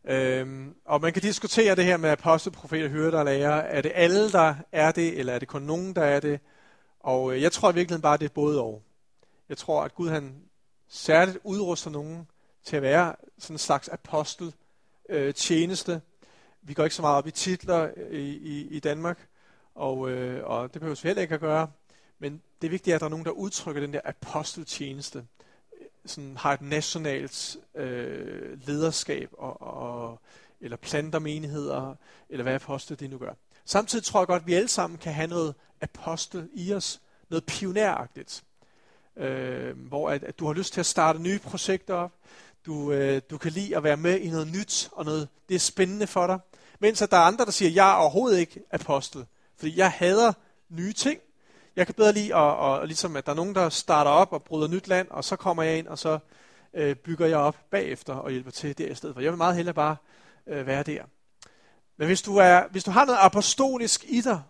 Øhm, 0.05 0.75
og 0.85 1.01
man 1.01 1.13
kan 1.13 1.21
diskutere 1.21 1.75
det 1.75 1.85
her 1.85 1.97
med 1.97 2.09
apostel, 2.09 2.51
profeter, 2.51 2.89
hyrder 2.89 3.19
og 3.19 3.25
lærer. 3.25 3.51
Er 3.51 3.81
det 3.81 3.91
alle, 3.95 4.31
der 4.31 4.55
er 4.71 4.91
det, 4.91 5.19
eller 5.19 5.33
er 5.33 5.39
det 5.39 5.47
kun 5.47 5.61
nogen, 5.61 5.95
der 5.95 6.03
er 6.03 6.19
det? 6.19 6.39
Og 6.99 7.33
øh, 7.33 7.41
jeg 7.41 7.51
tror 7.51 7.71
i 7.71 7.75
virkeligheden 7.75 8.01
bare, 8.01 8.17
det 8.17 8.25
er 8.25 8.33
både 8.33 8.61
og. 8.61 8.83
Jeg 9.49 9.57
tror, 9.57 9.83
at 9.83 9.95
Gud 9.95 10.09
han 10.09 10.35
særligt 10.87 11.37
udruster 11.43 11.89
nogen 11.89 12.27
til 12.63 12.75
at 12.75 12.81
være 12.81 13.15
sådan 13.37 13.53
en 13.53 13.57
slags 13.57 13.87
apostel 13.89 14.53
øh, 15.09 15.33
tjeneste. 15.33 16.01
Vi 16.61 16.73
går 16.73 16.83
ikke 16.83 16.95
så 16.95 17.01
meget 17.01 17.17
op 17.17 17.27
i 17.27 17.31
titler 17.31 17.91
øh, 17.97 18.19
i, 18.19 18.37
i, 18.37 18.67
i 18.67 18.79
Danmark, 18.79 19.27
og, 19.75 20.09
øh, 20.09 20.45
og 20.45 20.73
det 20.73 20.81
behøver 20.81 20.99
vi 21.03 21.07
heller 21.07 21.21
ikke 21.21 21.33
at 21.33 21.41
gøre. 21.41 21.71
Men 22.19 22.41
det 22.63 22.67
er 22.67 22.71
vigtigt, 22.71 22.95
at 22.95 23.01
der 23.01 23.05
er 23.05 23.09
nogen, 23.09 23.25
der 23.25 23.31
udtrykker 23.31 23.81
den 23.81 23.93
der 23.93 24.01
aposteltjeneste 24.05 25.25
sådan 26.05 26.37
har 26.37 26.53
et 26.53 26.61
nationalt 26.61 27.57
øh, 27.75 28.67
lederskab, 28.67 29.29
og, 29.37 29.61
og, 29.61 30.19
eller 30.61 30.77
planter 30.77 31.19
menigheder, 31.19 31.95
eller 32.29 32.43
hvad 32.43 32.53
apostel 32.53 32.99
det 32.99 33.09
nu 33.09 33.17
gør. 33.17 33.33
Samtidig 33.65 34.05
tror 34.05 34.19
jeg 34.19 34.27
godt, 34.27 34.41
at 34.41 34.47
vi 34.47 34.53
alle 34.53 34.67
sammen 34.67 34.97
kan 34.97 35.13
have 35.13 35.27
noget 35.27 35.55
apostel 35.81 36.49
i 36.53 36.73
os, 36.73 37.01
noget 37.29 37.45
pioneragtigt, 37.45 38.43
øh, 39.17 39.77
hvor 39.87 40.09
at, 40.09 40.23
at 40.23 40.39
du 40.39 40.45
har 40.45 40.53
lyst 40.53 40.73
til 40.73 40.79
at 40.79 40.85
starte 40.85 41.19
nye 41.19 41.39
projekter 41.39 41.93
op, 41.93 42.11
du, 42.65 42.91
øh, 42.91 43.21
du 43.29 43.37
kan 43.37 43.51
lide 43.51 43.77
at 43.77 43.83
være 43.83 43.97
med 43.97 44.19
i 44.19 44.29
noget 44.29 44.47
nyt, 44.47 44.89
og 44.91 45.05
noget, 45.05 45.27
det 45.49 45.55
er 45.55 45.59
spændende 45.59 46.07
for 46.07 46.27
dig. 46.27 46.39
Mens 46.79 47.01
at 47.01 47.11
der 47.11 47.17
er 47.17 47.21
andre, 47.21 47.45
der 47.45 47.51
siger, 47.51 47.71
jeg 47.71 47.91
er 47.91 47.95
overhovedet 47.95 48.39
ikke 48.39 48.61
apostel, 48.71 49.25
fordi 49.57 49.77
jeg 49.77 49.91
hader 49.91 50.33
nye 50.69 50.93
ting, 50.93 51.19
jeg 51.75 51.85
kan 51.85 51.95
bedre 51.95 52.13
lide, 52.13 52.35
at, 52.35 52.41
og, 52.41 52.87
ligesom, 52.87 53.15
at 53.15 53.25
der 53.25 53.31
er 53.31 53.35
nogen, 53.35 53.55
der 53.55 53.69
starter 53.69 54.11
op 54.11 54.33
og 54.33 54.43
bryder 54.43 54.67
nyt 54.67 54.87
land, 54.87 55.07
og 55.09 55.23
så 55.23 55.35
kommer 55.35 55.63
jeg 55.63 55.77
ind, 55.77 55.87
og 55.87 55.99
så 55.99 56.19
øh, 56.73 56.95
bygger 56.95 57.25
jeg 57.25 57.37
op 57.37 57.57
bagefter 57.69 58.13
og 58.13 58.31
hjælper 58.31 58.51
til 58.51 58.77
der 58.77 58.87
i 58.87 58.95
stedet 58.95 59.15
for. 59.15 59.21
Jeg 59.21 59.31
vil 59.31 59.37
meget 59.37 59.55
hellere 59.55 59.73
bare 59.73 59.95
øh, 60.47 60.67
være 60.67 60.83
der. 60.83 61.03
Men 61.97 62.07
hvis 62.07 62.21
du, 62.21 62.37
er, 62.37 62.67
hvis 62.67 62.83
du 62.83 62.91
har 62.91 63.05
noget 63.05 63.19
apostolisk 63.21 64.05
i 64.07 64.21
dig, 64.21 64.43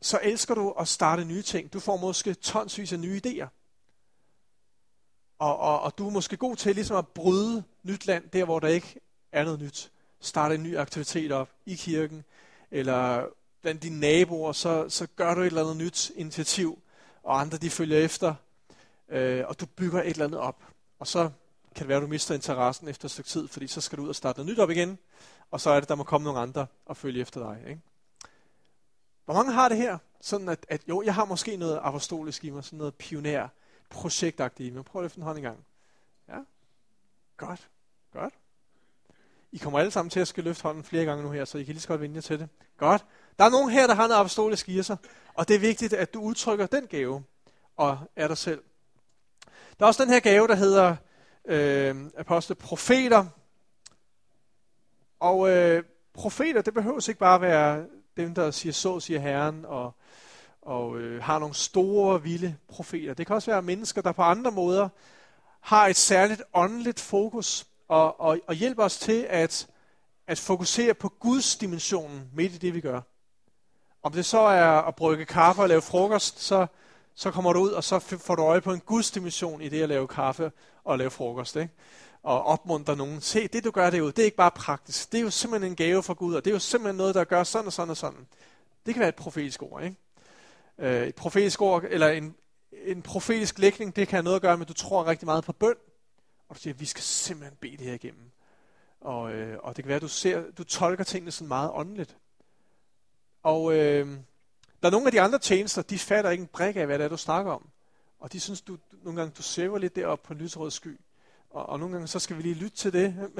så 0.00 0.18
elsker 0.22 0.54
du 0.54 0.70
at 0.70 0.88
starte 0.88 1.24
nye 1.24 1.42
ting. 1.42 1.72
Du 1.72 1.80
får 1.80 1.96
måske 1.96 2.34
tonsvis 2.34 2.92
af 2.92 3.00
nye 3.00 3.20
idéer. 3.26 3.46
Og, 5.38 5.58
og, 5.58 5.80
og 5.80 5.98
du 5.98 6.06
er 6.06 6.10
måske 6.10 6.36
god 6.36 6.56
til 6.56 6.74
ligesom 6.74 6.96
at 6.96 7.08
bryde 7.08 7.64
nyt 7.82 8.06
land, 8.06 8.30
der 8.30 8.44
hvor 8.44 8.60
der 8.60 8.68
ikke 8.68 9.00
er 9.32 9.44
noget 9.44 9.60
nyt. 9.60 9.92
Starte 10.20 10.54
en 10.54 10.62
ny 10.62 10.76
aktivitet 10.76 11.32
op 11.32 11.48
i 11.66 11.74
kirken, 11.74 12.24
eller 12.70 13.26
blandt 13.62 13.82
dine 13.82 14.00
naboer, 14.00 14.52
så, 14.52 14.88
så 14.88 15.06
gør 15.16 15.34
du 15.34 15.40
et 15.40 15.46
eller 15.46 15.62
andet 15.62 15.76
nyt 15.76 16.10
initiativ, 16.14 16.78
og 17.22 17.40
andre 17.40 17.58
de 17.58 17.70
følger 17.70 17.98
efter, 17.98 18.34
øh, 19.08 19.44
og 19.48 19.60
du 19.60 19.66
bygger 19.66 20.02
et 20.02 20.10
eller 20.10 20.24
andet 20.24 20.40
op. 20.40 20.62
Og 20.98 21.06
så 21.06 21.30
kan 21.74 21.82
det 21.82 21.88
være, 21.88 21.96
at 21.96 22.02
du 22.02 22.06
mister 22.06 22.34
interessen 22.34 22.88
efter 22.88 23.04
et 23.04 23.10
stykke 23.10 23.28
tid, 23.28 23.48
fordi 23.48 23.66
så 23.66 23.80
skal 23.80 23.98
du 23.98 24.02
ud 24.02 24.08
og 24.08 24.16
starte 24.16 24.38
noget 24.38 24.52
nyt 24.52 24.58
op 24.58 24.70
igen, 24.70 24.98
og 25.50 25.60
så 25.60 25.70
er 25.70 25.80
det, 25.80 25.88
der 25.88 25.94
må 25.94 26.02
komme 26.02 26.24
nogle 26.24 26.40
andre 26.40 26.66
og 26.86 26.96
følge 26.96 27.20
efter 27.20 27.40
dig. 27.40 27.68
Ikke? 27.68 27.80
Hvor 29.24 29.34
mange 29.34 29.52
har 29.52 29.68
det 29.68 29.78
her? 29.78 29.98
Sådan 30.20 30.48
at, 30.48 30.66
at 30.68 30.82
jo, 30.88 31.02
jeg 31.02 31.14
har 31.14 31.24
måske 31.24 31.56
noget 31.56 31.80
apostolisk 31.82 32.44
i 32.44 32.50
mig, 32.50 32.64
sådan 32.64 32.78
noget 32.78 32.94
pioner, 32.94 33.48
projektagtigt 33.90 34.66
i 34.66 34.70
mig. 34.70 34.84
Prøv 34.84 35.02
at 35.02 35.04
løfte 35.04 35.18
en 35.18 35.22
hånd 35.22 35.38
en 35.38 35.42
gang. 35.42 35.64
Ja? 36.28 36.38
Godt. 37.36 37.68
Godt. 38.12 38.34
I 39.52 39.58
kommer 39.58 39.78
alle 39.78 39.90
sammen 39.90 40.10
til 40.10 40.20
at 40.20 40.28
skal 40.28 40.44
løfte 40.44 40.62
hånden 40.62 40.84
flere 40.84 41.04
gange 41.04 41.22
nu 41.22 41.30
her, 41.30 41.44
så 41.44 41.58
I 41.58 41.64
kan 41.64 41.72
lige 41.72 41.82
så 41.82 41.88
godt 41.88 42.00
vinde 42.00 42.14
jer 42.14 42.20
til 42.20 42.38
det. 42.38 42.48
Godt. 42.76 43.04
Der 43.38 43.44
er 43.44 43.50
nogen 43.50 43.70
her, 43.70 43.86
der 43.86 43.94
har 43.94 44.08
noget 44.08 44.20
apostolisk 44.20 44.68
i 44.68 44.82
sig, 44.82 44.96
og 45.34 45.48
det 45.48 45.56
er 45.56 45.60
vigtigt, 45.60 45.92
at 45.92 46.14
du 46.14 46.20
udtrykker 46.20 46.66
den 46.66 46.86
gave 46.86 47.24
og 47.76 47.98
er 48.16 48.28
dig 48.28 48.38
selv. 48.38 48.62
Der 49.78 49.84
er 49.84 49.86
også 49.86 50.04
den 50.04 50.12
her 50.12 50.20
gave, 50.20 50.48
der 50.48 50.54
hedder 50.54 50.96
øh, 51.44 51.96
apostel 52.16 52.56
profeter. 52.56 53.26
Og 55.20 55.50
øh, 55.50 55.84
profeter, 56.14 56.62
det 56.62 56.74
behøver 56.74 57.08
ikke 57.08 57.18
bare 57.18 57.40
være 57.40 57.86
dem, 58.16 58.34
der 58.34 58.50
siger 58.50 58.72
så, 58.72 59.00
siger 59.00 59.20
Herren, 59.20 59.64
og, 59.64 59.94
og 60.62 60.98
øh, 60.98 61.22
har 61.22 61.38
nogle 61.38 61.54
store, 61.54 62.22
vilde 62.22 62.56
profeter. 62.68 63.14
Det 63.14 63.26
kan 63.26 63.36
også 63.36 63.50
være 63.50 63.62
mennesker, 63.62 64.02
der 64.02 64.12
på 64.12 64.22
andre 64.22 64.50
måder 64.50 64.88
har 65.60 65.86
et 65.86 65.96
særligt 65.96 66.42
åndeligt 66.54 67.00
fokus, 67.00 67.66
og, 67.88 68.20
og, 68.20 68.38
og 68.46 68.54
hjælper 68.54 68.84
os 68.84 68.98
til 68.98 69.26
at, 69.28 69.68
at 70.26 70.38
fokusere 70.38 70.94
på 70.94 71.08
Guds 71.08 71.56
dimensionen 71.56 72.30
midt 72.34 72.54
i 72.54 72.58
det, 72.58 72.74
vi 72.74 72.80
gør. 72.80 73.00
Om 74.06 74.12
det 74.12 74.24
så 74.24 74.38
er 74.38 74.66
at 74.66 74.94
brygge 74.94 75.24
kaffe 75.24 75.62
og 75.62 75.68
lave 75.68 75.82
frokost, 75.82 76.40
så, 76.42 76.66
så 77.14 77.30
kommer 77.30 77.52
du 77.52 77.60
ud, 77.60 77.70
og 77.70 77.84
så 77.84 77.98
får 77.98 78.34
du 78.34 78.42
øje 78.42 78.60
på 78.60 78.72
en 78.72 78.80
gudsdimension 78.80 79.62
i 79.62 79.68
det 79.68 79.82
at 79.82 79.88
lave 79.88 80.08
kaffe 80.08 80.52
og 80.84 80.98
lave 80.98 81.10
frokost. 81.10 81.56
Ikke? 81.56 81.72
og 82.22 82.42
opmuntre 82.42 82.96
nogen. 82.96 83.20
Se, 83.20 83.48
det 83.48 83.64
du 83.64 83.70
gør 83.70 83.90
derude, 83.90 84.12
det 84.12 84.18
er 84.18 84.24
ikke 84.24 84.36
bare 84.36 84.50
praktisk. 84.50 85.12
Det 85.12 85.18
er 85.18 85.22
jo 85.22 85.30
simpelthen 85.30 85.72
en 85.72 85.76
gave 85.76 86.02
fra 86.02 86.14
Gud, 86.14 86.34
og 86.34 86.44
det 86.44 86.50
er 86.50 86.54
jo 86.54 86.58
simpelthen 86.58 86.96
noget, 86.96 87.14
der 87.14 87.24
gør 87.24 87.44
sådan 87.44 87.66
og 87.66 87.72
sådan 87.72 87.90
og 87.90 87.96
sådan. 87.96 88.26
Det 88.86 88.94
kan 88.94 89.00
være 89.00 89.08
et 89.08 89.14
profetisk 89.14 89.62
ord, 89.62 89.82
ikke? 89.82 89.96
Øh, 90.78 91.06
et 91.06 91.14
profetisk 91.14 91.62
ord, 91.62 91.84
eller 91.88 92.08
en, 92.08 92.34
en 92.84 93.02
profetisk 93.02 93.58
lægning, 93.58 93.96
det 93.96 94.08
kan 94.08 94.16
have 94.16 94.24
noget 94.24 94.36
at 94.36 94.42
gøre 94.42 94.56
med, 94.56 94.64
at 94.64 94.68
du 94.68 94.74
tror 94.74 95.06
rigtig 95.06 95.26
meget 95.26 95.44
på 95.44 95.52
bøn, 95.52 95.76
og 96.48 96.56
du 96.56 96.60
siger, 96.60 96.74
at 96.74 96.80
vi 96.80 96.86
skal 96.86 97.02
simpelthen 97.02 97.56
bede 97.60 97.76
det 97.76 97.86
her 97.86 97.94
igennem. 97.94 98.30
Og, 99.00 99.32
øh, 99.32 99.58
og 99.62 99.76
det 99.76 99.84
kan 99.84 99.88
være, 99.88 99.96
at 99.96 100.02
du, 100.02 100.08
ser, 100.08 100.42
du 100.58 100.64
tolker 100.64 101.04
tingene 101.04 101.30
sådan 101.30 101.48
meget 101.48 101.70
åndeligt. 101.74 102.16
Og 103.46 103.72
øh, 103.72 104.08
der 104.82 104.88
er 104.88 104.90
nogle 104.90 105.06
af 105.06 105.12
de 105.12 105.20
andre 105.20 105.38
tjenester, 105.38 105.82
de 105.82 105.98
fatter 105.98 106.30
ikke 106.30 106.42
en 106.42 106.48
brik 106.52 106.76
af, 106.76 106.86
hvad 106.86 106.98
det 106.98 107.04
er, 107.04 107.08
du 107.08 107.16
snakker 107.16 107.52
om. 107.52 107.68
Og 108.20 108.32
de 108.32 108.40
synes, 108.40 108.60
du, 108.60 108.72
du 108.74 108.96
nogle 109.02 109.20
gange, 109.20 109.34
du 109.38 109.42
sæver 109.42 109.78
lidt 109.78 109.96
deroppe 109.96 110.26
på 110.26 110.32
en 110.32 110.38
lyserød 110.38 110.70
sky. 110.70 111.00
Og, 111.50 111.68
og 111.68 111.78
nogle 111.78 111.92
gange, 111.92 112.06
så 112.06 112.18
skal 112.18 112.36
vi 112.36 112.42
lige 112.42 112.54
lytte 112.54 112.76
til 112.76 112.92
det. 112.92 113.30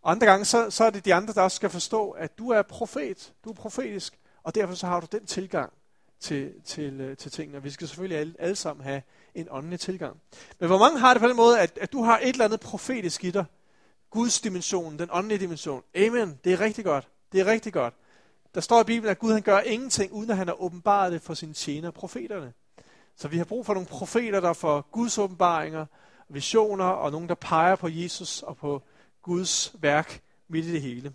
Og 0.00 0.10
andre 0.10 0.26
gange, 0.26 0.44
så, 0.44 0.70
så 0.70 0.84
er 0.84 0.90
det 0.90 1.04
de 1.04 1.14
andre, 1.14 1.34
der 1.34 1.42
også 1.42 1.56
skal 1.56 1.70
forstå, 1.70 2.10
at 2.10 2.38
du 2.38 2.50
er 2.50 2.62
profet. 2.62 3.32
Du 3.44 3.50
er 3.50 3.54
profetisk. 3.54 4.18
Og 4.42 4.54
derfor 4.54 4.74
så 4.74 4.86
har 4.86 5.00
du 5.00 5.06
den 5.12 5.26
tilgang 5.26 5.72
til, 6.20 6.52
til, 6.64 7.00
øh, 7.00 7.16
til 7.16 7.30
tingene. 7.30 7.58
Og 7.58 7.64
vi 7.64 7.70
skal 7.70 7.88
selvfølgelig 7.88 8.18
alle, 8.18 8.34
alle 8.38 8.56
sammen 8.56 8.84
have 8.84 9.02
en 9.34 9.46
åndelig 9.50 9.80
tilgang. 9.80 10.20
Men 10.58 10.68
hvor 10.68 10.78
mange 10.78 10.98
har 10.98 11.14
det 11.14 11.20
på 11.20 11.28
den 11.28 11.36
måde, 11.36 11.60
at, 11.60 11.78
at 11.78 11.92
du 11.92 12.02
har 12.02 12.18
et 12.18 12.28
eller 12.28 12.44
andet 12.44 12.60
profetisk 12.60 13.24
i 13.24 13.30
dig? 13.30 13.44
Guds 14.10 14.40
dimension, 14.40 14.98
den 14.98 15.08
åndelige 15.12 15.38
dimension. 15.38 15.82
Amen. 15.94 16.38
Det 16.44 16.52
er 16.52 16.60
rigtig 16.60 16.84
godt. 16.84 17.08
Det 17.32 17.40
er 17.40 17.46
rigtig 17.46 17.72
godt. 17.72 17.94
Der 18.54 18.60
står 18.60 18.80
i 18.80 18.84
Bibelen, 18.84 19.10
at 19.10 19.18
Gud 19.18 19.32
han 19.32 19.42
gør 19.42 19.60
ingenting, 19.60 20.12
uden 20.12 20.30
at 20.30 20.36
han 20.36 20.48
har 20.48 20.62
åbenbaret 20.62 21.12
det 21.12 21.22
for 21.22 21.34
sine 21.34 21.54
tjenere, 21.54 21.92
profeterne. 21.92 22.52
Så 23.16 23.28
vi 23.28 23.38
har 23.38 23.44
brug 23.44 23.66
for 23.66 23.74
nogle 23.74 23.88
profeter, 23.88 24.40
der 24.40 24.52
får 24.52 24.80
Guds 24.80 25.18
åbenbaringer, 25.18 25.86
visioner, 26.28 26.84
og 26.84 27.10
nogen, 27.10 27.28
der 27.28 27.34
peger 27.34 27.76
på 27.76 27.88
Jesus 27.88 28.42
og 28.42 28.56
på 28.56 28.82
Guds 29.22 29.74
værk 29.78 30.22
midt 30.48 30.66
i 30.66 30.72
det 30.72 30.82
hele. 30.82 31.14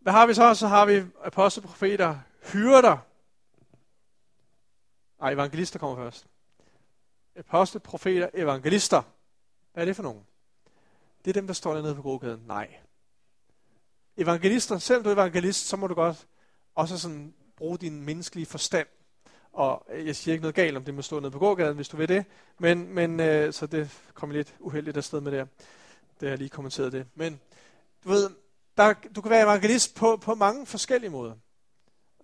Hvad 0.00 0.12
har 0.12 0.26
vi 0.26 0.34
så? 0.34 0.54
Så 0.54 0.66
har 0.66 0.86
vi 0.86 1.04
apostelprofeter, 1.24 2.18
hyrder. 2.52 2.98
Ej, 5.20 5.32
evangelister 5.32 5.78
kommer 5.78 5.96
først. 5.96 6.26
Apostelprofeter, 7.36 8.28
evangelister. 8.34 9.02
Hvad 9.72 9.82
er 9.82 9.86
det 9.86 9.96
for 9.96 10.02
nogen? 10.02 10.26
Det 11.24 11.30
er 11.30 11.32
dem, 11.40 11.46
der 11.46 11.54
står 11.54 11.74
dernede 11.74 11.94
på 11.94 12.02
gågaden. 12.02 12.44
Nej. 12.46 12.76
Evangelister, 14.16 14.78
selv 14.78 15.04
du 15.04 15.08
er 15.08 15.14
evangelist, 15.14 15.68
så 15.68 15.76
må 15.76 15.86
du 15.86 15.94
godt 15.94 16.26
også 16.74 16.98
sådan 16.98 17.34
bruge 17.56 17.78
din 17.78 18.02
menneskelige 18.02 18.46
forstand. 18.46 18.86
Og 19.52 19.86
jeg 20.04 20.16
siger 20.16 20.32
ikke 20.32 20.42
noget 20.42 20.54
galt 20.54 20.76
om 20.76 20.84
det 20.84 20.94
må 20.94 21.02
stå 21.02 21.20
nede 21.20 21.30
på 21.30 21.38
gågaden, 21.38 21.76
hvis 21.76 21.88
du 21.88 21.96
vil 21.96 22.08
det. 22.08 22.24
Men, 22.58 22.94
men 22.94 23.20
øh, 23.20 23.52
så 23.52 23.66
det 23.66 23.90
kommer 24.14 24.36
lidt 24.36 24.54
uheldigt 24.60 24.96
afsted 24.96 25.20
med 25.20 25.32
det. 25.32 25.48
Det 26.20 26.26
har 26.26 26.28
jeg 26.28 26.38
lige 26.38 26.48
kommenteret 26.48 26.92
det. 26.92 27.06
Men 27.14 27.40
du 28.04 28.08
ved, 28.08 28.30
der, 28.76 28.94
du 29.16 29.20
kan 29.20 29.30
være 29.30 29.42
evangelist 29.42 29.94
på, 29.94 30.16
på 30.16 30.34
mange 30.34 30.66
forskellige 30.66 31.10
måder. 31.10 31.34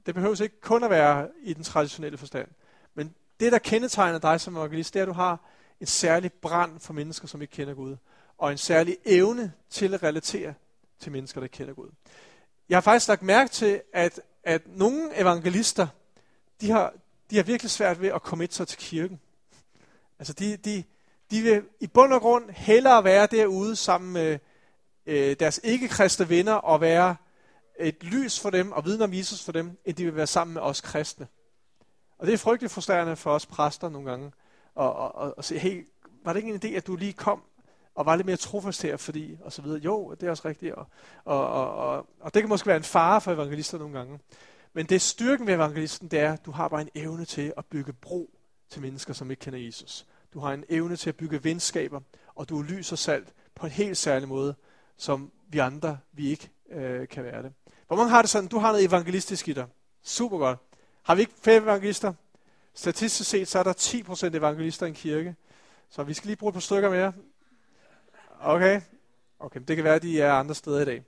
Det 0.07 0.15
behøver 0.15 0.43
ikke 0.43 0.61
kun 0.61 0.85
at 0.85 0.91
være 0.91 1.29
i 1.43 1.55
den 1.55 1.65
traditionelle 1.65 2.19
forstand. 2.19 2.49
Men 2.95 3.15
det, 3.41 3.53
der 3.53 3.59
kendetegner 3.59 4.19
dig 4.19 4.41
som 4.41 4.57
evangelist, 4.57 4.95
det 4.95 5.01
er, 5.01 5.05
at 5.05 5.09
du 5.09 5.13
har 5.13 5.49
en 5.81 5.87
særlig 5.87 6.33
brand 6.33 6.81
for 6.81 6.93
mennesker, 6.93 7.29
som 7.29 7.43
ikke 7.43 7.53
kender 7.53 7.75
Gud. 7.75 7.97
Og 8.39 8.53
en 8.53 8.59
særlig 8.59 8.97
evne 9.05 9.53
til 9.71 9.95
at 9.95 10.03
relatere 10.03 10.55
til 11.03 11.13
mennesker, 11.13 11.41
der 11.41 11.49
kender 11.49 11.75
Gud. 11.75 11.91
Jeg 12.69 12.77
har 12.77 12.81
faktisk 12.81 13.09
lagt 13.09 13.23
mærke 13.23 13.51
til, 13.51 13.83
at, 13.93 14.21
at 14.45 14.63
nogle 14.67 15.21
evangelister, 15.21 15.87
de 16.61 16.71
har, 16.71 16.95
de 17.31 17.37
har 17.37 17.43
virkelig 17.43 17.71
svært 17.71 18.01
ved 18.01 18.09
at 18.09 18.23
komme 18.23 18.49
sig 18.51 18.69
til 18.69 18.79
kirken. 18.79 19.21
Altså 20.19 20.33
de, 20.33 20.57
de, 20.57 20.85
de 21.31 21.43
vil 21.43 21.65
i 21.81 21.87
bund 21.87 22.13
og 22.13 22.21
grund 22.21 22.51
hellere 22.51 23.05
være 23.05 23.27
derude 23.27 23.77
sammen 23.77 24.13
med 24.13 24.39
øh, 25.07 25.37
deres 25.41 25.61
ikke-kristne 25.65 26.29
venner 26.29 26.55
og 26.55 26.81
være 26.81 27.17
et 27.79 28.05
lys 28.05 28.41
for 28.41 28.51
dem 28.51 28.73
og 28.73 28.85
viden 28.85 29.03
om 29.03 29.15
Jesus 29.15 29.45
for 29.45 29.53
dem, 29.53 29.79
end 29.85 29.97
de 29.97 30.05
vil 30.05 30.17
være 30.17 30.27
sammen 30.27 30.55
med 30.55 30.63
os 30.63 30.81
kristne. 30.81 31.27
Og 32.19 32.27
det 32.27 32.33
er 32.35 32.39
frygteligt 32.39 32.73
frustrerende 32.73 33.17
for 33.17 33.31
os 33.31 33.47
præster 33.47 33.89
nogle 33.89 34.11
gange, 34.11 34.33
at, 34.81 34.87
at, 34.87 35.27
at, 35.27 35.35
at 35.39 35.45
se, 35.45 35.59
hey, 35.59 35.87
var 36.25 36.33
det 36.33 36.41
ikke 36.41 36.55
en 36.55 36.61
idé, 36.65 36.77
at 36.77 36.87
du 36.87 36.97
lige 36.97 37.13
kom 37.13 37.43
og 37.95 38.07
var 38.07 38.17
lidt 38.17 38.27
mere 38.27 38.37
trofast 38.37 38.83
her, 38.83 38.97
fordi, 38.97 39.39
og 39.41 39.53
så 39.53 39.63
videre. 39.63 39.81
Jo, 39.81 40.15
det 40.21 40.27
er 40.27 40.31
også 40.31 40.49
rigtigt, 40.49 40.75
og, 40.75 40.87
og, 41.25 41.47
og, 41.47 41.75
og, 41.75 42.07
og 42.21 42.35
det 42.35 42.43
kan 42.43 42.49
måske 42.49 42.67
være 42.67 42.77
en 42.77 42.83
fare 42.83 43.21
for 43.21 43.33
evangelister 43.33 43.79
nogle 43.79 43.99
gange. 43.99 44.19
Men 44.73 44.87
det 44.87 45.03
styrken 45.03 45.47
ved 45.47 45.55
evangelisten, 45.55 46.09
det 46.09 46.19
er, 46.19 46.33
at 46.33 46.47
du 46.47 46.51
har 46.51 46.69
bare 46.69 46.81
en 46.81 46.89
evne 46.95 47.25
til 47.25 47.53
at 47.57 47.67
bygge 47.67 47.93
bro 47.93 48.31
til 48.71 48.83
mennesker, 48.83 49.13
som 49.13 49.31
ikke 49.31 49.41
kender 49.41 49.59
Jesus. 49.59 50.07
Du 50.35 50.41
har 50.41 50.53
en 50.53 50.65
evne 50.69 50.97
til 50.97 51.09
at 51.09 51.17
bygge 51.17 51.45
venskaber, 51.45 52.01
og 52.35 52.49
du 52.49 52.59
er 52.59 52.63
lys 52.63 52.93
og 52.93 52.99
salt 52.99 53.29
på 53.55 53.67
en 53.67 53.73
helt 53.73 53.97
særlig 53.97 54.29
måde, 54.29 54.55
som 54.97 55.33
vi 55.49 55.59
andre, 55.59 55.99
vi 56.13 56.31
ikke 56.31 56.51
øh, 56.71 57.09
kan 57.09 57.25
være 57.25 57.43
det. 57.43 57.53
Hvor 57.87 57.97
mange 57.97 58.11
har 58.11 58.23
det 58.23 58.31
sådan, 58.31 58.49
du 58.49 58.59
har 58.59 58.73
noget 58.73 58.85
evangelistisk 58.85 59.49
i 59.49 59.53
dig? 59.53 59.67
Super 60.03 60.39
godt. 60.39 60.59
Har 61.03 61.15
vi 61.15 61.21
ikke 61.21 61.33
fem 61.43 61.63
evangelister? 61.63 62.13
Statistisk 62.75 63.31
set, 63.31 63.49
så 63.49 63.59
er 63.59 63.63
der 63.63 63.73
10% 64.33 64.37
evangelister 64.37 64.87
i 64.87 64.89
en 64.89 64.95
kirke. 64.95 65.37
Så 65.89 66.03
vi 66.03 66.15
skal 66.15 66.27
lige 66.27 66.37
bruge 66.37 66.51
et 66.51 66.55
par 66.55 66.61
stykker 66.61 66.91
mere. 66.91 67.13
Okay? 68.43 68.81
Okay, 69.39 69.61
det 69.69 69.77
kan 69.77 69.85
være, 69.85 69.95
at 69.95 70.03
de 70.03 70.21
er 70.21 70.33
andre 70.33 70.55
steder 70.55 70.81
i 70.81 70.85
dag. 70.85 71.05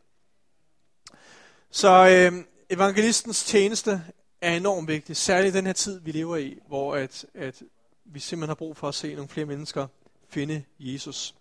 Så 1.71 2.09
øh, 2.09 2.45
evangelistens 2.71 3.45
tjeneste 3.45 4.03
er 4.41 4.57
enormt 4.57 4.89
vigtig, 4.89 5.17
særligt 5.17 5.55
i 5.55 5.59
den 5.59 5.67
her 5.67 5.73
tid, 5.73 6.01
vi 6.01 6.13
lever 6.13 6.37
i, 6.37 6.59
hvor 6.67 6.97
at, 6.97 7.27
at 7.35 7.63
vi 8.05 8.21
simpelthen 8.21 8.49
har 8.49 8.55
brug 8.55 8.77
for 8.77 8.89
at 8.89 8.95
se 8.95 9.15
nogle 9.15 9.29
flere 9.29 9.47
mennesker 9.47 9.87
finde 10.29 10.65
Jesus. 10.79 11.35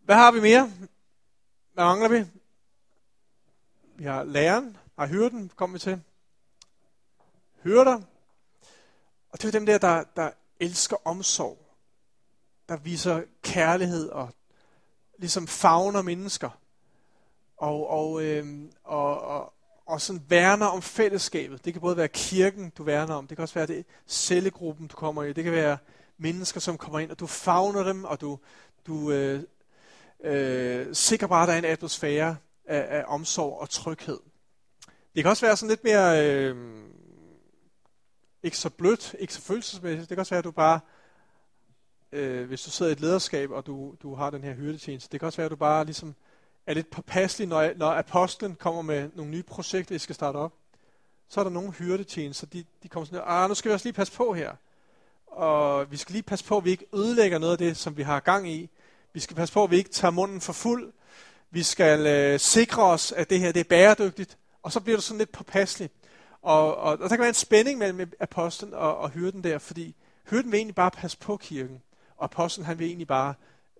Hvad 0.00 0.16
har 0.16 0.32
vi 0.32 0.40
mere? 0.40 0.72
Hvad 1.72 1.84
mangler 1.84 2.08
vi? 2.08 2.24
Vi 3.96 4.04
har 4.04 4.24
læreren, 4.24 4.76
har 4.98 5.06
hyrden, 5.06 5.50
kom 5.56 5.74
vi 5.74 5.78
til. 5.78 6.02
Hyrder. 7.62 8.02
Og 9.30 9.42
det 9.42 9.44
er 9.44 9.52
dem 9.52 9.66
der, 9.66 9.78
der, 9.78 10.04
der 10.16 10.30
elsker 10.60 10.96
omsorg. 11.04 11.65
Der 12.68 12.76
viser 12.76 13.22
kærlighed 13.42 14.08
og 14.08 14.30
ligesom 15.18 15.46
fagner 15.46 16.02
mennesker. 16.02 16.50
Og, 17.56 17.90
og, 17.90 18.22
øh, 18.22 18.46
og, 18.84 19.20
og, 19.20 19.52
og 19.86 20.00
sådan 20.00 20.22
værner 20.28 20.66
om 20.66 20.82
fællesskabet. 20.82 21.64
Det 21.64 21.72
kan 21.72 21.80
både 21.80 21.96
være 21.96 22.08
kirken, 22.08 22.70
du 22.70 22.82
værner 22.82 23.14
om. 23.14 23.26
Det 23.26 23.36
kan 23.36 23.42
også 23.42 23.54
være 23.54 23.66
det 23.66 23.86
cellegruppen, 24.06 24.86
du 24.86 24.96
kommer 24.96 25.22
i. 25.22 25.32
Det 25.32 25.44
kan 25.44 25.52
være 25.52 25.78
mennesker, 26.18 26.60
som 26.60 26.78
kommer 26.78 26.98
ind, 26.98 27.10
og 27.10 27.20
du 27.20 27.26
fagner 27.26 27.82
dem, 27.82 28.04
og 28.04 28.20
du, 28.20 28.38
du 28.86 29.10
øh, 29.10 29.42
øh, 30.24 30.94
sikrer 30.94 31.28
bare, 31.28 31.42
at 31.42 31.48
der 31.48 31.54
er 31.54 31.58
en 31.58 31.64
atmosfære 31.64 32.36
af, 32.64 32.98
af 32.98 33.04
omsorg 33.06 33.60
og 33.60 33.70
tryghed. 33.70 34.18
Det 35.14 35.24
kan 35.24 35.30
også 35.30 35.46
være 35.46 35.56
sådan 35.56 35.68
lidt 35.68 35.84
mere, 35.84 36.26
øh, 36.26 36.56
ikke 38.42 38.58
så 38.58 38.70
blødt, 38.70 39.14
ikke 39.18 39.34
så 39.34 39.40
følelsesmæssigt. 39.40 40.08
Det 40.08 40.16
kan 40.16 40.18
også 40.18 40.34
være, 40.34 40.38
at 40.38 40.44
du 40.44 40.50
bare, 40.50 40.80
øh, 42.16 42.48
hvis 42.48 42.62
du 42.62 42.70
sidder 42.70 42.90
i 42.90 42.92
et 42.92 43.00
lederskab, 43.00 43.50
og 43.50 43.66
du, 43.66 43.94
du 44.02 44.14
har 44.14 44.30
den 44.30 44.44
her 44.44 44.54
hyrdetjeneste, 44.54 45.08
det 45.12 45.20
kan 45.20 45.26
også 45.26 45.36
være, 45.36 45.44
at 45.44 45.50
du 45.50 45.56
bare 45.56 45.84
ligesom 45.84 46.14
er 46.66 46.74
lidt 46.74 46.90
påpasselig, 46.90 47.48
når, 47.48 47.70
når 47.76 47.86
apostlen 47.86 48.54
kommer 48.54 48.82
med 48.82 49.10
nogle 49.14 49.30
nye 49.30 49.42
projekter, 49.42 49.94
I 49.94 49.98
skal 49.98 50.14
starte 50.14 50.36
op. 50.36 50.52
Så 51.28 51.40
er 51.40 51.44
der 51.44 51.50
nogle 51.50 51.70
hyrdetjenester, 51.70 52.46
de, 52.46 52.64
de 52.82 52.88
kommer 52.88 53.06
sådan, 53.06 53.20
ah, 53.26 53.48
nu 53.48 53.54
skal 53.54 53.68
vi 53.68 53.74
også 53.74 53.86
lige 53.86 53.92
passe 53.92 54.12
på 54.12 54.34
her. 54.34 54.52
Og 55.26 55.90
vi 55.90 55.96
skal 55.96 56.12
lige 56.12 56.22
passe 56.22 56.44
på, 56.44 56.56
at 56.56 56.64
vi 56.64 56.70
ikke 56.70 56.86
ødelægger 56.94 57.38
noget 57.38 57.52
af 57.52 57.58
det, 57.58 57.76
som 57.76 57.96
vi 57.96 58.02
har 58.02 58.20
gang 58.20 58.50
i. 58.50 58.70
Vi 59.12 59.20
skal 59.20 59.36
passe 59.36 59.54
på, 59.54 59.64
at 59.64 59.70
vi 59.70 59.76
ikke 59.76 59.90
tager 59.90 60.12
munden 60.12 60.40
for 60.40 60.52
fuld. 60.52 60.92
Vi 61.50 61.62
skal 61.62 62.06
øh, 62.06 62.40
sikre 62.40 62.82
os, 62.82 63.12
at 63.12 63.30
det 63.30 63.40
her 63.40 63.52
det 63.52 63.60
er 63.60 63.64
bæredygtigt. 63.64 64.38
Og 64.62 64.72
så 64.72 64.80
bliver 64.80 64.96
du 64.96 65.02
sådan 65.02 65.18
lidt 65.18 65.32
påpasselig. 65.32 65.90
Og, 66.42 66.76
og, 66.76 66.92
og 66.92 66.98
der 66.98 67.08
kan 67.08 67.18
være 67.18 67.28
en 67.28 67.34
spænding 67.34 67.78
mellem 67.78 68.12
apostlen 68.20 68.74
og, 68.74 68.98
og 68.98 69.10
hyrden 69.10 69.44
der, 69.44 69.58
fordi 69.58 69.94
hyrden 70.30 70.52
vil 70.52 70.58
egentlig 70.58 70.74
bare 70.74 70.90
passe 70.90 71.18
på 71.18 71.36
kirken. 71.36 71.82
Og 72.16 72.24
apostlen 72.24 72.66
han 72.66 72.78
vil 72.78 72.86
egentlig 72.86 73.06
bare 73.06 73.34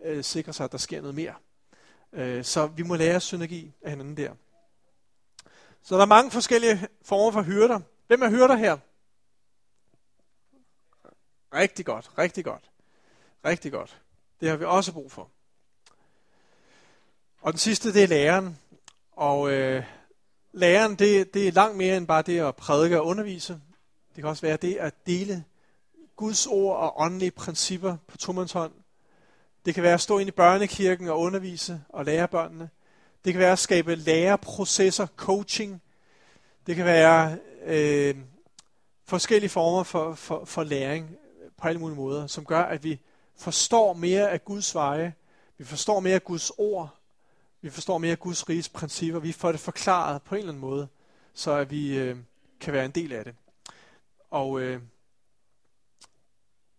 øh, 0.05 0.25
sikre 0.25 0.53
sig, 0.53 0.65
at 0.65 0.73
der 0.73 0.79
sker 0.79 1.01
noget 1.01 1.15
mere. 1.15 1.35
Øh, 2.13 2.45
så 2.45 2.67
vi 2.67 2.83
må 2.83 2.97
lære 2.97 3.21
synergi 3.21 3.73
af 3.83 3.91
hinanden 3.91 4.17
der. 4.17 4.35
Så 5.83 5.95
der 5.95 6.03
er 6.03 6.07
mange 6.07 6.31
forskellige 6.31 6.89
former 7.03 7.33
for 7.33 7.43
hyrder. 7.43 7.81
Hvem 8.07 8.23
er 8.23 8.31
hyrder 8.31 8.57
her? 8.57 8.79
Rigtig 11.55 11.87
godt, 11.87 12.11
rigtig 12.19 12.45
godt. 12.45 12.71
Rigtig 13.45 13.73
godt. 13.73 14.01
Det 14.41 14.49
har 14.49 14.57
vi 14.57 14.65
også 14.65 14.93
brug 14.93 15.13
for. 15.13 15.31
Og 17.41 17.53
den 17.53 17.59
sidste, 17.59 17.93
det 17.93 18.03
er 18.03 18.07
læreren. 18.07 18.59
Og 19.13 19.53
øh, 19.53 19.85
læreren, 20.53 20.95
det, 20.97 21.35
det 21.35 21.49
er 21.49 21.53
langt 21.53 21.77
mere 21.77 21.97
end 21.97 22.07
bare 22.07 22.23
det 22.23 22.41
at 22.41 22.57
prædike 22.57 23.01
og 23.01 23.07
undervise. 23.07 23.53
Det 24.09 24.23
kan 24.23 24.25
også 24.25 24.43
være 24.43 24.57
det 24.57 24.77
at 24.77 25.07
dele 25.07 25.45
Guds 26.17 26.47
ord 26.47 26.77
og 26.77 27.01
åndelige 27.01 27.31
principper 27.31 27.97
på 28.07 28.17
tomandshånd. 28.17 28.73
Det 29.67 29.75
kan 29.75 29.83
være 29.83 29.95
at 29.95 30.01
stå 30.01 30.19
ind 30.19 30.29
i 30.29 30.33
børnekirken 30.33 31.09
og 31.09 31.21
undervise 31.21 31.83
og 31.89 32.05
lære 32.05 32.29
børnene. 32.29 32.71
Det 33.25 33.33
kan 33.33 33.41
være 33.41 33.53
at 33.53 33.59
skabe 33.59 33.95
læreprocesser, 33.95 35.07
coaching. 35.07 35.83
Det 36.67 36.77
kan 36.77 36.85
være 36.85 37.39
øh, 37.65 38.17
forskellige 39.05 39.51
former 39.51 39.83
for, 39.83 40.15
for, 40.15 40.45
for 40.45 40.65
læring 40.65 41.17
på 41.57 41.69
alle 41.69 41.81
mulige 41.81 41.97
måder, 41.97 42.27
som 42.27 42.45
gør, 42.45 42.63
at 42.63 42.85
vi 42.85 43.01
forstår 43.37 43.93
mere 43.93 44.31
af 44.31 44.45
Guds 44.45 44.75
veje, 44.75 45.15
vi 45.59 45.65
forstår 45.65 46.01
mere 46.01 46.15
af 46.15 46.25
Guds 46.25 46.51
ord, 46.59 46.97
vi 47.61 47.71
forstår 47.71 47.99
mere 47.99 48.13
af 48.13 48.19
Guds 48.19 48.49
riges 48.49 48.69
principper, 48.69 49.21
vi 49.21 49.33
får 49.33 49.53
det 49.53 49.61
forklaret 49.61 50.23
på 50.23 50.35
en 50.35 50.39
eller 50.39 50.53
anden 50.53 50.61
måde, 50.61 50.89
så 51.35 51.51
at 51.51 51.71
vi 51.71 51.99
øh, 51.99 52.17
kan 52.61 52.73
være 52.73 52.85
en 52.85 52.91
del 52.91 53.13
af 53.13 53.25
det. 53.25 53.35
Og 54.31 54.61
øh, 54.61 54.81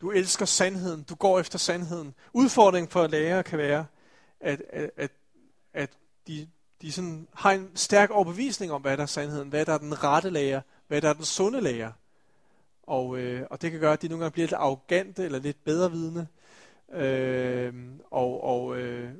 du 0.02 0.12
elsker 0.12 0.45
sandheden, 0.45 1.04
du 1.04 1.16
går 1.16 1.39
efter 1.39 1.60
sandheden. 1.60 2.14
Udfordringen 2.34 2.89
for 2.89 3.08
lærere 3.08 3.43
kan 3.43 3.58
være, 3.58 3.86
at, 4.39 4.62
at, 4.70 4.91
at, 4.98 5.12
at 5.74 5.89
de, 6.28 6.48
de 6.82 6.91
sådan 6.91 7.28
har 7.34 7.52
en 7.52 7.72
stærk 7.76 8.10
overbevisning 8.10 8.72
om, 8.72 8.82
hvad 8.82 8.98
der 8.98 9.04
er 9.04 9.08
sandheden, 9.08 9.50
hvad 9.50 9.66
der 9.66 9.74
er 9.74 9.78
den 9.78 10.04
rette 10.04 10.30
lærer, 10.30 10.62
hvad 10.88 11.02
der 11.02 11.10
er 11.10 11.14
den 11.14 11.26
sunde 11.26 11.62
lærer. 11.62 11.91
Og, 12.84 13.18
øh, 13.18 13.48
og 13.50 13.62
det 13.62 13.72
kan 13.72 13.80
gøre, 13.80 13.93
at 13.93 14.02
de 14.02 14.08
nogle 14.08 14.24
gange 14.24 14.34
bliver 14.34 14.48
lidt 14.48 14.54
arrogante 14.54 15.26
eller 15.26 15.39
lidt 15.39 15.64
bedre 15.64 15.91
vidne, 15.91 16.28
øh, 16.93 17.74
og, 18.12 18.43
og 18.43 18.78
øh, 18.78 19.12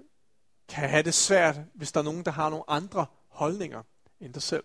kan 0.70 0.90
have 0.90 1.04
det 1.04 1.14
svært, 1.14 1.60
hvis 1.74 1.92
der 1.92 2.00
er 2.00 2.04
nogen, 2.04 2.26
der 2.26 2.32
har 2.32 2.50
nogle 2.50 2.64
andre 2.68 3.06
holdninger 3.28 3.84
end 4.20 4.34
dig 4.34 4.42
selv. 4.42 4.64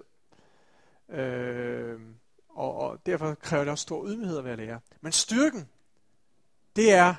Øh, 1.09 2.01
og, 2.49 2.75
og 2.75 3.07
derfor 3.07 3.35
kræver 3.35 3.65
det 3.65 3.71
også 3.71 3.83
stor 3.83 4.07
ydmyghed 4.07 4.39
at 4.39 4.45
være 4.45 4.57
lærer. 4.57 4.79
Men 5.01 5.13
styrken, 5.13 5.69
det 6.77 6.93
er, 6.93 7.15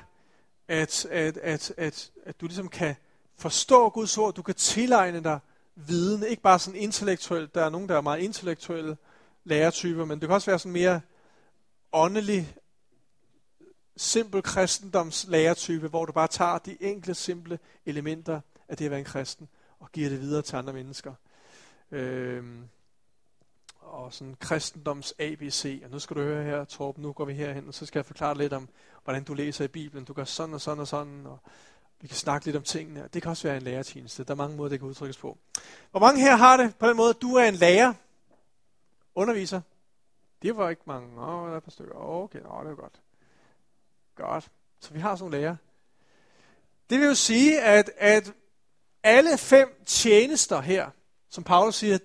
at, 0.68 1.06
at, 1.10 1.36
at, 1.36 1.74
at, 1.76 2.10
at 2.24 2.40
du 2.40 2.46
ligesom 2.46 2.68
kan 2.68 2.94
forstå 3.36 3.88
Guds 3.88 4.18
ord, 4.18 4.34
du 4.34 4.42
kan 4.42 4.54
tilegne 4.54 5.24
dig 5.24 5.38
viden, 5.74 6.22
ikke 6.22 6.42
bare 6.42 6.58
sådan 6.58 6.80
intellektuelt, 6.80 7.54
der 7.54 7.64
er 7.64 7.70
nogen, 7.70 7.88
der 7.88 7.96
er 7.96 8.00
meget 8.00 8.20
intellektuelle 8.20 8.96
lærertyper, 9.44 10.04
men 10.04 10.20
det 10.20 10.28
kan 10.28 10.34
også 10.34 10.50
være 10.50 10.58
sådan 10.58 10.72
mere 10.72 11.00
åndelig, 11.92 12.56
simpel 13.96 14.42
kristendoms 14.42 15.26
lærertype, 15.28 15.88
hvor 15.88 16.04
du 16.04 16.12
bare 16.12 16.28
tager 16.28 16.58
de 16.58 16.76
enkle, 16.80 17.14
simple 17.14 17.58
elementer 17.86 18.40
af 18.68 18.76
det 18.76 18.84
at 18.84 18.90
være 18.90 19.00
en 19.00 19.04
kristen, 19.04 19.48
og 19.80 19.92
giver 19.92 20.08
det 20.08 20.20
videre 20.20 20.42
til 20.42 20.56
andre 20.56 20.72
mennesker. 20.72 21.14
Øh, 21.90 22.44
og 23.94 24.12
sådan 24.12 24.36
kristendoms 24.40 25.14
ABC. 25.18 25.80
Og 25.84 25.90
nu 25.90 25.98
skal 25.98 26.16
du 26.16 26.22
høre 26.22 26.44
her, 26.44 26.64
Torben, 26.64 27.02
nu 27.02 27.12
går 27.12 27.24
vi 27.24 27.34
herhen, 27.34 27.68
og 27.68 27.74
så 27.74 27.86
skal 27.86 27.98
jeg 27.98 28.06
forklare 28.06 28.38
lidt 28.38 28.52
om, 28.52 28.68
hvordan 29.04 29.24
du 29.24 29.34
læser 29.34 29.64
i 29.64 29.68
Bibelen. 29.68 30.04
Du 30.04 30.12
gør 30.12 30.24
sådan 30.24 30.54
og 30.54 30.60
sådan 30.60 30.80
og 30.80 30.88
sådan, 30.88 31.26
og 31.26 31.38
vi 32.00 32.08
kan 32.08 32.16
snakke 32.16 32.46
lidt 32.46 32.56
om 32.56 32.62
tingene. 32.62 33.08
Det 33.12 33.22
kan 33.22 33.30
også 33.30 33.48
være 33.48 33.56
en 33.56 33.62
lærertjeneste. 33.62 34.24
Der 34.24 34.30
er 34.30 34.36
mange 34.36 34.56
måder, 34.56 34.68
det 34.68 34.78
kan 34.78 34.88
udtrykkes 34.88 35.16
på. 35.16 35.38
Hvor 35.90 36.00
mange 36.00 36.20
her 36.20 36.36
har 36.36 36.56
det 36.56 36.76
på 36.76 36.88
den 36.88 36.96
måde, 36.96 37.14
du 37.14 37.34
er 37.34 37.44
en 37.44 37.54
lærer, 37.54 37.94
underviser? 39.14 39.60
Det 40.42 40.56
var 40.56 40.70
ikke 40.70 40.82
mange. 40.86 41.20
Åh, 41.20 41.46
der 41.46 41.52
er 41.52 41.56
et 41.56 41.64
par 41.64 41.70
stykker. 41.70 41.94
Okay, 41.94 42.38
nå, 42.38 42.60
det 42.64 42.70
er 42.70 42.74
godt. 42.74 43.00
Godt. 44.14 44.50
Så 44.80 44.92
vi 44.92 45.00
har 45.00 45.16
sådan 45.16 45.30
nogle 45.30 45.42
lærer. 45.42 45.56
Det 46.90 47.00
vil 47.00 47.06
jo 47.06 47.14
sige, 47.14 47.60
at, 47.60 47.90
at 47.96 48.32
alle 49.02 49.38
fem 49.38 49.82
tjenester 49.86 50.60
her, 50.60 50.90
som 51.28 51.44
Paulus 51.44 51.74
siger, 51.74 51.98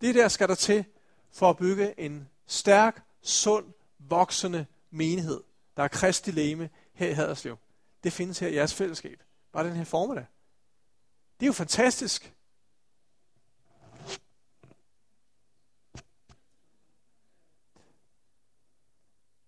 det 0.00 0.14
der 0.14 0.28
skal 0.28 0.48
der 0.48 0.54
til 0.54 0.84
for 1.32 1.50
at 1.50 1.56
bygge 1.56 2.00
en 2.00 2.28
stærk, 2.46 3.02
sund, 3.22 3.72
voksende 3.98 4.66
menighed, 4.90 5.40
der 5.76 5.82
er 5.82 5.88
kristi 5.88 6.30
læme 6.30 6.70
her 6.92 7.08
i 7.08 7.12
Haderslev. 7.12 7.56
Det 8.04 8.12
findes 8.12 8.38
her 8.38 8.48
i 8.48 8.54
jeres 8.54 8.74
fællesskab. 8.74 9.22
Bare 9.52 9.66
den 9.66 9.76
her 9.76 9.84
formiddag. 9.84 10.26
Det 11.40 11.46
er 11.46 11.48
jo 11.48 11.52
fantastisk. 11.52 12.34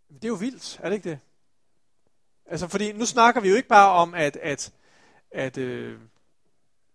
Det 0.09 0.25
er 0.25 0.29
jo 0.29 0.35
vildt, 0.35 0.81
er 0.83 0.89
det 0.89 0.97
ikke 0.97 1.11
det? 1.11 1.19
Altså, 2.47 2.69
fordi 2.69 2.93
nu 2.93 3.07
snakker 3.07 3.41
vi 3.41 3.49
jo 3.49 3.55
ikke 3.55 3.69
bare 3.69 3.91
om, 3.91 4.15
at, 4.15 4.37
at, 4.37 4.73
at, 5.31 5.59
øh, 5.59 6.01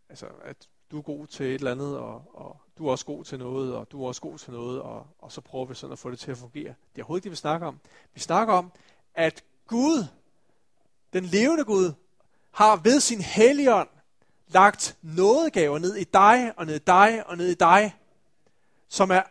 altså, 0.10 0.26
at 0.26 0.70
du 0.92 0.98
er 0.98 1.02
god 1.02 1.28
til 1.28 1.46
et 1.46 1.54
eller 1.54 1.72
andet, 1.72 1.98
og, 1.98 2.36
og 2.36 2.62
du 2.78 2.88
er 2.88 2.92
også 2.92 3.06
god 3.06 3.24
til 3.24 3.40
noget, 3.40 3.76
og 3.76 3.92
du 3.92 4.04
er 4.04 4.08
også 4.08 4.22
god 4.22 4.38
til 4.38 4.54
noget, 4.54 4.82
og, 4.82 5.08
og 5.20 5.32
så 5.32 5.42
prøver 5.42 5.66
vi 5.66 5.76
sådan 5.76 5.94
at 5.94 6.00
få 6.00 6.12
det 6.12 6.20
til 6.20 6.32
at 6.32 6.38
fungere. 6.38 6.64
Det 6.64 7.02
er 7.02 7.04
overhovedet 7.04 7.20
ikke 7.20 7.24
det, 7.24 7.32
vi 7.32 7.36
snakker 7.36 7.68
om. 7.68 7.80
Vi 8.14 8.20
snakker 8.20 8.54
om, 8.54 8.72
at 9.16 9.44
Gud, 9.68 10.06
den 11.14 11.26
levende 11.26 11.64
Gud, 11.64 11.94
har 12.52 12.76
ved 12.76 13.00
sin 13.00 13.22
helligånd 13.22 13.88
lagt 14.48 14.98
nådegaver 15.02 15.80
ned 15.80 15.96
i 15.96 16.04
dig, 16.04 16.54
og 16.58 16.66
ned 16.66 16.76
i 16.76 16.84
dig, 16.88 17.24
og 17.26 17.38
ned 17.38 17.48
i 17.48 17.54
dig, 17.54 17.96
som 18.88 19.12
er, 19.12 19.22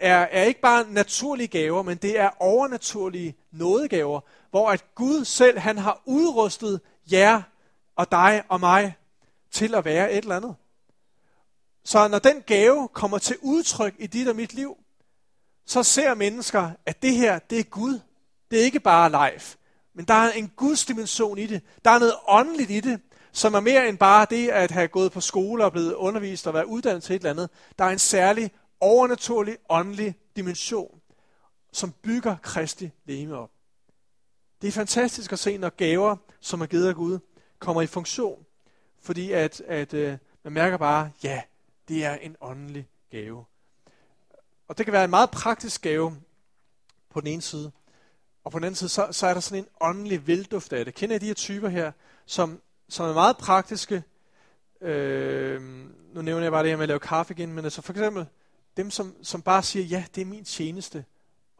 er, 0.00 0.18
er 0.18 0.42
ikke 0.42 0.60
bare 0.60 0.90
naturlige 0.90 1.48
gaver, 1.48 1.82
men 1.82 1.96
det 1.96 2.18
er 2.18 2.30
overnaturlige 2.40 3.36
nådegaver, 3.50 4.20
hvor 4.50 4.70
at 4.70 4.84
Gud 4.94 5.24
selv, 5.24 5.58
han 5.58 5.78
har 5.78 6.02
udrustet 6.04 6.80
jer 7.12 7.42
og 7.96 8.10
dig 8.10 8.42
og 8.48 8.60
mig 8.60 8.94
til 9.50 9.74
at 9.74 9.84
være 9.84 10.12
et 10.12 10.18
eller 10.18 10.36
andet. 10.36 10.54
Så 11.84 12.08
når 12.08 12.18
den 12.18 12.42
gave 12.46 12.88
kommer 12.88 13.18
til 13.18 13.36
udtryk 13.42 13.94
i 13.98 14.06
dit 14.06 14.28
og 14.28 14.36
mit 14.36 14.54
liv, 14.54 14.76
så 15.66 15.82
ser 15.82 16.14
mennesker, 16.14 16.70
at 16.86 17.02
det 17.02 17.16
her, 17.16 17.38
det 17.38 17.58
er 17.58 17.64
Gud. 17.64 18.00
Det 18.50 18.60
er 18.60 18.64
ikke 18.64 18.80
bare 18.80 19.30
life, 19.32 19.58
men 19.94 20.04
der 20.04 20.14
er 20.14 20.32
en 20.32 20.48
Guds 20.56 20.84
dimension 20.84 21.38
i 21.38 21.46
det. 21.46 21.62
Der 21.84 21.90
er 21.90 21.98
noget 21.98 22.14
åndeligt 22.28 22.70
i 22.70 22.80
det, 22.80 23.00
som 23.32 23.54
er 23.54 23.60
mere 23.60 23.88
end 23.88 23.98
bare 23.98 24.26
det 24.30 24.48
at 24.48 24.70
have 24.70 24.88
gået 24.88 25.12
på 25.12 25.20
skole 25.20 25.64
og 25.64 25.72
blevet 25.72 25.94
undervist 25.94 26.46
og 26.46 26.54
været 26.54 26.64
uddannet 26.64 27.02
til 27.02 27.16
et 27.16 27.20
eller 27.20 27.30
andet. 27.30 27.50
Der 27.78 27.84
er 27.84 27.90
en 27.90 27.98
særlig 27.98 28.50
overnaturlig, 28.80 29.56
åndelig 29.68 30.14
dimension, 30.36 31.00
som 31.72 31.92
bygger 32.02 32.36
Kristi 32.42 32.90
leme 33.04 33.36
op. 33.36 33.50
Det 34.62 34.68
er 34.68 34.72
fantastisk 34.72 35.32
at 35.32 35.38
se, 35.38 35.58
når 35.58 35.68
gaver, 35.68 36.16
som 36.40 36.60
er 36.60 36.66
givet 36.66 36.88
af 36.88 36.94
Gud, 36.94 37.18
kommer 37.58 37.82
i 37.82 37.86
funktion. 37.86 38.44
Fordi 39.02 39.32
at, 39.32 39.60
at 39.60 39.94
øh, 39.94 40.18
man 40.44 40.52
mærker 40.52 40.76
bare, 40.76 41.10
ja, 41.22 41.42
det 41.88 42.04
er 42.04 42.14
en 42.14 42.36
åndelig 42.40 42.88
gave. 43.10 43.44
Og 44.68 44.78
det 44.78 44.86
kan 44.86 44.92
være 44.92 45.04
en 45.04 45.10
meget 45.10 45.30
praktisk 45.30 45.82
gave 45.82 46.16
på 47.10 47.20
den 47.20 47.28
ene 47.28 47.42
side. 47.42 47.72
Og 48.44 48.52
på 48.52 48.58
den 48.58 48.64
anden 48.64 48.76
side, 48.76 48.88
så, 48.88 49.08
så 49.10 49.26
er 49.26 49.34
der 49.34 49.40
sådan 49.40 49.64
en 49.64 49.68
åndelig 49.80 50.26
velduft 50.26 50.72
af 50.72 50.84
det. 50.84 50.94
Kender 50.94 51.16
I 51.16 51.18
de 51.18 51.26
her 51.26 51.34
typer 51.34 51.68
her, 51.68 51.92
som, 52.26 52.60
som 52.88 53.06
er 53.06 53.14
meget 53.14 53.36
praktiske? 53.36 54.02
Øh, 54.80 55.62
nu 56.14 56.22
nævner 56.22 56.42
jeg 56.42 56.52
bare 56.52 56.62
det 56.62 56.70
her 56.70 56.76
med 56.76 56.82
at 56.82 56.88
lave 56.88 57.00
kaffe 57.00 57.34
igen, 57.34 57.52
men 57.52 57.64
altså 57.64 57.82
for 57.82 57.92
eksempel 57.92 58.26
dem, 58.76 58.90
som, 58.90 59.16
som 59.22 59.42
bare 59.42 59.62
siger, 59.62 59.84
ja, 59.84 60.04
det 60.14 60.20
er 60.20 60.26
min 60.26 60.44
tjeneste 60.44 61.04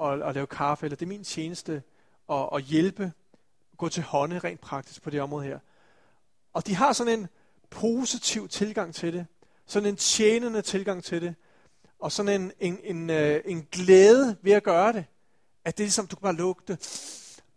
at, 0.03 0.23
at 0.23 0.35
lave 0.35 0.47
kaffe, 0.47 0.87
eller 0.87 0.97
det 0.97 1.07
er 1.07 1.09
min 1.09 1.25
tjeneste 1.25 1.83
at, 2.31 2.49
at 2.55 2.63
hjælpe, 2.63 3.13
gå 3.77 3.89
til 3.89 4.03
hånde 4.03 4.39
rent 4.39 4.61
praktisk 4.61 5.03
på 5.03 5.11
det 5.11 5.21
område 5.21 5.45
her. 5.45 5.59
Og 6.53 6.67
de 6.67 6.75
har 6.75 6.93
sådan 6.93 7.19
en 7.19 7.29
positiv 7.71 8.49
tilgang 8.49 8.95
til 8.95 9.13
det, 9.13 9.27
sådan 9.67 9.89
en 9.89 9.97
tjenende 9.97 10.63
tilgang 10.63 11.05
til 11.05 11.23
det, 11.23 11.35
og 11.99 12.13
sådan 12.13 12.41
en, 12.41 12.53
en, 12.61 12.79
en, 12.85 13.11
øh, 13.11 13.41
en 13.45 13.67
glæde 13.73 14.37
ved 14.43 14.53
at 14.53 14.63
gøre 14.63 14.93
det, 14.93 15.05
at 15.65 15.77
det 15.79 15.83
er 15.83 15.87
ligesom, 15.87 16.07
du 16.07 16.17
kan 16.17 16.23
bare 16.23 16.35
lugte, 16.35 16.79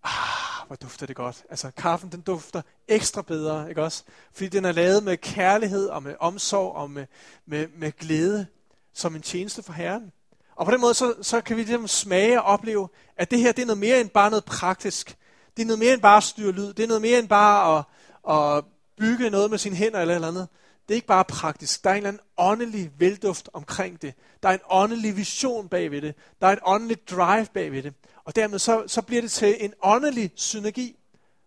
ah, 0.03 0.67
hvor 0.67 0.75
dufter 0.75 1.05
det 1.05 1.15
godt. 1.15 1.43
Altså, 1.49 1.71
kaffen, 1.71 2.11
den 2.11 2.21
dufter 2.21 2.61
ekstra 2.87 3.21
bedre, 3.21 3.69
ikke 3.69 3.83
også? 3.83 4.03
Fordi 4.33 4.47
den 4.47 4.65
er 4.65 4.71
lavet 4.71 5.03
med 5.03 5.17
kærlighed 5.17 5.87
og 5.87 6.03
med 6.03 6.15
omsorg 6.19 6.75
og 6.75 6.91
med, 6.91 7.05
med, 7.45 7.67
med 7.67 7.91
glæde 7.91 8.47
som 8.93 9.15
en 9.15 9.21
tjeneste 9.21 9.63
for 9.63 9.73
Herren. 9.73 10.11
Og 10.55 10.65
på 10.65 10.71
den 10.71 10.81
måde, 10.81 10.93
så, 10.93 11.13
så 11.21 11.41
kan 11.41 11.57
vi 11.57 11.61
ligesom 11.61 11.87
smage 11.87 12.41
og 12.41 12.47
opleve, 12.47 12.89
at 13.17 13.31
det 13.31 13.39
her, 13.39 13.51
det 13.51 13.61
er 13.61 13.65
noget 13.65 13.77
mere 13.77 14.01
end 14.01 14.09
bare 14.09 14.29
noget 14.29 14.45
praktisk. 14.45 15.17
Det 15.57 15.63
er 15.63 15.67
noget 15.67 15.79
mere 15.79 15.93
end 15.93 16.01
bare 16.01 16.17
at 16.17 16.23
styre 16.23 16.51
lyd. 16.51 16.73
Det 16.73 16.83
er 16.83 16.87
noget 16.87 17.01
mere 17.01 17.19
end 17.19 17.27
bare 17.27 17.77
at, 17.77 17.83
at 18.35 18.65
bygge 18.97 19.29
noget 19.29 19.49
med 19.49 19.57
sine 19.57 19.75
hænder 19.75 19.99
eller 19.99 20.15
eller 20.15 20.27
andet. 20.27 20.47
Det 20.87 20.93
er 20.93 20.95
ikke 20.95 21.07
bare 21.07 21.25
praktisk. 21.25 21.83
Der 21.83 21.89
er 21.89 21.93
en 21.93 21.97
eller 21.97 22.09
anden 22.09 22.23
åndelig 22.37 22.91
velduft 22.97 23.49
omkring 23.53 24.01
det. 24.01 24.13
Der 24.43 24.49
er 24.49 24.53
en 24.53 24.59
åndelig 24.69 25.17
vision 25.17 25.69
bagved 25.69 26.01
det. 26.01 26.15
Der 26.41 26.47
er 26.47 26.51
et 26.51 26.59
åndeligt 26.65 27.09
drive 27.09 27.47
bagved 27.53 27.83
det. 27.83 27.93
Og 28.23 28.35
dermed 28.35 28.59
så, 28.59 28.83
så 28.87 29.01
bliver 29.01 29.21
det 29.21 29.31
til 29.31 29.57
en 29.59 29.73
åndelig 29.81 30.31
synergi, 30.35 30.99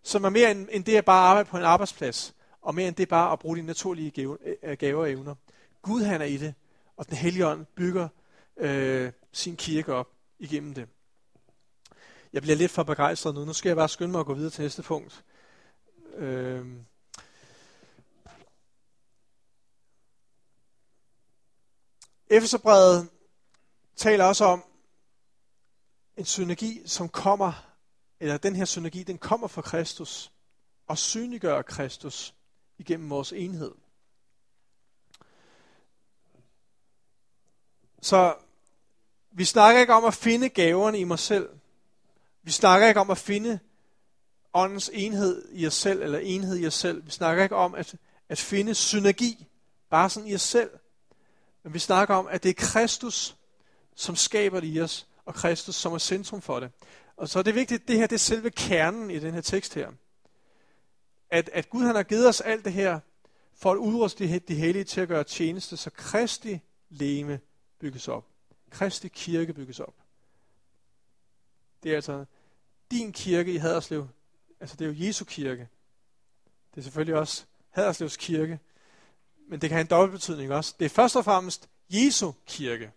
som 0.03 0.24
er 0.24 0.28
mere 0.28 0.51
end, 0.51 0.68
end 0.70 0.84
det 0.84 0.97
at 0.97 1.05
bare 1.05 1.28
arbejde 1.28 1.49
på 1.49 1.57
en 1.57 1.62
arbejdsplads. 1.62 2.34
Og 2.62 2.74
mere 2.74 2.88
end 2.88 2.97
det 2.97 3.09
bare 3.09 3.32
at 3.32 3.38
bruge 3.38 3.57
dine 3.57 3.66
naturlige 3.66 4.11
gaver, 4.11 4.36
øh, 4.62 4.76
gaver 4.76 5.01
og 5.01 5.11
evner. 5.11 5.34
Gud 5.82 6.03
han 6.03 6.20
er 6.20 6.24
i 6.24 6.36
det. 6.36 6.55
Og 6.97 7.09
den 7.09 7.16
hellige 7.16 7.47
ånd 7.47 7.66
bygger 7.76 8.09
øh, 8.57 9.12
sin 9.32 9.57
kirke 9.57 9.95
op 9.95 10.09
igennem 10.38 10.74
det. 10.74 10.88
Jeg 12.32 12.43
bliver 12.43 12.57
lidt 12.57 12.70
for 12.70 12.82
begejstret 12.82 13.34
nu. 13.34 13.45
Nu 13.45 13.53
skal 13.53 13.68
jeg 13.68 13.76
bare 13.76 13.88
skynde 13.88 14.11
mig 14.11 14.20
at 14.20 14.26
gå 14.26 14.34
videre 14.34 14.51
til 14.51 14.62
næste 14.62 14.82
punkt. 14.82 15.24
Efeserbrevet 22.31 23.09
taler 23.97 24.24
også 24.24 24.45
om 24.45 24.64
en 26.16 26.24
synergi, 26.24 26.83
som 26.87 27.09
kommer, 27.09 27.76
eller 28.20 28.37
den 28.37 28.57
her 28.57 28.64
synergi, 28.64 29.03
den 29.03 29.18
kommer 29.18 29.49
fra 29.49 29.62
Kristus, 29.62 30.33
og 30.87 30.99
synliggør 30.99 31.62
Kristus 31.62 32.35
igennem 32.78 33.11
vores 33.11 33.33
enhed. 33.33 33.72
Så 38.03 38.35
vi 39.31 39.45
snakker 39.45 39.81
ikke 39.81 39.95
om 39.95 40.05
at 40.05 40.14
finde 40.14 40.49
gaverne 40.49 40.99
i 40.99 41.05
mig 41.05 41.18
selv. 41.18 41.49
Vi 42.43 42.51
snakker 42.51 42.89
ikke 42.89 43.01
om 43.01 43.11
at 43.11 43.18
finde 43.18 43.59
åndens 44.55 44.91
enhed 44.93 45.49
i 45.53 45.66
os 45.66 45.74
selv, 45.74 46.03
eller 46.03 46.18
enhed 46.18 46.59
i 46.59 46.66
os 46.66 46.74
selv. 46.74 47.07
Vi 47.07 47.11
snakker 47.11 47.43
ikke 47.43 47.57
om 47.57 47.74
at, 47.74 47.95
at 48.28 48.39
finde 48.39 48.74
synergi, 48.74 49.47
bare 49.91 50.11
sådan 50.11 50.28
i 50.28 50.35
os 50.35 50.43
selv. 50.43 50.70
Men 51.63 51.75
vi 51.75 51.79
snakker 51.79 52.15
om, 52.15 52.27
at 52.27 52.43
det 52.43 52.49
er 52.49 52.55
Kristus, 52.55 53.37
som 53.95 54.17
skaber 54.17 54.61
det 54.61 54.75
i 54.75 54.81
os, 54.81 55.07
og 55.25 55.35
Kristus, 55.35 55.75
som 55.75 55.93
er 55.93 55.99
centrum 55.99 56.43
for 56.43 56.61
det. 56.61 56.71
Og 57.17 57.29
så 57.29 57.39
er 57.39 57.43
det 57.43 57.55
vigtigt, 57.55 57.83
at 57.83 57.89
det 57.89 57.97
her 57.97 58.07
det 58.07 58.15
er 58.15 58.19
selve 58.19 58.51
kernen 58.51 59.11
i 59.11 59.19
den 59.19 59.35
her 59.35 59.41
tekst 59.41 59.75
her. 59.75 59.91
At, 61.31 61.51
at 61.53 61.71
Gud 61.71 61.83
han 61.83 61.95
har 61.95 62.03
givet 62.03 62.29
os 62.29 62.41
alt 62.41 62.65
det 62.65 62.73
her, 62.73 63.01
for 63.55 63.73
at 63.73 63.77
udruste 63.77 64.29
de, 64.29 64.39
de 64.39 64.55
hellige 64.55 64.85
til 64.85 65.01
at 65.01 65.09
gøre 65.09 65.25
tjeneste, 65.25 65.77
så 65.77 65.91
Kristi 65.91 66.61
leme 66.89 67.41
bygges 67.79 68.09
op. 68.09 68.27
Kristi 68.71 69.09
kirke 69.09 69.53
bygges 69.53 69.81
op. 69.81 69.95
Det 71.83 71.91
er 71.91 71.95
altså 71.95 72.25
din 72.91 73.13
kirke 73.13 73.53
i 73.53 73.57
Haderslev. 73.57 74.09
Altså 74.61 74.77
det 74.77 74.85
er 74.85 74.89
jo 74.89 75.07
Jesu 75.07 75.25
kirke. 75.25 75.69
Det 76.75 76.81
er 76.81 76.83
selvfølgelig 76.83 77.15
også 77.15 77.45
Haderslevs 77.71 78.17
kirke. 78.17 78.59
Men 79.51 79.61
det 79.61 79.69
kan 79.69 79.77
have 79.77 79.81
en 79.81 79.87
dobbelt 79.87 80.13
betydning 80.13 80.53
også. 80.53 80.75
Det 80.79 80.85
er 80.85 80.89
først 80.89 81.17
og 81.17 81.25
fremmest 81.25 81.69
Jesu 81.89 82.33
kirke. 82.47 82.93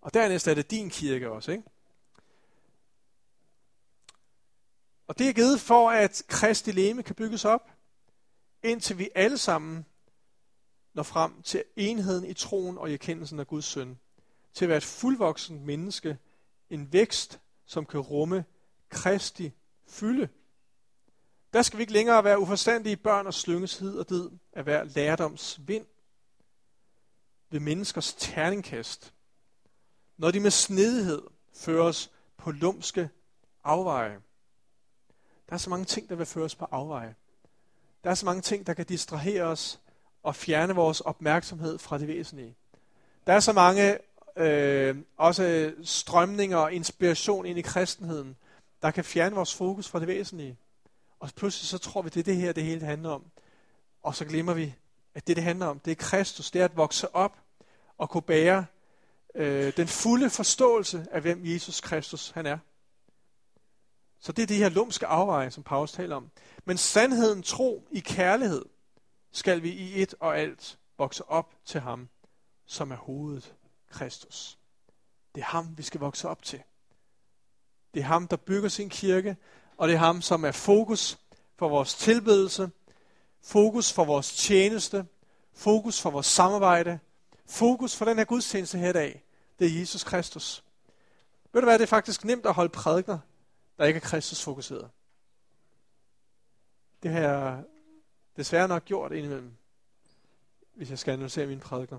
Og 0.00 0.14
dernæst 0.14 0.48
er 0.48 0.54
det 0.54 0.70
din 0.70 0.90
kirke 0.90 1.30
også, 1.30 1.52
ikke? 1.52 1.64
Og 5.06 5.18
det 5.18 5.28
er 5.28 5.32
givet 5.32 5.60
for, 5.60 5.90
at 5.90 6.22
Kristi 6.28 6.72
leme 6.72 7.02
kan 7.02 7.14
bygges 7.14 7.44
op, 7.44 7.70
indtil 8.62 8.98
vi 8.98 9.10
alle 9.14 9.38
sammen 9.38 9.86
når 10.94 11.02
frem 11.02 11.42
til 11.42 11.64
enheden 11.76 12.24
i 12.24 12.34
troen 12.34 12.78
og 12.78 12.90
i 12.90 12.92
erkendelsen 12.92 13.40
af 13.40 13.46
Guds 13.46 13.64
søn. 13.64 13.98
Til 14.54 14.64
at 14.64 14.68
være 14.68 14.78
et 14.78 14.84
fuldvoksen 14.84 15.66
menneske, 15.66 16.18
en 16.70 16.92
vækst, 16.92 17.40
som 17.66 17.86
kan 17.86 18.00
rumme 18.00 18.44
Kristi 18.88 19.52
fylde. 19.86 20.28
Der 21.52 21.62
skal 21.62 21.78
vi 21.78 21.82
ikke 21.82 21.92
længere 21.92 22.24
være 22.24 22.38
uforstandige 22.38 22.96
børn 22.96 23.26
og 23.26 23.34
slynges 23.34 23.78
hid 23.78 23.98
og 23.98 24.08
did 24.08 24.30
af 24.58 24.64
hver 24.64 24.84
lærdoms 24.84 25.60
vind 25.66 25.86
ved 27.50 27.60
menneskers 27.60 28.14
terningkast, 28.18 29.14
når 30.16 30.30
de 30.30 30.40
med 30.40 30.50
snedighed 30.50 31.22
føres 31.54 32.10
på 32.36 32.50
lumske 32.50 33.10
afveje. 33.64 34.20
Der 35.48 35.54
er 35.54 35.58
så 35.58 35.70
mange 35.70 35.84
ting, 35.84 36.08
der 36.08 36.14
vil 36.14 36.26
føres 36.26 36.54
på 36.54 36.64
afveje. 36.70 37.14
Der 38.04 38.10
er 38.10 38.14
så 38.14 38.26
mange 38.26 38.42
ting, 38.42 38.66
der 38.66 38.74
kan 38.74 38.86
distrahere 38.86 39.42
os 39.42 39.80
og 40.22 40.36
fjerne 40.36 40.74
vores 40.74 41.00
opmærksomhed 41.00 41.78
fra 41.78 41.98
det 41.98 42.08
væsentlige. 42.08 42.56
Der 43.26 43.32
er 43.32 43.40
så 43.40 43.52
mange 43.52 43.98
øh, 44.36 44.96
også 45.16 45.74
strømninger 45.82 46.56
og 46.56 46.72
inspiration 46.72 47.46
ind 47.46 47.58
i 47.58 47.62
kristenheden, 47.62 48.36
der 48.82 48.90
kan 48.90 49.04
fjerne 49.04 49.34
vores 49.34 49.54
fokus 49.54 49.88
fra 49.88 50.00
det 50.00 50.08
væsentlige. 50.08 50.58
Og 51.20 51.30
pludselig 51.36 51.68
så 51.68 51.78
tror 51.78 52.02
vi, 52.02 52.08
det 52.08 52.20
er 52.20 52.24
det 52.24 52.36
her, 52.36 52.52
det 52.52 52.64
hele 52.64 52.86
handler 52.86 53.10
om. 53.10 53.24
Og 54.02 54.14
så 54.14 54.24
glemmer 54.24 54.54
vi, 54.54 54.74
at 55.14 55.26
det, 55.26 55.36
det 55.36 55.44
handler 55.44 55.66
om, 55.66 55.78
det 55.78 55.90
er 55.90 55.94
Kristus. 55.94 56.50
Det 56.50 56.60
er 56.60 56.64
at 56.64 56.76
vokse 56.76 57.14
op 57.14 57.38
og 57.98 58.10
kunne 58.10 58.22
bære 58.22 58.66
øh, 59.34 59.72
den 59.76 59.88
fulde 59.88 60.30
forståelse 60.30 61.06
af, 61.10 61.20
hvem 61.20 61.40
Jesus 61.44 61.80
Kristus 61.80 62.30
han 62.30 62.46
er. 62.46 62.58
Så 64.20 64.32
det 64.32 64.42
er 64.42 64.46
de 64.46 64.56
her 64.56 64.68
lumske 64.68 65.06
afveje, 65.06 65.50
som 65.50 65.62
Paulus 65.62 65.92
taler 65.92 66.16
om. 66.16 66.30
Men 66.64 66.76
sandheden, 66.76 67.42
tro 67.42 67.88
i 67.90 68.00
kærlighed, 68.00 68.64
skal 69.32 69.62
vi 69.62 69.70
i 69.70 70.02
et 70.02 70.14
og 70.20 70.38
alt 70.38 70.78
vokse 70.98 71.24
op 71.28 71.54
til 71.64 71.80
ham, 71.80 72.08
som 72.66 72.90
er 72.90 72.96
hovedet, 72.96 73.54
Kristus. 73.90 74.58
Det 75.34 75.40
er 75.40 75.44
ham, 75.44 75.78
vi 75.78 75.82
skal 75.82 76.00
vokse 76.00 76.28
op 76.28 76.42
til. 76.42 76.62
Det 77.94 78.00
er 78.00 78.04
ham, 78.04 78.28
der 78.28 78.36
bygger 78.36 78.68
sin 78.68 78.88
kirke, 78.88 79.36
og 79.76 79.88
det 79.88 79.94
er 79.94 79.98
ham, 79.98 80.22
som 80.22 80.44
er 80.44 80.52
fokus 80.52 81.18
for 81.56 81.68
vores 81.68 81.94
tilbedelse, 81.94 82.70
fokus 83.48 83.92
for 83.92 84.04
vores 84.04 84.34
tjeneste, 84.34 85.06
fokus 85.52 86.00
for 86.00 86.10
vores 86.10 86.26
samarbejde, 86.26 86.98
fokus 87.46 87.96
for 87.96 88.04
den 88.04 88.18
her 88.18 88.24
gudstjeneste 88.24 88.78
her 88.78 88.90
i 88.90 88.92
dag. 88.92 89.24
Det 89.58 89.66
er 89.66 89.80
Jesus 89.80 90.04
Kristus. 90.04 90.64
Ved 91.52 91.60
du 91.62 91.66
hvad, 91.66 91.78
det 91.78 91.82
er 91.82 91.88
faktisk 91.88 92.24
nemt 92.24 92.46
at 92.46 92.54
holde 92.54 92.68
prædikner, 92.68 93.18
der 93.78 93.84
ikke 93.84 93.96
er 93.96 94.00
Kristus 94.00 94.42
fokuseret. 94.42 94.90
Det 97.02 97.10
har 97.10 97.20
jeg 97.20 97.64
desværre 98.36 98.68
nok 98.68 98.84
gjort 98.84 99.12
indimellem, 99.12 99.52
hvis 100.74 100.90
jeg 100.90 100.98
skal 100.98 101.12
analysere 101.12 101.46
mine 101.46 101.60
prædikner. 101.60 101.98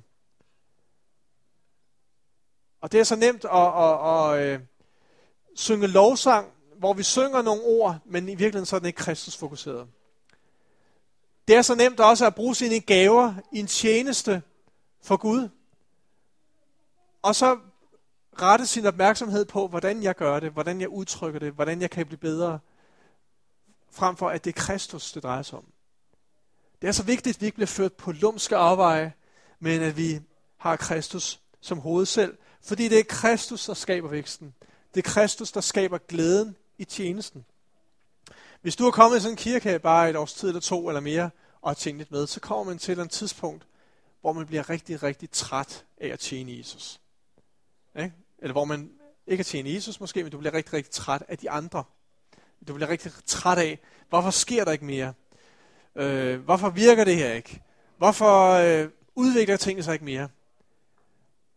Og 2.81 2.91
det 2.91 2.99
er 2.99 3.03
så 3.03 3.15
nemt 3.15 3.45
at, 3.45 3.51
at, 3.51 4.07
at, 4.07 4.53
at 4.53 4.61
synge 5.55 5.87
lovsang, 5.87 6.51
hvor 6.77 6.93
vi 6.93 7.03
synger 7.03 7.41
nogle 7.41 7.63
ord, 7.63 7.97
men 8.05 8.23
i 8.29 8.35
virkeligheden 8.35 8.65
så 8.65 8.75
er 8.75 8.79
den 8.79 8.87
ikke 8.87 8.97
Kristus 8.97 9.37
fokuseret. 9.37 9.87
Det 11.49 11.57
er 11.57 11.61
så 11.61 11.75
nemt 11.75 11.99
også 11.99 12.25
at 12.25 12.35
bruge 12.35 12.55
sine 12.55 12.79
gaver 12.79 13.33
i 13.51 13.59
en 13.59 13.67
tjeneste 13.67 14.41
for 15.01 15.17
Gud. 15.17 15.49
Og 17.21 17.35
så 17.35 17.57
rette 18.41 18.65
sin 18.65 18.85
opmærksomhed 18.85 19.45
på, 19.45 19.67
hvordan 19.67 20.03
jeg 20.03 20.15
gør 20.15 20.39
det, 20.39 20.51
hvordan 20.51 20.81
jeg 20.81 20.89
udtrykker 20.89 21.39
det, 21.39 21.53
hvordan 21.53 21.81
jeg 21.81 21.89
kan 21.89 22.05
blive 22.05 22.17
bedre, 22.17 22.59
frem 23.91 24.15
for 24.15 24.29
at 24.29 24.45
det 24.45 24.55
er 24.55 24.61
Kristus, 24.61 25.11
det 25.11 25.23
drejer 25.23 25.41
sig 25.41 25.57
om. 25.57 25.65
Det 26.81 26.87
er 26.87 26.91
så 26.91 27.03
vigtigt, 27.03 27.37
at 27.37 27.41
vi 27.41 27.45
ikke 27.45 27.55
bliver 27.55 27.67
ført 27.67 27.93
på 27.93 28.11
lumske 28.11 28.55
afveje, 28.55 29.13
men 29.59 29.81
at 29.81 29.97
vi 29.97 30.19
har 30.57 30.75
Kristus 30.75 31.39
som 31.61 31.79
hoved 31.79 32.05
selv, 32.05 32.37
fordi 32.61 32.87
det 32.87 32.99
er 32.99 33.03
Kristus, 33.03 33.65
der 33.65 33.73
skaber 33.73 34.09
væksten. 34.09 34.53
Det 34.95 35.05
er 35.05 35.09
Kristus, 35.11 35.51
der 35.51 35.61
skaber 35.61 35.97
glæden 35.97 36.55
i 36.77 36.85
tjenesten. 36.85 37.45
Hvis 38.62 38.76
du 38.76 38.84
har 38.84 38.91
kommet 38.91 39.18
i 39.18 39.22
sådan 39.22 39.34
en 39.34 39.38
kirke 39.38 39.80
bare 39.80 40.10
et 40.10 40.16
års 40.16 40.34
tid 40.34 40.47
eller 40.47 40.62
to 40.62 40.88
eller 40.88 41.01
mere, 41.01 41.30
og 41.62 41.70
har 41.70 41.76
tjent 41.76 41.97
lidt 41.97 42.12
med, 42.12 42.28
så 42.28 42.39
kommer 42.39 42.64
man 42.64 42.78
til 42.78 42.99
et 42.99 43.10
tidspunkt, 43.10 43.68
hvor 44.22 44.34
man 44.34 44.45
bliver 44.45 44.70
rigtig, 44.70 45.03
rigtig 45.03 45.32
træt 45.32 45.86
af 45.97 46.07
at 46.07 46.20
tjene 46.20 46.57
Jesus. 46.57 46.99
Ikke? 47.95 48.14
Eller 48.39 48.53
hvor 48.53 48.66
man 48.66 48.91
ikke 49.28 49.41
har 49.41 49.45
tjene 49.45 49.74
Jesus 49.74 49.99
måske, 49.99 50.24
men 50.24 50.32
du 50.32 50.38
bliver 50.38 50.53
rigtig, 50.53 50.74
rigtig 50.74 50.91
træt 50.91 51.24
af 51.28 51.38
de 51.38 51.49
andre. 51.49 51.84
Du 52.68 52.74
bliver 52.74 52.89
rigtig 52.89 53.12
træt 53.26 53.57
af, 53.57 53.80
hvorfor 54.10 54.30
sker 54.30 54.66
der 54.66 54.72
ikke 54.72 54.86
mere? 54.86 55.14
Øh, 55.95 56.39
hvorfor 56.39 56.70
virker 56.70 57.03
det 57.03 57.16
her 57.16 57.34
ikke? 57.34 57.62
Hvorfor 57.97 58.51
øh, 58.51 58.89
udvikler 59.16 59.57
tingene 59.57 59.84
sig 59.84 59.93
ikke 59.93 60.05
mere? 60.05 60.30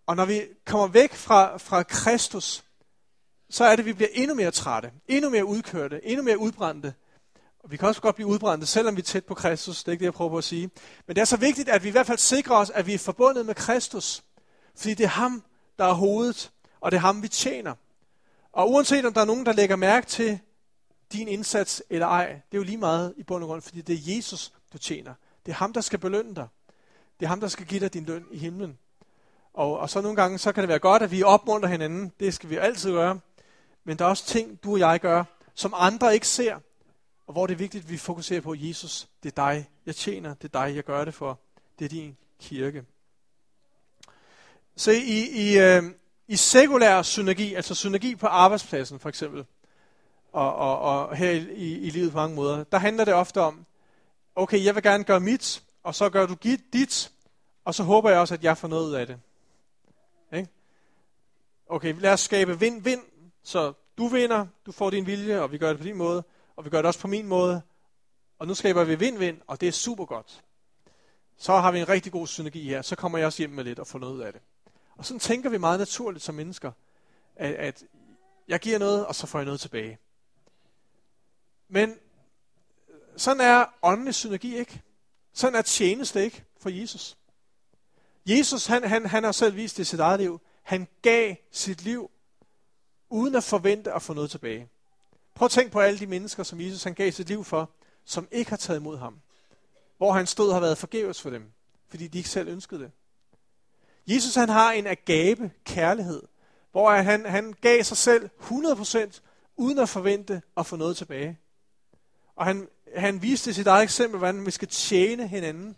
Og 0.07 0.17
når 0.17 0.25
vi 0.25 0.43
kommer 0.65 0.87
væk 0.87 1.13
fra, 1.13 1.57
fra 1.57 1.83
Kristus, 1.83 2.65
så 3.53 3.65
er 3.65 3.71
det, 3.71 3.79
at 3.79 3.87
vi 3.87 3.93
bliver 3.93 4.09
endnu 4.13 4.35
mere 4.35 4.51
trætte, 4.51 4.91
endnu 5.09 5.31
mere 5.31 5.45
udkørte, 5.45 6.07
endnu 6.07 6.23
mere 6.23 6.39
udbrændte. 6.39 6.95
Og 7.61 7.71
vi 7.71 7.77
kan 7.77 7.89
også 7.89 8.01
godt 8.01 8.15
blive 8.15 8.29
udbrændte, 8.29 8.67
selvom 8.67 8.97
vi 8.97 9.01
er 9.01 9.05
tæt 9.05 9.25
på 9.25 9.35
Kristus. 9.35 9.85
Det 9.85 9.89
er 9.89 9.93
ikke 9.93 10.01
det, 10.01 10.05
jeg 10.05 10.15
prøver 10.15 10.31
på 10.31 10.39
at 10.39 10.45
sige. 10.45 10.71
Men 11.07 11.17
det 11.17 11.21
er 11.21 11.25
så 11.25 11.37
vigtigt, 11.37 11.69
at 11.69 11.83
vi 11.83 11.89
i 11.89 11.91
hvert 11.91 12.07
fald 12.07 12.19
sikrer 12.19 12.57
os, 12.57 12.71
at 12.71 12.87
vi 12.87 12.95
er 12.95 12.99
forbundet 12.99 13.47
med 13.47 13.55
Kristus. 13.55 14.23
Fordi 14.77 14.95
det 14.95 15.05
er 15.05 15.09
ham, 15.09 15.45
der 15.79 15.85
er 15.85 15.93
hovedet, 15.93 16.53
og 16.81 16.91
det 16.91 16.97
er 16.97 17.01
ham, 17.01 17.23
vi 17.23 17.29
tjener. 17.29 17.75
Og 18.53 18.71
uanset 18.71 19.05
om 19.05 19.15
der 19.15 19.21
er 19.21 19.25
nogen, 19.25 19.47
der 19.47 19.53
lægger 19.53 19.77
mærke 19.77 20.07
til 20.07 20.39
din 21.13 21.29
indsats 21.29 21.83
eller 21.91 22.07
ej, 22.07 22.27
det 22.27 22.57
er 22.57 22.59
jo 22.59 22.63
lige 22.63 22.79
meget 22.79 23.15
i 23.17 23.23
bund 23.23 23.45
og 23.45 23.49
grund, 23.49 23.63
fordi 23.63 23.81
det 23.81 23.95
er 23.95 24.17
Jesus, 24.17 24.53
du 24.73 24.79
tjener. 24.79 25.15
Det 25.47 25.53
er 25.53 25.57
ham, 25.57 25.73
der 25.73 25.81
skal 25.81 25.99
belønne 25.99 26.35
dig. 26.35 26.49
Det 27.21 27.27
er 27.27 27.29
ham, 27.29 27.41
der 27.41 27.49
skal 27.49 27.67
give 27.67 27.81
dig 27.81 27.95
din 27.95 28.05
løn 28.05 28.25
i 28.31 28.39
himlen. 28.39 28.79
Og, 29.55 29.79
og 29.79 29.91
så 29.91 30.01
nogle 30.01 30.17
gange, 30.17 30.39
så 30.39 30.53
kan 30.53 30.63
det 30.63 30.69
være 30.69 30.79
godt, 30.79 31.03
at 31.03 31.11
vi 31.11 31.23
opmuntrer 31.23 31.71
hinanden. 31.71 32.13
Det 32.21 32.35
skal 32.35 32.51
vi 32.51 32.57
altid 32.57 32.91
gøre. 32.91 33.21
Men 33.85 33.99
der 33.99 34.05
er 34.05 34.09
også 34.09 34.26
ting, 34.26 34.64
du 34.64 34.72
og 34.72 34.78
jeg 34.78 35.01
gør, 35.01 35.24
som 35.55 35.74
andre 35.76 36.14
ikke 36.14 36.28
ser. 36.28 36.59
Og 37.26 37.33
hvor 37.33 37.47
det 37.47 37.55
er 37.55 37.59
vigtigt, 37.59 37.85
at 37.85 37.91
vi 37.91 37.97
fokuserer 37.97 38.41
på, 38.41 38.55
Jesus, 38.55 39.09
det 39.22 39.39
er 39.39 39.47
dig, 39.47 39.68
jeg 39.87 39.97
tjener. 39.97 40.35
Det 40.35 40.55
er 40.55 40.66
dig, 40.66 40.76
jeg 40.76 40.85
gør 40.85 41.05
det 41.05 41.14
for. 41.14 41.39
Det 41.78 41.85
er 41.85 41.89
din 41.89 42.16
kirke. 42.41 42.85
Se, 44.76 44.97
i, 44.97 45.28
i, 45.30 45.59
øh, 45.59 45.83
i 46.28 46.37
sekulær 46.37 47.03
synergi, 47.03 47.55
altså 47.55 47.74
synergi 47.74 48.16
på 48.16 48.26
arbejdspladsen 48.26 48.99
for 48.99 49.09
eksempel, 49.09 49.45
og, 50.33 50.55
og, 50.55 50.78
og 50.78 51.16
her 51.16 51.30
i, 51.30 51.72
i, 51.72 51.91
livet 51.91 52.12
på 52.12 52.18
mange 52.18 52.37
måder, 52.37 52.64
der 52.64 52.78
handler 52.78 53.05
det 53.05 53.14
ofte 53.14 53.41
om, 53.41 53.66
okay, 54.35 54.64
jeg 54.64 54.74
vil 54.74 54.83
gerne 54.83 55.05
gøre 55.05 55.20
mit, 55.20 55.62
og 55.83 55.95
så 55.95 56.11
gør 56.11 56.26
du 56.26 56.35
dit, 56.72 57.12
og 57.64 57.74
så 57.74 57.83
håber 57.83 58.11
jeg 58.11 58.20
også, 58.20 58.35
at 58.35 58.45
jeg 58.45 58.59
får 58.59 58.68
noget 58.68 58.89
ud 58.89 58.93
af 58.93 59.07
det. 59.07 59.20
Ikke? 60.33 60.49
Okay, 61.66 61.95
lad 61.99 62.12
os 62.12 62.20
skabe 62.20 62.61
vind-vind, 62.61 63.03
så 63.43 63.72
du 63.99 64.07
vinder, 64.07 64.47
du 64.66 64.72
får 64.72 64.90
din 64.90 65.07
vilje, 65.07 65.40
og 65.40 65.53
vi 65.53 65.59
gør 65.59 65.68
det 65.68 65.78
på 65.78 65.84
din 65.84 65.97
måde, 65.97 66.24
og 66.57 66.64
vi 66.64 66.70
gør 66.70 66.78
det 66.78 66.86
også 66.86 67.01
på 67.01 67.09
min 67.09 67.26
måde, 67.26 67.62
og 68.38 68.47
nu 68.47 68.55
skaber 68.55 68.84
vi 68.84 68.95
vind-vind, 68.95 69.40
og 69.47 69.61
det 69.61 69.68
er 69.68 69.72
super 69.72 70.05
godt. 70.05 70.45
Så 71.36 71.53
har 71.53 71.72
vi 71.72 71.78
en 71.78 71.88
rigtig 71.88 72.12
god 72.12 72.26
synergi 72.26 72.68
her, 72.68 72.82
så 72.82 72.97
kommer 72.97 73.18
jeg 73.18 73.26
også 73.26 73.38
hjem 73.38 73.51
med 73.51 73.64
lidt 73.64 73.78
og 73.78 73.86
får 73.86 73.99
noget 73.99 74.14
ud 74.14 74.20
af 74.20 74.32
det. 74.32 74.43
Og 74.97 75.07
sådan 75.07 75.20
tænker 75.20 75.51
vi 75.51 75.59
meget 75.59 75.78
naturligt 75.78 76.24
som 76.24 76.34
mennesker, 76.34 76.72
at, 77.36 77.55
at 77.55 77.84
jeg 78.49 78.61
giver 78.61 78.78
noget, 78.78 79.07
og 79.07 79.14
så 79.14 79.26
får 79.26 79.38
jeg 79.38 79.47
noget 79.47 79.61
tilbage. 79.61 79.99
Men 81.68 81.97
sådan 83.16 83.40
er 83.40 83.64
åndelig 83.82 84.14
synergi 84.14 84.57
ikke. 84.57 84.82
Sådan 85.32 85.55
er 85.55 85.62
tjeneste 85.62 86.24
ikke 86.24 86.45
for 86.61 86.70
Jesus. 86.70 87.16
Jesus, 88.26 88.66
han, 88.66 88.84
han, 88.84 89.07
han 89.07 89.24
har 89.24 89.32
selv 89.32 89.57
vist 89.57 89.76
det 89.76 89.82
i 89.82 89.84
sit 89.84 90.01
eget 90.01 90.20
liv. 90.20 90.40
Han 90.62 90.88
gav 91.03 91.34
sit 91.51 91.82
liv, 91.82 92.11
uden 93.13 93.35
at 93.35 93.45
forvente 93.45 93.93
at 93.93 94.03
få 94.03 94.13
noget 94.13 94.31
tilbage. 94.31 94.69
Prøv 95.35 95.47
at 95.47 95.51
tænk 95.51 95.73
på 95.73 95.81
alle 95.81 95.99
de 95.99 96.07
mennesker, 96.07 96.43
som 96.43 96.61
Jesus 96.61 96.85
han 96.85 96.95
gav 96.95 97.13
sit 97.13 97.29
liv 97.29 97.45
for, 97.45 97.71
som 98.05 98.29
ikke 98.31 98.51
har 98.51 98.57
taget 98.57 98.81
imod 98.81 98.99
ham. 98.99 99.21
Hvor 99.97 100.13
han 100.13 100.27
stod 100.27 100.53
har 100.53 100.61
været 100.61 100.79
forgæves 100.79 101.21
for 101.21 101.31
dem, 101.31 101.53
fordi 101.89 102.07
de 102.07 102.19
ikke 102.19 102.31
selv 102.31 102.49
ønskede 102.49 102.81
det. 102.81 102.91
Jesus 104.07 104.35
han 104.35 104.49
har 104.49 104.73
en 104.73 104.87
agabe 104.87 105.51
kærlighed, 105.65 106.23
hvor 106.73 106.91
han, 106.91 107.27
han 107.27 107.55
gav 107.61 107.83
sig 107.83 107.97
selv 107.97 108.31
100% 108.41 109.21
uden 109.57 109.79
at 109.79 109.89
forvente 109.89 110.43
at 110.57 110.67
få 110.67 110.77
noget 110.77 110.97
tilbage. 110.97 111.39
Og 112.37 112.47
han, 112.47 112.69
han 112.97 113.23
viste 113.23 113.55
sit 113.55 113.67
eget 113.67 113.83
eksempel, 113.83 114.19
hvordan 114.19 114.47
vi 114.47 114.51
skal 114.51 114.69
tjene 114.69 115.29
hinanden, 115.29 115.77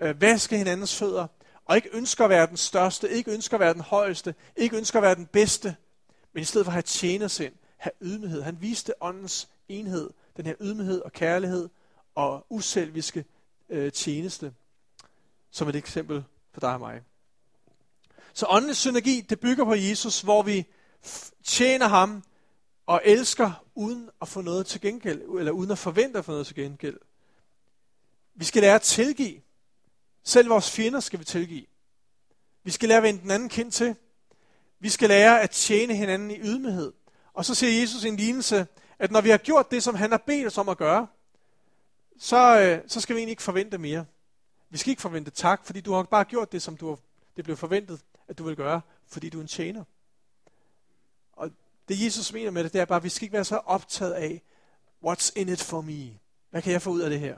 øh, 0.00 0.20
vaske 0.20 0.58
hinandens 0.58 0.96
fødder, 0.96 1.26
og 1.64 1.76
ikke 1.76 1.88
ønsker 1.92 2.24
at 2.24 2.30
være 2.30 2.46
den 2.46 2.56
største, 2.56 3.10
ikke 3.10 3.32
ønsker 3.32 3.56
at 3.56 3.60
være 3.60 3.74
den 3.74 3.80
højeste, 3.80 4.34
ikke 4.56 4.76
ønsker 4.76 4.98
at 4.98 5.02
være 5.02 5.14
den 5.14 5.26
bedste, 5.26 5.76
men 6.32 6.42
i 6.42 6.44
stedet 6.44 6.64
for 6.64 6.70
at 6.70 6.74
have 6.74 6.82
tjenersind, 6.82 7.54
have 7.76 7.92
ydmyghed. 8.00 8.42
Han 8.42 8.60
viste 8.60 8.94
åndens 9.00 9.48
enhed, 9.68 10.10
den 10.36 10.46
her 10.46 10.54
ydmyghed 10.60 11.00
og 11.00 11.12
kærlighed 11.12 11.68
og 12.14 12.46
uselviske 12.50 13.24
øh, 13.68 13.92
tjeneste, 13.92 14.52
som 15.50 15.68
et 15.68 15.76
eksempel 15.76 16.24
for 16.52 16.60
dig 16.60 16.74
og 16.74 16.80
mig. 16.80 17.02
Så 18.32 18.46
åndens 18.48 18.78
synergi, 18.78 19.20
det 19.20 19.40
bygger 19.40 19.64
på 19.64 19.74
Jesus, 19.74 20.20
hvor 20.20 20.42
vi 20.42 20.66
tjener 21.44 21.88
ham 21.88 22.24
og 22.86 23.02
elsker 23.04 23.64
uden 23.74 24.10
at 24.22 24.28
få 24.28 24.40
noget 24.40 24.66
til 24.66 24.80
gengæld, 24.80 25.22
eller 25.22 25.52
uden 25.52 25.70
at 25.70 25.78
forvente 25.78 26.18
at 26.18 26.24
få 26.24 26.30
noget 26.32 26.46
til 26.46 26.56
gengæld. 26.56 26.98
Vi 28.34 28.44
skal 28.44 28.62
lære 28.62 28.74
at 28.74 28.82
tilgive. 28.82 29.40
Selv 30.24 30.50
vores 30.50 30.70
fjender 30.70 31.00
skal 31.00 31.18
vi 31.18 31.24
tilgive. 31.24 31.66
Vi 32.62 32.70
skal 32.70 32.88
lære 32.88 32.98
at 32.98 33.02
vende 33.02 33.22
den 33.22 33.30
anden 33.30 33.48
kind 33.48 33.72
til. 33.72 33.96
Vi 34.80 34.88
skal 34.88 35.08
lære 35.08 35.40
at 35.40 35.50
tjene 35.50 35.94
hinanden 35.94 36.30
i 36.30 36.40
ydmyghed. 36.40 36.92
Og 37.34 37.44
så 37.44 37.54
siger 37.54 37.80
Jesus 37.80 38.04
i 38.04 38.08
en 38.08 38.16
lignelse, 38.16 38.66
at 38.98 39.10
når 39.10 39.20
vi 39.20 39.30
har 39.30 39.38
gjort 39.38 39.70
det, 39.70 39.82
som 39.82 39.94
han 39.94 40.10
har 40.10 40.18
bedt 40.18 40.46
os 40.46 40.58
om 40.58 40.68
at 40.68 40.78
gøre, 40.78 41.06
så, 42.18 42.60
øh, 42.60 42.88
så 42.88 43.00
skal 43.00 43.16
vi 43.16 43.20
egentlig 43.20 43.32
ikke 43.32 43.42
forvente 43.42 43.78
mere. 43.78 44.04
Vi 44.70 44.78
skal 44.78 44.90
ikke 44.90 45.02
forvente 45.02 45.30
tak, 45.30 45.66
fordi 45.66 45.80
du 45.80 45.92
har 45.92 46.02
bare 46.02 46.24
gjort 46.24 46.52
det, 46.52 46.62
som 46.62 46.76
du 46.76 46.88
har, 46.88 46.98
det 47.36 47.44
blev 47.44 47.56
forventet, 47.56 48.00
at 48.28 48.38
du 48.38 48.44
vil 48.44 48.56
gøre, 48.56 48.80
fordi 49.06 49.28
du 49.28 49.38
er 49.38 49.42
en 49.42 49.48
tjener. 49.48 49.84
Og 51.32 51.50
det 51.88 52.04
Jesus 52.04 52.32
mener 52.32 52.50
med 52.50 52.64
det, 52.64 52.72
det 52.72 52.80
er 52.80 52.84
bare, 52.84 52.96
at 52.96 53.04
vi 53.04 53.08
skal 53.08 53.24
ikke 53.24 53.32
være 53.32 53.44
så 53.44 53.56
optaget 53.56 54.12
af, 54.12 54.42
what's 55.04 55.32
in 55.36 55.48
it 55.48 55.62
for 55.62 55.80
me? 55.80 56.18
Hvad 56.50 56.62
kan 56.62 56.72
jeg 56.72 56.82
få 56.82 56.90
ud 56.90 57.00
af 57.00 57.10
det 57.10 57.20
her? 57.20 57.36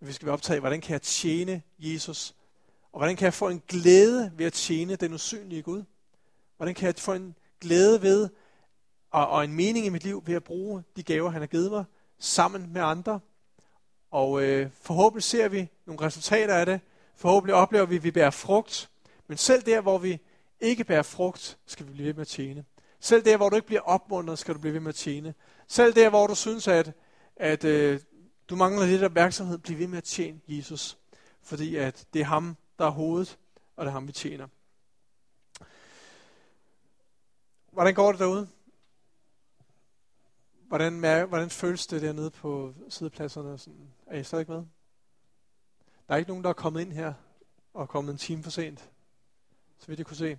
Men 0.00 0.08
vi 0.08 0.12
skal 0.12 0.26
være 0.26 0.32
optaget 0.32 0.56
af, 0.56 0.62
hvordan 0.62 0.80
kan 0.80 0.92
jeg 0.92 1.02
tjene 1.02 1.62
Jesus? 1.78 2.34
Og 2.92 2.98
hvordan 2.98 3.16
kan 3.16 3.24
jeg 3.24 3.34
få 3.34 3.48
en 3.48 3.62
glæde 3.68 4.32
ved 4.36 4.46
at 4.46 4.52
tjene 4.52 4.96
den 4.96 5.12
usynlige 5.12 5.62
Gud? 5.62 5.84
Hvordan 6.62 6.74
kan 6.74 6.86
jeg 6.86 6.94
få 6.98 7.12
en 7.12 7.34
glæde 7.60 8.02
ved 8.02 8.28
og, 9.10 9.28
og 9.28 9.44
en 9.44 9.52
mening 9.52 9.86
i 9.86 9.88
mit 9.88 10.04
liv 10.04 10.22
ved 10.26 10.34
at 10.34 10.44
bruge 10.44 10.84
de 10.96 11.02
gaver, 11.02 11.30
han 11.30 11.42
har 11.42 11.46
givet 11.46 11.70
mig, 11.70 11.84
sammen 12.18 12.72
med 12.72 12.80
andre? 12.80 13.20
Og 14.10 14.42
øh, 14.42 14.70
forhåbentlig 14.82 15.22
ser 15.22 15.48
vi 15.48 15.68
nogle 15.86 16.00
resultater 16.00 16.54
af 16.54 16.66
det. 16.66 16.80
Forhåbentlig 17.14 17.54
oplever 17.54 17.86
vi, 17.86 17.96
at 17.96 18.04
vi 18.04 18.10
bærer 18.10 18.30
frugt. 18.30 18.90
Men 19.26 19.38
selv 19.38 19.62
der, 19.62 19.80
hvor 19.80 19.98
vi 19.98 20.18
ikke 20.60 20.84
bærer 20.84 21.02
frugt, 21.02 21.58
skal 21.66 21.86
vi 21.86 21.92
blive 21.92 22.06
ved 22.06 22.14
med 22.14 22.20
at 22.20 22.28
tjene. 22.28 22.64
Selv 23.00 23.24
der, 23.24 23.36
hvor 23.36 23.48
du 23.48 23.56
ikke 23.56 23.66
bliver 23.66 23.82
opmuntret, 23.82 24.38
skal 24.38 24.54
du 24.54 24.60
blive 24.60 24.74
ved 24.74 24.80
med 24.80 24.88
at 24.88 24.94
tjene. 24.94 25.34
Selv 25.68 25.94
der, 25.94 26.10
hvor 26.10 26.26
du 26.26 26.34
synes, 26.34 26.68
at, 26.68 26.92
at 27.36 27.64
øh, 27.64 28.00
du 28.50 28.56
mangler 28.56 28.86
lidt 28.86 29.02
opmærksomhed, 29.02 29.58
bliv 29.58 29.78
ved 29.78 29.86
med 29.86 29.98
at 29.98 30.04
tjene 30.04 30.40
Jesus. 30.48 30.98
Fordi 31.42 31.76
at 31.76 32.06
det 32.12 32.20
er 32.20 32.24
ham, 32.24 32.56
der 32.78 32.86
er 32.86 32.90
hovedet, 32.90 33.38
og 33.76 33.84
det 33.84 33.90
er 33.90 33.92
ham, 33.92 34.06
vi 34.06 34.12
tjener. 34.12 34.46
Hvordan 37.72 37.94
går 37.94 38.12
det 38.12 38.18
derude? 38.20 38.48
Hvordan, 40.68 40.98
hvordan 41.28 41.50
føles 41.50 41.86
det 41.86 42.02
dernede 42.02 42.30
på 42.30 42.74
sidepladserne? 42.88 43.58
Sådan, 43.58 43.92
er 44.06 44.18
I 44.18 44.24
stadig 44.24 44.48
med? 44.48 44.64
Der 46.08 46.14
er 46.14 46.16
ikke 46.16 46.30
nogen, 46.30 46.44
der 46.44 46.50
er 46.50 46.54
kommet 46.54 46.80
ind 46.80 46.92
her 46.92 47.14
og 47.74 47.82
er 47.82 47.86
kommet 47.86 48.12
en 48.12 48.18
time 48.18 48.42
for 48.42 48.50
sent, 48.50 48.90
så 49.78 49.86
vidt 49.86 49.98
jeg 49.98 50.06
kunne 50.06 50.16
se. 50.16 50.38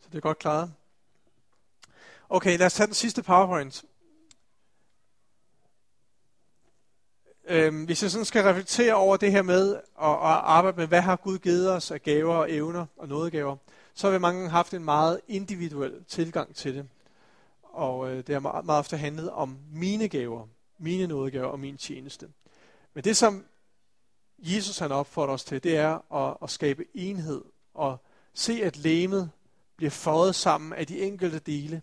Så 0.00 0.08
det 0.08 0.14
er 0.14 0.20
godt 0.20 0.38
klaret. 0.38 0.74
Okay, 2.28 2.58
lad 2.58 2.66
os 2.66 2.74
tage 2.74 2.86
den 2.86 2.94
sidste 2.94 3.22
PowerPoint. 3.22 3.84
Øhm, 7.44 7.84
hvis 7.84 8.02
jeg 8.02 8.10
sådan 8.10 8.24
skal 8.24 8.44
reflektere 8.44 8.94
over 8.94 9.16
det 9.16 9.32
her 9.32 9.42
med 9.42 9.74
at, 9.76 9.82
at 9.96 10.40
arbejde 10.44 10.76
med, 10.76 10.86
hvad 10.86 11.00
har 11.00 11.16
Gud 11.16 11.38
givet 11.38 11.72
os 11.72 11.90
af 11.90 12.02
gaver 12.02 12.34
og 12.34 12.52
evner 12.52 12.86
og 12.96 13.08
nådegaver, 13.08 13.56
så 13.94 14.06
har 14.06 14.12
vi 14.12 14.18
mange 14.18 14.48
haft 14.48 14.74
en 14.74 14.84
meget 14.84 15.20
individuel 15.28 16.04
tilgang 16.08 16.54
til 16.54 16.74
det. 16.74 16.88
Og 17.62 18.10
øh, 18.10 18.16
det 18.26 18.32
har 18.32 18.40
meget, 18.40 18.64
meget 18.64 18.78
ofte 18.78 18.96
handlet 18.96 19.30
om 19.30 19.58
mine 19.72 20.08
gaver, 20.08 20.46
mine 20.78 21.06
nådegaver 21.06 21.46
og 21.46 21.60
min 21.60 21.76
tjeneste. 21.76 22.28
Men 22.94 23.04
det, 23.04 23.16
som 23.16 23.44
Jesus 24.38 24.78
han 24.78 24.92
opfordrer 24.92 25.34
os 25.34 25.44
til, 25.44 25.64
det 25.64 25.76
er 25.76 26.14
at, 26.14 26.36
at 26.42 26.50
skabe 26.50 26.84
enhed 26.94 27.42
og 27.74 27.98
se, 28.34 28.60
at 28.64 28.76
lemet 28.76 29.30
bliver 29.76 29.90
fået 29.90 30.34
sammen 30.34 30.72
af 30.72 30.86
de 30.86 31.00
enkelte 31.00 31.38
dele. 31.38 31.82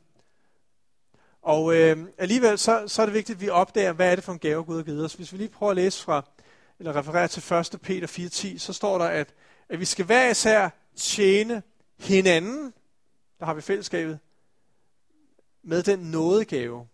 Og 1.42 1.76
øh, 1.76 2.08
alligevel 2.18 2.58
så, 2.58 2.84
så 2.88 3.02
er 3.02 3.06
det 3.06 3.16
vigtigt, 3.16 3.36
at 3.36 3.42
vi 3.42 3.50
opdager, 3.50 3.94
hvad 3.94 4.12
er 4.12 4.16
det 4.16 4.24
for 4.24 4.32
en 4.32 4.40
gave, 4.40 4.64
Gud 4.64 4.76
har 4.76 4.84
givet 4.84 5.06
os. 5.06 5.14
Hvis 5.14 5.34
vi 5.34 5.38
lige 5.38 5.50
prøver 5.50 5.70
at 5.70 5.76
læse 5.76 6.04
fra, 6.04 6.26
eller 6.80 6.96
referere 6.96 7.28
til 7.28 7.54
1. 7.54 7.82
Peter 7.82 8.08
4.10, 8.08 8.58
så 8.58 8.74
står 8.74 8.98
der, 8.98 9.06
at, 9.06 9.34
at 9.70 9.80
vi 9.80 9.86
skal 9.86 10.06
hver 10.06 10.30
især 10.30 10.70
tjene 10.96 11.64
hinanden, 12.02 12.74
der 13.40 13.46
har 13.46 13.54
vi 13.54 13.62
fællesskabet, 13.62 14.20
med 15.64 15.84
den 15.84 16.00
nådegave, 16.00 16.88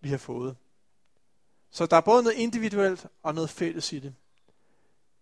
vi 0.00 0.08
har 0.08 0.18
fået. 0.18 0.56
Så 1.70 1.86
der 1.86 1.96
er 1.96 2.00
både 2.00 2.22
noget 2.22 2.36
individuelt 2.36 3.06
og 3.22 3.34
noget 3.34 3.50
fælles 3.50 3.92
i 3.92 3.98
det. 3.98 4.14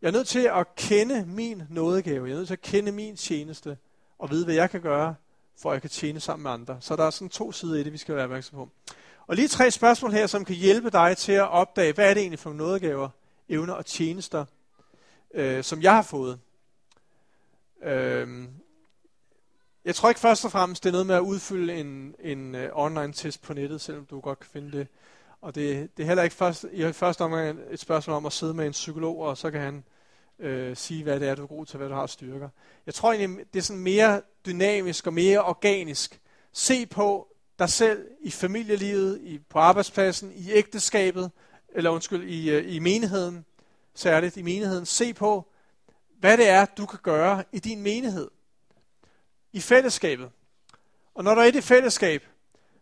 Jeg 0.02 0.08
er 0.08 0.12
nødt 0.12 0.28
til 0.28 0.50
at 0.54 0.74
kende 0.76 1.26
min 1.26 1.62
nådegave. 1.70 2.26
Jeg 2.26 2.32
er 2.32 2.36
nødt 2.36 2.46
til 2.46 2.54
at 2.54 2.60
kende 2.60 2.92
min 2.92 3.16
tjeneste 3.16 3.78
og 4.18 4.30
vide, 4.30 4.44
hvad 4.44 4.54
jeg 4.54 4.70
kan 4.70 4.80
gøre, 4.80 5.14
for 5.56 5.70
at 5.70 5.74
jeg 5.74 5.80
kan 5.80 5.90
tjene 5.90 6.20
sammen 6.20 6.42
med 6.42 6.50
andre. 6.50 6.78
Så 6.80 6.96
der 6.96 7.04
er 7.04 7.10
sådan 7.10 7.28
to 7.28 7.52
sider 7.52 7.74
i 7.74 7.82
det, 7.82 7.92
vi 7.92 7.98
skal 7.98 8.14
være 8.14 8.24
opmærksom 8.24 8.56
på. 8.56 8.68
Og 9.26 9.36
lige 9.36 9.48
tre 9.48 9.70
spørgsmål 9.70 10.12
her, 10.12 10.26
som 10.26 10.44
kan 10.44 10.56
hjælpe 10.56 10.90
dig 10.90 11.16
til 11.16 11.32
at 11.32 11.48
opdage, 11.48 11.92
hvad 11.92 12.10
er 12.10 12.14
det 12.14 12.20
egentlig 12.20 12.38
for 12.38 12.52
nådegaver, 12.52 13.08
evner 13.48 13.74
og 13.74 13.86
tjenester, 13.86 14.44
øh, 15.34 15.64
som 15.64 15.82
jeg 15.82 15.94
har 15.94 16.02
fået. 16.02 16.40
Øh, 17.82 18.48
jeg 19.88 19.94
tror 19.94 20.08
ikke 20.08 20.20
først 20.20 20.44
og 20.44 20.52
fremmest, 20.52 20.84
det 20.84 20.90
er 20.90 20.92
noget 20.92 21.06
med 21.06 21.14
at 21.14 21.20
udfylde 21.20 21.74
en, 21.74 22.14
en 22.20 22.54
uh, 22.54 22.60
online 22.72 23.12
test 23.12 23.42
på 23.42 23.54
nettet, 23.54 23.80
selvom 23.80 24.04
du 24.04 24.20
godt 24.20 24.40
kan 24.40 24.48
finde 24.52 24.78
det. 24.78 24.86
Og 25.40 25.54
det, 25.54 25.96
det 25.96 26.02
er 26.02 26.06
heller 26.06 26.22
ikke 26.22 26.36
først, 26.36 26.66
i 26.72 26.92
første 26.92 27.22
omgang 27.22 27.58
et 27.70 27.80
spørgsmål 27.80 28.16
om 28.16 28.26
at 28.26 28.32
sidde 28.32 28.54
med 28.54 28.66
en 28.66 28.72
psykolog, 28.72 29.18
og 29.18 29.38
så 29.38 29.50
kan 29.50 29.60
han 29.60 29.84
øh, 30.38 30.76
sige, 30.76 31.02
hvad 31.02 31.20
det 31.20 31.28
er, 31.28 31.34
du 31.34 31.42
er 31.42 31.46
god 31.46 31.66
til, 31.66 31.76
hvad 31.76 31.88
du 31.88 31.94
har 31.94 32.06
styrker. 32.06 32.48
Jeg 32.86 32.94
tror 32.94 33.12
egentlig, 33.12 33.46
det 33.52 33.58
er 33.58 33.62
sådan 33.62 33.82
mere 33.82 34.20
dynamisk 34.46 35.06
og 35.06 35.12
mere 35.12 35.44
organisk. 35.44 36.20
Se 36.52 36.86
på 36.86 37.28
dig 37.58 37.68
selv 37.68 38.06
i 38.20 38.30
familielivet, 38.30 39.20
i, 39.20 39.38
på 39.38 39.58
arbejdspladsen, 39.58 40.32
i 40.34 40.50
ægteskabet, 40.50 41.30
eller 41.74 41.90
undskyld, 41.90 42.28
i, 42.28 42.50
øh, 42.50 42.74
i 42.74 42.78
menigheden, 42.78 43.44
særligt 43.94 44.36
i 44.36 44.42
menigheden. 44.42 44.86
Se 44.86 45.14
på, 45.14 45.48
hvad 46.20 46.36
det 46.36 46.48
er, 46.48 46.64
du 46.64 46.86
kan 46.86 46.98
gøre 47.02 47.44
i 47.52 47.58
din 47.58 47.82
menighed 47.82 48.28
i 49.58 49.60
fællesskabet. 49.60 50.30
Og 51.14 51.24
når 51.24 51.34
du 51.34 51.40
er 51.40 51.44
i 51.44 51.50
det 51.50 51.64
fællesskab, 51.64 52.24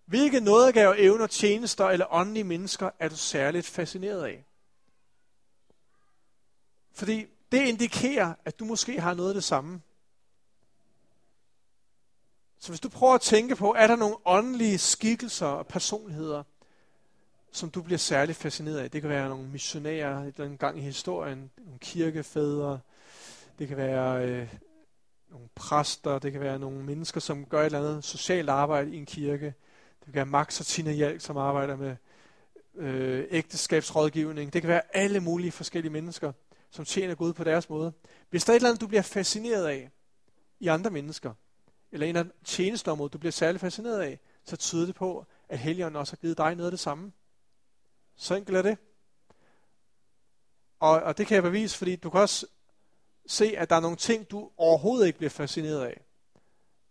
hvilke 0.05 0.41
nådegaver, 0.41 0.95
evner, 0.99 1.27
tjenester 1.27 1.87
eller 1.89 2.07
åndelige 2.11 2.45
mennesker 2.45 2.91
er 2.99 3.09
du 3.09 3.17
særligt 3.17 3.67
fascineret 3.67 4.25
af? 4.25 4.45
Fordi 6.93 7.27
det 7.53 7.67
indikerer, 7.67 8.35
at 8.45 8.59
du 8.59 8.65
måske 8.65 9.01
har 9.01 9.15
noget 9.15 9.31
af 9.31 9.35
det 9.35 9.45
samme. 9.45 9.83
Så 12.59 12.69
hvis 12.69 12.81
du 12.81 12.89
prøver 12.89 13.15
at 13.15 13.21
tænke 13.21 13.57
på, 13.57 13.75
er 13.75 13.87
der 13.87 13.97
nogle 13.97 14.17
åndelige 14.25 14.79
skikkelser 14.79 15.47
og 15.47 15.67
personligheder, 15.67 16.43
som 17.53 17.71
du 17.71 17.83
bliver 17.83 17.99
særligt 17.99 18.39
fascineret 18.39 18.79
af? 18.79 18.91
Det 18.91 19.01
kan 19.01 19.11
være 19.11 19.29
nogle 19.29 19.49
missionærer 19.49 20.33
en 20.39 20.59
gang 20.59 20.79
i 20.79 20.83
historien, 20.83 21.51
nogle 21.57 21.79
kirkefædre, 21.79 22.81
det 23.59 23.69
kan 23.69 23.77
være 23.77 24.29
øh, 24.29 24.66
nogle 25.37 25.49
præster, 25.55 26.19
det 26.19 26.33
kan 26.33 26.41
være 26.41 26.59
nogle 26.59 26.85
mennesker, 26.85 27.21
som 27.21 27.47
gør 27.47 27.61
et 27.61 27.67
eller 27.67 27.79
andet 27.79 28.05
socialt 28.05 28.49
arbejde 28.49 28.95
i 28.95 28.97
en 28.97 29.07
kirke. 29.07 29.47
Det 29.99 30.05
kan 30.05 30.15
være 30.15 30.27
Max 30.27 30.61
og 30.61 30.67
Tina 30.67 30.93
Hjalk, 30.93 31.21
som 31.21 31.37
arbejder 31.37 31.77
med 31.77 31.97
øh, 32.75 33.25
ægteskabsrådgivning. 33.31 34.53
Det 34.53 34.63
kan 34.63 34.69
være 34.69 34.97
alle 34.97 35.21
mulige 35.21 35.53
forskellige 35.53 35.93
mennesker, 35.93 36.33
som 36.71 36.85
tjener 36.85 37.15
Gud 37.15 37.33
på 37.33 37.45
deres 37.45 37.69
måde. 37.69 37.93
Hvis 38.31 38.45
der 38.45 38.53
er 38.53 38.55
et 38.55 38.61
eller 38.61 38.69
andet, 38.69 38.81
du 38.81 38.87
bliver 38.87 39.03
fascineret 39.03 39.67
af 39.67 39.91
i 40.61 40.67
andre 40.67 40.91
mennesker, 40.91 41.33
eller 41.93 42.07
en 42.07 42.17
af 42.17 42.25
tjenestområdet, 42.45 43.13
du 43.13 43.19
bliver 43.19 43.33
særlig 43.33 43.61
fascineret 43.61 44.01
af, 44.01 44.21
så 44.45 44.57
tyder 44.57 44.87
det 44.87 44.95
på, 44.95 45.27
at 45.49 45.59
Helligånden 45.59 45.97
også 45.97 46.13
har 46.13 46.17
givet 46.17 46.39
dig 46.39 46.55
noget 46.55 46.67
af 46.67 46.73
det 46.73 46.81
samme. 46.81 47.13
Så 48.17 48.35
enkelt 48.35 48.57
er 48.57 48.63
det. 48.63 48.79
Og, 50.81 51.03
og 51.03 51.19
det 51.19 51.27
kan 51.27 51.35
jeg 51.35 51.43
bevise, 51.43 51.79
fordi 51.79 51.97
du 51.97 52.11
kan 52.11 52.21
også 52.21 52.47
se, 53.27 53.55
at 53.59 53.71
der 53.71 53.77
er 53.77 53.81
nogle 53.81 53.97
ting, 53.97 54.31
du 54.31 54.51
overhovedet 54.57 55.07
ikke 55.07 55.19
bliver 55.19 55.31
fascineret 55.31 55.85
af. 55.85 56.01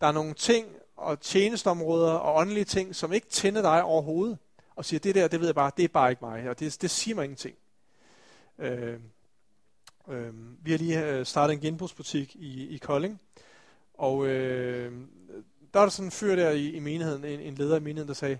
Der 0.01 0.07
er 0.07 0.11
nogle 0.11 0.33
ting 0.33 0.67
og 0.95 1.21
tjenestområder 1.21 2.11
og 2.11 2.35
åndelige 2.35 2.65
ting, 2.65 2.95
som 2.95 3.13
ikke 3.13 3.27
tænder 3.27 3.61
dig 3.61 3.83
overhovedet. 3.83 4.37
og 4.75 4.85
siger, 4.85 4.99
det 4.99 5.15
der, 5.15 5.27
det 5.27 5.39
ved 5.39 5.47
jeg 5.47 5.55
bare, 5.55 5.71
det 5.77 5.83
er 5.83 5.87
bare 5.87 6.09
ikke 6.09 6.25
mig, 6.25 6.49
og 6.49 6.59
det, 6.59 6.81
det 6.81 6.89
siger 6.89 7.15
mig 7.15 7.23
ingenting. 7.23 7.55
Øh, 8.59 8.99
øh, 10.07 10.33
vi 10.65 10.71
har 10.71 10.77
lige 10.77 11.05
øh, 11.05 11.25
startet 11.25 11.53
en 11.53 11.59
genbrugsbutik 11.59 12.35
i, 12.35 12.67
i 12.67 12.77
Kolding, 12.77 13.21
og 13.93 14.27
øh, 14.27 14.91
der 15.73 15.79
var 15.79 15.85
der 15.85 15.89
sådan 15.89 16.07
en 16.07 16.11
fyr 16.11 16.35
der 16.35 16.49
i, 16.49 16.69
i 16.69 16.79
menigheden, 16.79 17.25
en, 17.25 17.39
en 17.39 17.55
leder 17.55 17.77
i 17.77 17.79
menigheden, 17.79 18.07
der 18.07 18.13
sagde, 18.13 18.39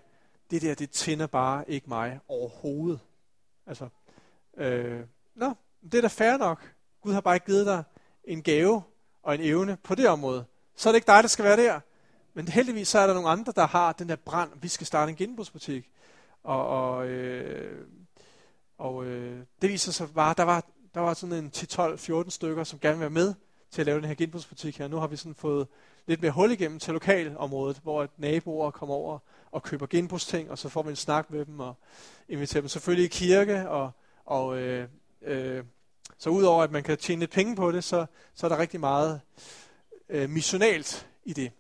det 0.52 0.62
der, 0.62 0.76
det 0.76 0.90
tænder 0.90 1.28
bare 1.28 1.70
ikke 1.70 1.90
mig 1.90 2.20
overhovedet. 2.28 3.00
Altså, 3.68 3.90
øh, 4.58 5.02
nå, 5.36 5.54
det 5.92 5.94
er 5.98 6.02
da 6.02 6.08
fair 6.08 6.38
nok. 6.38 6.75
Gud 7.06 7.14
har 7.14 7.22
bare 7.22 7.36
ikke 7.36 7.46
givet 7.46 7.66
dig 7.66 7.84
en 8.24 8.42
gave 8.42 8.84
og 9.24 9.36
en 9.36 9.42
evne 9.42 9.78
på 9.84 9.96
det 9.96 10.08
område. 10.08 10.46
Så 10.76 10.90
er 10.90 10.92
det 10.92 10.98
ikke 10.98 11.08
dig, 11.08 11.24
der 11.24 11.30
skal 11.30 11.46
være 11.46 11.58
der. 11.58 11.80
Men 12.34 12.48
heldigvis 12.48 12.88
så 12.88 13.00
er 13.00 13.08
der 13.08 13.14
nogle 13.14 13.30
andre, 13.30 13.54
der 13.56 13.68
har 13.68 13.94
den 13.94 14.10
der 14.10 14.16
brand. 14.16 14.50
Vi 14.62 14.68
skal 14.68 14.88
starte 14.88 15.10
en 15.10 15.16
genbrugsbutik. 15.16 15.90
Og, 16.44 16.68
og, 16.68 17.08
øh, 17.08 17.88
og 18.78 19.06
øh, 19.06 19.40
det 19.62 19.70
viser 19.70 19.92
sig 19.92 20.14
bare, 20.14 20.34
der 20.38 20.44
var, 20.44 20.66
der 20.94 21.00
var 21.00 21.14
sådan 21.14 21.44
en 21.44 21.52
10, 21.52 21.66
12, 21.66 21.98
14 21.98 22.32
stykker, 22.32 22.64
som 22.64 22.80
gerne 22.80 22.98
vil 22.98 23.02
være 23.02 23.10
med 23.10 23.34
til 23.72 23.82
at 23.82 23.86
lave 23.86 24.00
den 24.00 24.08
her 24.08 24.16
genbrugsbutik 24.16 24.78
her. 24.78 24.88
Nu 24.88 24.98
har 24.98 25.08
vi 25.08 25.16
sådan 25.16 25.36
fået 25.36 25.68
lidt 26.06 26.22
mere 26.22 26.32
hul 26.32 26.52
igennem 26.52 26.80
til 26.80 26.94
lokalområdet, 26.94 27.80
hvor 27.84 28.08
naboer 28.18 28.72
kommer 28.72 28.96
over 28.96 29.20
og 29.52 29.64
køber 29.64 29.86
genbrugsting, 29.86 30.52
og 30.52 30.58
så 30.58 30.70
får 30.70 30.84
vi 30.84 30.90
en 30.90 30.96
snak 30.96 31.32
med 31.32 31.46
dem 31.46 31.60
og 31.60 31.76
inviterer 32.30 32.62
dem 32.62 32.70
selvfølgelig 32.70 33.06
i 33.06 33.08
kirke. 33.08 33.70
Og, 33.70 33.92
og 34.26 34.58
øh, 34.58 34.88
øh, 35.22 35.64
så 36.18 36.30
udover 36.30 36.64
at 36.64 36.72
man 36.72 36.84
kan 36.84 36.98
tjene 36.98 37.20
lidt 37.20 37.32
penge 37.32 37.56
på 37.56 37.72
det, 37.72 37.84
så, 37.84 38.06
så 38.34 38.48
er 38.48 38.50
der 38.50 38.58
rigtig 38.58 38.80
meget 38.80 39.22
øh, 40.10 40.30
missionalt 40.30 41.08
i 41.24 41.34
det. 41.34 41.52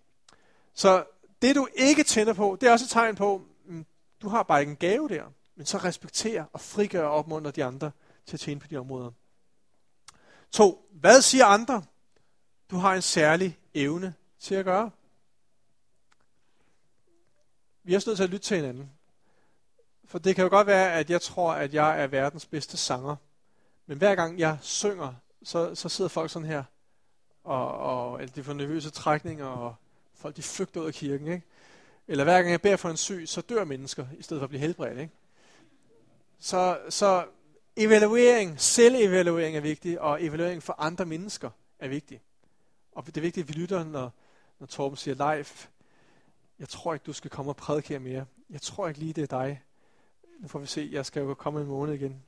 Så 0.73 1.03
det 1.41 1.55
du 1.55 1.67
ikke 1.75 2.03
tænder 2.03 2.33
på, 2.33 2.57
det 2.61 2.67
er 2.67 2.71
også 2.71 2.85
et 2.85 2.89
tegn 2.89 3.15
på, 3.15 3.41
mm, 3.65 3.85
du 4.21 4.29
har 4.29 4.43
bare 4.43 4.59
ikke 4.59 4.69
en 4.69 4.75
gave 4.75 5.09
der, 5.09 5.23
men 5.55 5.65
så 5.65 5.77
respekter 5.77 6.45
og 6.53 6.61
frigør 6.61 7.05
og 7.05 7.11
opmuntre 7.11 7.51
de 7.51 7.63
andre 7.63 7.91
til 8.25 8.35
at 8.35 8.39
tjene 8.39 8.59
på 8.59 8.67
de 8.67 8.77
områder. 8.77 9.11
To, 10.51 10.89
hvad 10.91 11.21
siger 11.21 11.45
andre? 11.45 11.83
Du 12.71 12.77
har 12.77 12.93
en 12.93 13.01
særlig 13.01 13.59
evne 13.73 14.13
til 14.39 14.55
at 14.55 14.65
gøre. 14.65 14.91
Vi 17.83 17.93
er 17.93 17.97
også 17.97 18.09
nødt 18.09 18.17
til 18.17 18.23
at 18.23 18.29
lytte 18.29 18.45
til 18.45 18.57
hinanden. 18.57 18.91
For 20.05 20.19
det 20.19 20.35
kan 20.35 20.43
jo 20.43 20.49
godt 20.49 20.67
være, 20.67 20.93
at 20.93 21.09
jeg 21.09 21.21
tror, 21.21 21.53
at 21.53 21.73
jeg 21.73 22.01
er 22.03 22.07
verdens 22.07 22.45
bedste 22.45 22.77
sanger. 22.77 23.15
Men 23.86 23.97
hver 23.97 24.15
gang 24.15 24.39
jeg 24.39 24.57
synger, 24.61 25.13
så, 25.43 25.75
så 25.75 25.89
sidder 25.89 26.09
folk 26.09 26.31
sådan 26.31 26.47
her. 26.47 26.63
Og, 27.43 27.77
og 27.77 28.21
eller 28.21 28.33
de 28.33 28.43
får 28.43 28.53
nervøse 28.53 28.89
trækninger, 28.89 29.45
og 29.45 29.75
folk 30.13 30.36
de 30.36 30.41
flygter 30.41 30.81
ud 30.81 30.88
af 30.88 30.93
kirken. 30.93 31.27
Ikke? 31.27 31.45
Eller 32.07 32.23
hver 32.23 32.38
gang 32.38 32.51
jeg 32.51 32.61
beder 32.61 32.75
for 32.75 32.89
en 32.89 32.97
syg, 32.97 33.23
så 33.25 33.41
dør 33.41 33.63
mennesker, 33.63 34.05
i 34.17 34.23
stedet 34.23 34.41
for 34.41 34.43
at 34.43 34.49
blive 34.49 34.61
helbredt. 34.61 34.99
Ikke? 34.99 35.13
Så, 36.39 36.79
så 36.89 37.25
evaluering, 37.75 38.61
selvevaluering 38.61 39.57
er 39.57 39.61
vigtig, 39.61 40.01
og 40.01 40.23
evaluering 40.23 40.63
for 40.63 40.75
andre 40.77 41.05
mennesker 41.05 41.49
er 41.79 41.88
vigtig. 41.88 42.21
Og 42.91 43.05
det 43.05 43.17
er 43.17 43.21
vigtigt, 43.21 43.43
at 43.43 43.55
vi 43.55 43.61
lytter, 43.61 43.83
når, 43.83 44.11
når 44.59 44.67
Torben 44.67 44.97
siger, 44.97 45.15
live, 45.15 45.45
jeg 46.59 46.69
tror 46.69 46.93
ikke, 46.93 47.03
du 47.03 47.13
skal 47.13 47.31
komme 47.31 47.51
og 47.51 47.55
prædike 47.55 47.88
her 47.88 47.99
mere. 47.99 48.25
Jeg 48.49 48.61
tror 48.61 48.88
ikke 48.88 48.99
lige, 48.99 49.13
det 49.13 49.21
er 49.21 49.39
dig. 49.39 49.61
Nu 50.39 50.47
får 50.47 50.59
vi 50.59 50.67
se, 50.67 50.89
jeg 50.91 51.05
skal 51.05 51.21
jo 51.21 51.33
komme 51.33 51.61
en 51.61 51.67
måned 51.67 51.93
igen. 51.93 52.23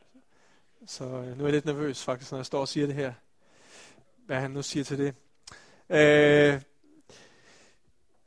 Så 0.86 1.03
øh, 1.03 1.38
nu 1.38 1.43
er 1.43 1.47
jeg 1.47 1.53
lidt 1.53 1.65
nervøs 1.65 2.03
faktisk, 2.03 2.32
når 2.32 2.38
jeg 2.38 2.45
står 2.45 2.59
og 2.59 2.67
siger 2.67 2.86
det 2.86 2.95
her. 2.95 3.13
Hvad 4.25 4.39
han 4.39 4.51
nu 4.51 4.61
siger 4.61 4.84
til 4.84 4.97
det. 4.97 5.15
Øh, 5.89 6.61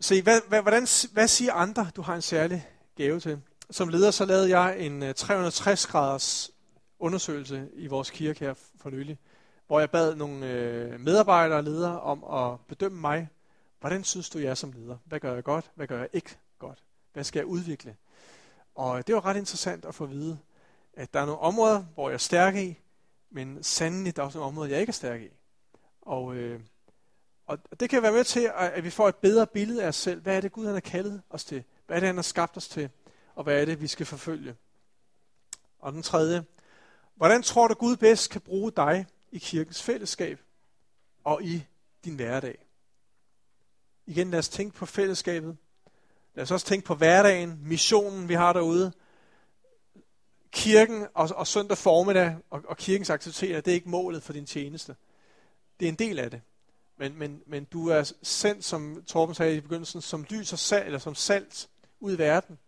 se, 0.00 0.22
hvad, 0.22 0.40
hvad, 0.48 0.62
hvordan, 0.62 0.86
hvad 1.12 1.28
siger 1.28 1.52
andre, 1.52 1.90
du 1.96 2.02
har 2.02 2.14
en 2.14 2.22
særlig 2.22 2.68
gave 2.96 3.20
til? 3.20 3.40
Som 3.70 3.88
leder, 3.88 4.10
så 4.10 4.24
lavede 4.24 4.58
jeg 4.58 4.80
en 4.80 5.02
øh, 5.02 5.14
360-graders 5.18 6.50
undersøgelse 6.98 7.68
i 7.74 7.86
vores 7.86 8.10
kirke 8.10 8.40
her 8.40 8.54
for 8.80 8.90
nylig, 8.90 9.18
hvor 9.66 9.80
jeg 9.80 9.90
bad 9.90 10.14
nogle 10.14 10.46
øh, 10.50 11.00
medarbejdere 11.00 11.58
og 11.58 11.64
ledere 11.64 12.00
om 12.00 12.24
at 12.24 12.60
bedømme 12.68 13.00
mig. 13.00 13.28
Hvordan 13.80 14.04
synes 14.04 14.30
du, 14.30 14.38
jeg 14.38 14.50
er 14.50 14.54
som 14.54 14.72
leder? 14.72 14.96
Hvad 15.04 15.20
gør 15.20 15.34
jeg 15.34 15.44
godt? 15.44 15.70
Hvad 15.74 15.86
gør 15.86 15.98
jeg 15.98 16.08
ikke 16.12 16.38
godt? 16.58 16.78
Hvad 17.12 17.24
skal 17.24 17.40
jeg 17.40 17.46
udvikle? 17.46 17.96
Og 18.74 19.06
det 19.06 19.14
var 19.14 19.24
ret 19.24 19.36
interessant 19.36 19.84
at 19.84 19.94
få 19.94 20.04
at 20.04 20.10
vide, 20.10 20.38
at 21.00 21.14
der 21.14 21.20
er 21.20 21.26
nogle 21.26 21.40
områder, 21.40 21.82
hvor 21.94 22.08
jeg 22.08 22.14
er 22.14 22.18
stærk 22.18 22.56
i, 22.56 22.78
men 23.30 23.62
sandelig 23.62 24.16
der 24.16 24.22
er 24.22 24.26
også 24.26 24.38
nogle 24.38 24.48
områder, 24.48 24.70
jeg 24.70 24.80
ikke 24.80 24.90
er 24.90 24.94
stærk 24.94 25.22
i. 25.22 25.28
Og, 26.02 26.34
øh, 26.34 26.60
og 27.46 27.58
det 27.80 27.90
kan 27.90 28.02
være 28.02 28.12
med 28.12 28.24
til, 28.24 28.50
at 28.56 28.84
vi 28.84 28.90
får 28.90 29.08
et 29.08 29.16
bedre 29.16 29.46
billede 29.46 29.82
af 29.82 29.88
os 29.88 29.96
selv. 29.96 30.20
Hvad 30.20 30.36
er 30.36 30.40
det, 30.40 30.52
Gud 30.52 30.64
han 30.64 30.74
har 30.74 30.80
kaldet 30.80 31.22
os 31.30 31.44
til? 31.44 31.64
Hvad 31.86 31.96
er 31.96 32.00
det, 32.00 32.06
han 32.06 32.16
har 32.16 32.22
skabt 32.22 32.56
os 32.56 32.68
til? 32.68 32.90
Og 33.34 33.44
hvad 33.44 33.60
er 33.60 33.64
det, 33.64 33.80
vi 33.80 33.86
skal 33.86 34.06
forfølge? 34.06 34.56
Og 35.78 35.92
den 35.92 36.02
tredje. 36.02 36.44
Hvordan 37.14 37.42
tror 37.42 37.68
du, 37.68 37.74
Gud 37.74 37.96
bedst 37.96 38.30
kan 38.30 38.40
bruge 38.40 38.72
dig 38.76 39.06
i 39.32 39.38
kirkens 39.38 39.82
fællesskab 39.82 40.40
og 41.24 41.42
i 41.42 41.66
din 42.04 42.14
hverdag? 42.14 42.66
Igen, 44.06 44.30
lad 44.30 44.38
os 44.38 44.48
tænke 44.48 44.76
på 44.76 44.86
fællesskabet. 44.86 45.56
Lad 46.34 46.42
os 46.42 46.50
også 46.50 46.66
tænke 46.66 46.86
på 46.86 46.94
hverdagen, 46.94 47.58
missionen, 47.62 48.28
vi 48.28 48.34
har 48.34 48.52
derude. 48.52 48.92
Kirken 50.52 51.06
og, 51.14 51.28
og 51.36 51.46
søndag 51.46 51.78
formiddag 51.78 52.36
og, 52.50 52.62
og 52.68 52.76
kirkens 52.76 53.10
aktiviteter, 53.10 53.60
det 53.60 53.70
er 53.70 53.74
ikke 53.74 53.88
målet 53.88 54.22
for 54.22 54.32
din 54.32 54.46
tjeneste. 54.46 54.96
Det 55.80 55.86
er 55.86 55.92
en 55.92 55.98
del 55.98 56.18
af 56.18 56.30
det. 56.30 56.42
Men, 56.96 57.18
men, 57.18 57.42
men 57.46 57.64
du 57.64 57.88
er 57.88 58.12
sendt, 58.22 58.64
som 58.64 59.04
Torben 59.06 59.34
sagde 59.34 59.56
i 59.56 59.60
begyndelsen, 59.60 60.00
som 60.00 60.26
lys 60.30 60.52
og 60.52 60.58
salt, 60.58 60.86
eller 60.86 60.98
som 60.98 61.14
salt 61.14 61.68
ud 62.00 62.14
i 62.14 62.18
verden. 62.18 62.58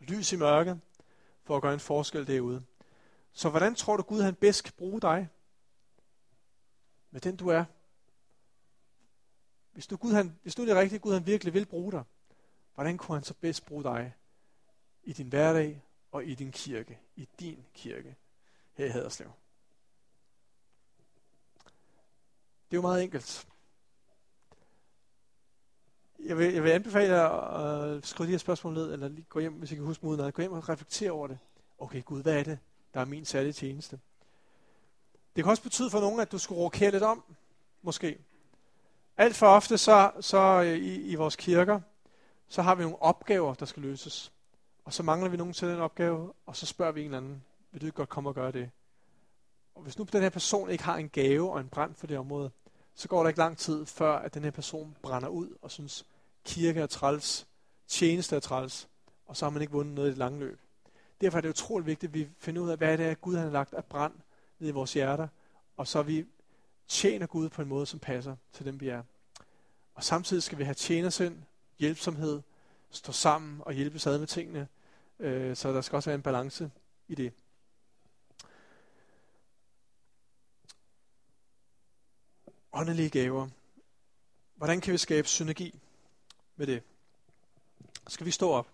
Lys 0.00 0.32
i 0.32 0.36
mørket, 0.36 0.80
for 1.44 1.56
at 1.56 1.62
gøre 1.62 1.74
en 1.74 1.80
forskel 1.80 2.26
derude. 2.26 2.62
Så 3.32 3.48
hvordan 3.48 3.74
tror 3.74 3.96
du, 3.96 4.02
Gud 4.02 4.22
han 4.22 4.34
bedst 4.34 4.64
kan 4.64 4.72
bruge 4.76 5.00
dig? 5.00 5.28
Med 7.10 7.20
den 7.20 7.36
du 7.36 7.48
er. 7.48 7.64
Hvis 9.72 9.86
du, 9.86 9.96
Gud, 9.96 10.12
han, 10.12 10.38
hvis 10.42 10.54
du 10.54 10.62
er 10.62 10.66
det 10.66 10.76
rigtige, 10.76 10.98
Gud 10.98 11.12
han 11.12 11.26
virkelig 11.26 11.54
vil 11.54 11.66
bruge 11.66 11.92
dig, 11.92 12.02
hvordan 12.74 12.98
kunne 12.98 13.16
han 13.16 13.24
så 13.24 13.34
bedst 13.34 13.66
bruge 13.66 13.84
dig 13.84 14.14
i 15.02 15.12
din 15.12 15.28
hverdag 15.28 15.82
og 16.12 16.24
i 16.24 16.34
din 16.34 16.52
kirke, 16.52 16.98
i 17.16 17.28
din 17.40 17.64
kirke 17.74 18.16
her 18.74 18.86
i 18.86 18.88
Haderslev? 18.88 19.30
Det 22.70 22.76
er 22.76 22.78
jo 22.78 22.82
meget 22.82 23.02
enkelt. 23.02 23.46
Jeg 26.18 26.38
vil, 26.38 26.52
jeg 26.54 26.62
vil 26.62 26.70
anbefale 26.70 27.14
jer 27.14 27.28
at 27.28 28.06
skrive 28.06 28.26
de 28.26 28.30
her 28.30 28.38
spørgsmål 28.38 28.74
ned, 28.74 28.92
eller 28.92 29.08
lige 29.08 29.26
gå 29.28 29.40
hjem, 29.40 29.52
hvis 29.52 29.72
I 29.72 29.74
kan 29.74 29.84
huske 29.84 30.06
mod 30.06 30.32
Gå 30.32 30.42
hjem 30.42 30.52
og 30.52 30.68
reflektere 30.68 31.10
over 31.10 31.26
det. 31.26 31.38
Okay, 31.78 32.04
Gud, 32.04 32.22
hvad 32.22 32.38
er 32.38 32.42
det, 32.42 32.58
der 32.94 33.00
er 33.00 33.04
min 33.04 33.24
særlige 33.24 33.52
tjeneste? 33.52 34.00
Det 35.36 35.44
kan 35.44 35.50
også 35.50 35.62
betyde 35.62 35.90
for 35.90 36.00
nogen, 36.00 36.20
at 36.20 36.32
du 36.32 36.38
skulle 36.38 36.60
rokere 36.60 36.90
lidt 36.90 37.02
om, 37.02 37.24
måske. 37.82 38.18
Alt 39.16 39.36
for 39.36 39.46
ofte 39.46 39.78
så, 39.78 40.10
så 40.20 40.38
øh, 40.38 40.76
i, 40.76 41.10
i 41.10 41.14
vores 41.14 41.36
kirker, 41.36 41.80
så 42.48 42.62
har 42.62 42.74
vi 42.74 42.82
nogle 42.82 43.02
opgaver, 43.02 43.54
der 43.54 43.66
skal 43.66 43.82
løses. 43.82 44.32
Og 44.88 44.94
så 44.94 45.02
mangler 45.02 45.28
vi 45.28 45.36
nogen 45.36 45.52
til 45.52 45.68
den 45.68 45.78
opgave, 45.78 46.32
og 46.46 46.56
så 46.56 46.66
spørger 46.66 46.92
vi 46.92 47.00
en 47.00 47.06
eller 47.06 47.18
anden, 47.18 47.44
vil 47.72 47.80
du 47.80 47.86
ikke 47.86 47.96
godt 47.96 48.08
komme 48.08 48.30
og 48.30 48.34
gøre 48.34 48.52
det? 48.52 48.70
Og 49.74 49.82
hvis 49.82 49.98
nu 49.98 50.04
den 50.12 50.22
her 50.22 50.30
person 50.30 50.70
ikke 50.70 50.84
har 50.84 50.96
en 50.96 51.08
gave 51.08 51.52
og 51.52 51.60
en 51.60 51.68
brand 51.68 51.94
for 51.94 52.06
det 52.06 52.18
område, 52.18 52.50
så 52.94 53.08
går 53.08 53.22
der 53.22 53.28
ikke 53.28 53.38
lang 53.38 53.58
tid, 53.58 53.86
før 53.86 54.18
at 54.18 54.34
den 54.34 54.44
her 54.44 54.50
person 54.50 54.96
brænder 55.02 55.28
ud 55.28 55.56
og 55.62 55.70
synes, 55.70 56.06
kirke 56.44 56.80
er 56.80 56.86
træls, 56.86 57.46
tjeneste 57.86 58.36
er 58.36 58.40
træls, 58.40 58.88
og 59.26 59.36
så 59.36 59.44
har 59.44 59.50
man 59.50 59.62
ikke 59.62 59.72
vundet 59.72 59.94
noget 59.94 60.08
i 60.08 60.10
det 60.10 60.18
lange 60.18 60.38
løb. 60.38 60.60
Derfor 61.20 61.38
er 61.38 61.40
det 61.40 61.48
utroligt 61.48 61.86
vigtigt, 61.86 62.10
at 62.10 62.14
vi 62.14 62.28
finder 62.38 62.62
ud 62.62 62.70
af, 62.70 62.76
hvad 62.76 62.98
det 62.98 63.06
er, 63.06 63.14
Gud 63.14 63.36
har 63.36 63.50
lagt 63.50 63.74
af 63.74 63.84
brand 63.84 64.14
ned 64.58 64.68
i 64.68 64.72
vores 64.72 64.92
hjerter, 64.92 65.28
og 65.76 65.86
så 65.86 66.02
vi 66.02 66.26
tjener 66.86 67.26
Gud 67.26 67.48
på 67.48 67.62
en 67.62 67.68
måde, 67.68 67.86
som 67.86 67.98
passer 67.98 68.36
til 68.52 68.66
dem, 68.66 68.80
vi 68.80 68.88
er. 68.88 69.02
Og 69.94 70.04
samtidig 70.04 70.42
skal 70.42 70.58
vi 70.58 70.64
have 70.64 70.74
tjenersind, 70.74 71.42
hjælpsomhed, 71.78 72.42
stå 72.90 73.12
sammen 73.12 73.62
og 73.64 73.72
hjælpe 73.72 74.10
ad 74.10 74.18
med 74.18 74.26
tingene, 74.26 74.68
øh, 75.18 75.56
så 75.56 75.72
der 75.72 75.80
skal 75.80 75.96
også 75.96 76.10
være 76.10 76.14
en 76.14 76.22
balance 76.22 76.70
i 77.08 77.14
det. 77.14 77.32
Åndelige 82.72 83.10
gaver. 83.10 83.48
Hvordan 84.54 84.80
kan 84.80 84.92
vi 84.92 84.98
skabe 84.98 85.28
synergi 85.28 85.80
med 86.56 86.66
det? 86.66 86.82
Skal 88.08 88.26
vi 88.26 88.30
stå 88.30 88.50
op? 88.50 88.68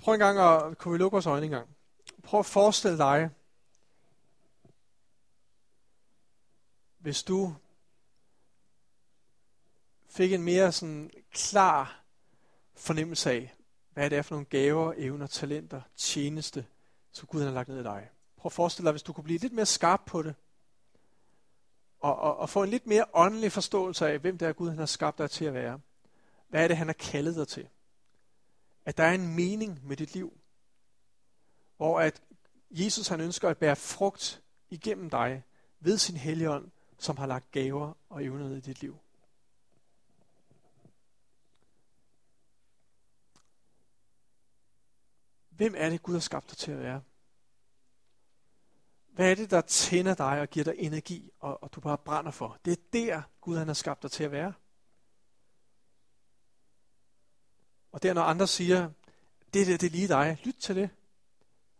Prøv 0.00 0.14
en 0.14 0.20
gang 0.20 0.38
at, 0.38 0.78
kunne 0.78 0.92
vi 0.92 0.98
lukke 0.98 1.14
vores 1.14 1.26
øjne 1.26 1.46
en 1.46 1.52
gang? 1.52 1.68
Prøv 2.22 2.40
at 2.40 2.46
forestille 2.46 2.98
dig, 2.98 3.30
hvis 7.06 7.22
du 7.22 7.54
fik 10.08 10.32
en 10.32 10.42
mere 10.42 10.72
sådan 10.72 11.10
klar 11.32 12.04
fornemmelse 12.74 13.30
af, 13.30 13.54
hvad 13.90 14.10
det 14.10 14.18
er 14.18 14.22
for 14.22 14.34
nogle 14.34 14.46
gaver, 14.46 14.92
evner, 14.96 15.26
talenter, 15.26 15.82
tjeneste, 15.96 16.66
som 17.10 17.26
Gud 17.26 17.42
har 17.42 17.50
lagt 17.50 17.68
ned 17.68 17.80
i 17.80 17.82
dig. 17.82 18.08
Prøv 18.36 18.48
at 18.48 18.52
forestille 18.52 18.86
dig, 18.86 18.92
hvis 18.92 19.02
du 19.02 19.12
kunne 19.12 19.24
blive 19.24 19.38
lidt 19.38 19.52
mere 19.52 19.66
skarp 19.66 20.00
på 20.06 20.22
det, 20.22 20.34
og, 22.00 22.18
og, 22.18 22.36
og 22.36 22.50
få 22.50 22.62
en 22.62 22.70
lidt 22.70 22.86
mere 22.86 23.04
åndelig 23.12 23.52
forståelse 23.52 24.08
af, 24.08 24.18
hvem 24.18 24.38
det 24.38 24.48
er 24.48 24.52
Gud, 24.52 24.68
han 24.68 24.78
har 24.78 24.86
skabt 24.86 25.18
dig 25.18 25.30
til 25.30 25.44
at 25.44 25.54
være. 25.54 25.80
Hvad 26.48 26.64
er 26.64 26.68
det, 26.68 26.76
han 26.76 26.88
har 26.88 26.94
kaldet 26.94 27.36
dig 27.36 27.48
til? 27.48 27.68
At 28.84 28.96
der 28.96 29.04
er 29.04 29.14
en 29.14 29.34
mening 29.34 29.80
med 29.86 29.96
dit 29.96 30.14
liv. 30.14 30.38
Hvor 31.76 32.00
at 32.00 32.22
Jesus 32.70 33.08
han 33.08 33.20
ønsker 33.20 33.48
at 33.48 33.58
bære 33.58 33.76
frugt 33.76 34.42
igennem 34.70 35.10
dig 35.10 35.42
ved 35.80 35.98
sin 35.98 36.16
helligånd, 36.16 36.70
som 36.98 37.16
har 37.16 37.26
lagt 37.26 37.50
gaver 37.50 37.92
og 38.08 38.24
evner 38.24 38.48
ned 38.48 38.56
i 38.56 38.60
dit 38.60 38.80
liv. 38.80 38.98
Hvem 45.48 45.74
er 45.76 45.90
det, 45.90 46.02
Gud 46.02 46.14
har 46.14 46.20
skabt 46.20 46.50
dig 46.50 46.58
til 46.58 46.72
at 46.72 46.78
være? 46.78 47.02
Hvad 49.06 49.30
er 49.30 49.34
det, 49.34 49.50
der 49.50 49.60
tænder 49.60 50.14
dig 50.14 50.40
og 50.40 50.48
giver 50.48 50.64
dig 50.64 50.74
energi, 50.78 51.30
og, 51.40 51.62
og 51.62 51.74
du 51.74 51.80
bare 51.80 51.98
brænder 51.98 52.30
for? 52.30 52.58
Det 52.64 52.72
er 52.72 52.82
der, 52.92 53.22
Gud 53.40 53.56
han 53.56 53.66
har 53.66 53.74
skabt 53.74 54.02
dig 54.02 54.10
til 54.10 54.24
at 54.24 54.32
være. 54.32 54.52
Og 57.92 58.02
der, 58.02 58.14
når 58.14 58.22
andre 58.22 58.46
siger, 58.46 58.90
det, 59.54 59.66
det, 59.66 59.80
det 59.80 59.86
er 59.86 59.90
lige 59.90 60.08
dig, 60.08 60.38
lyt 60.44 60.54
til 60.54 60.76
det. 60.76 60.90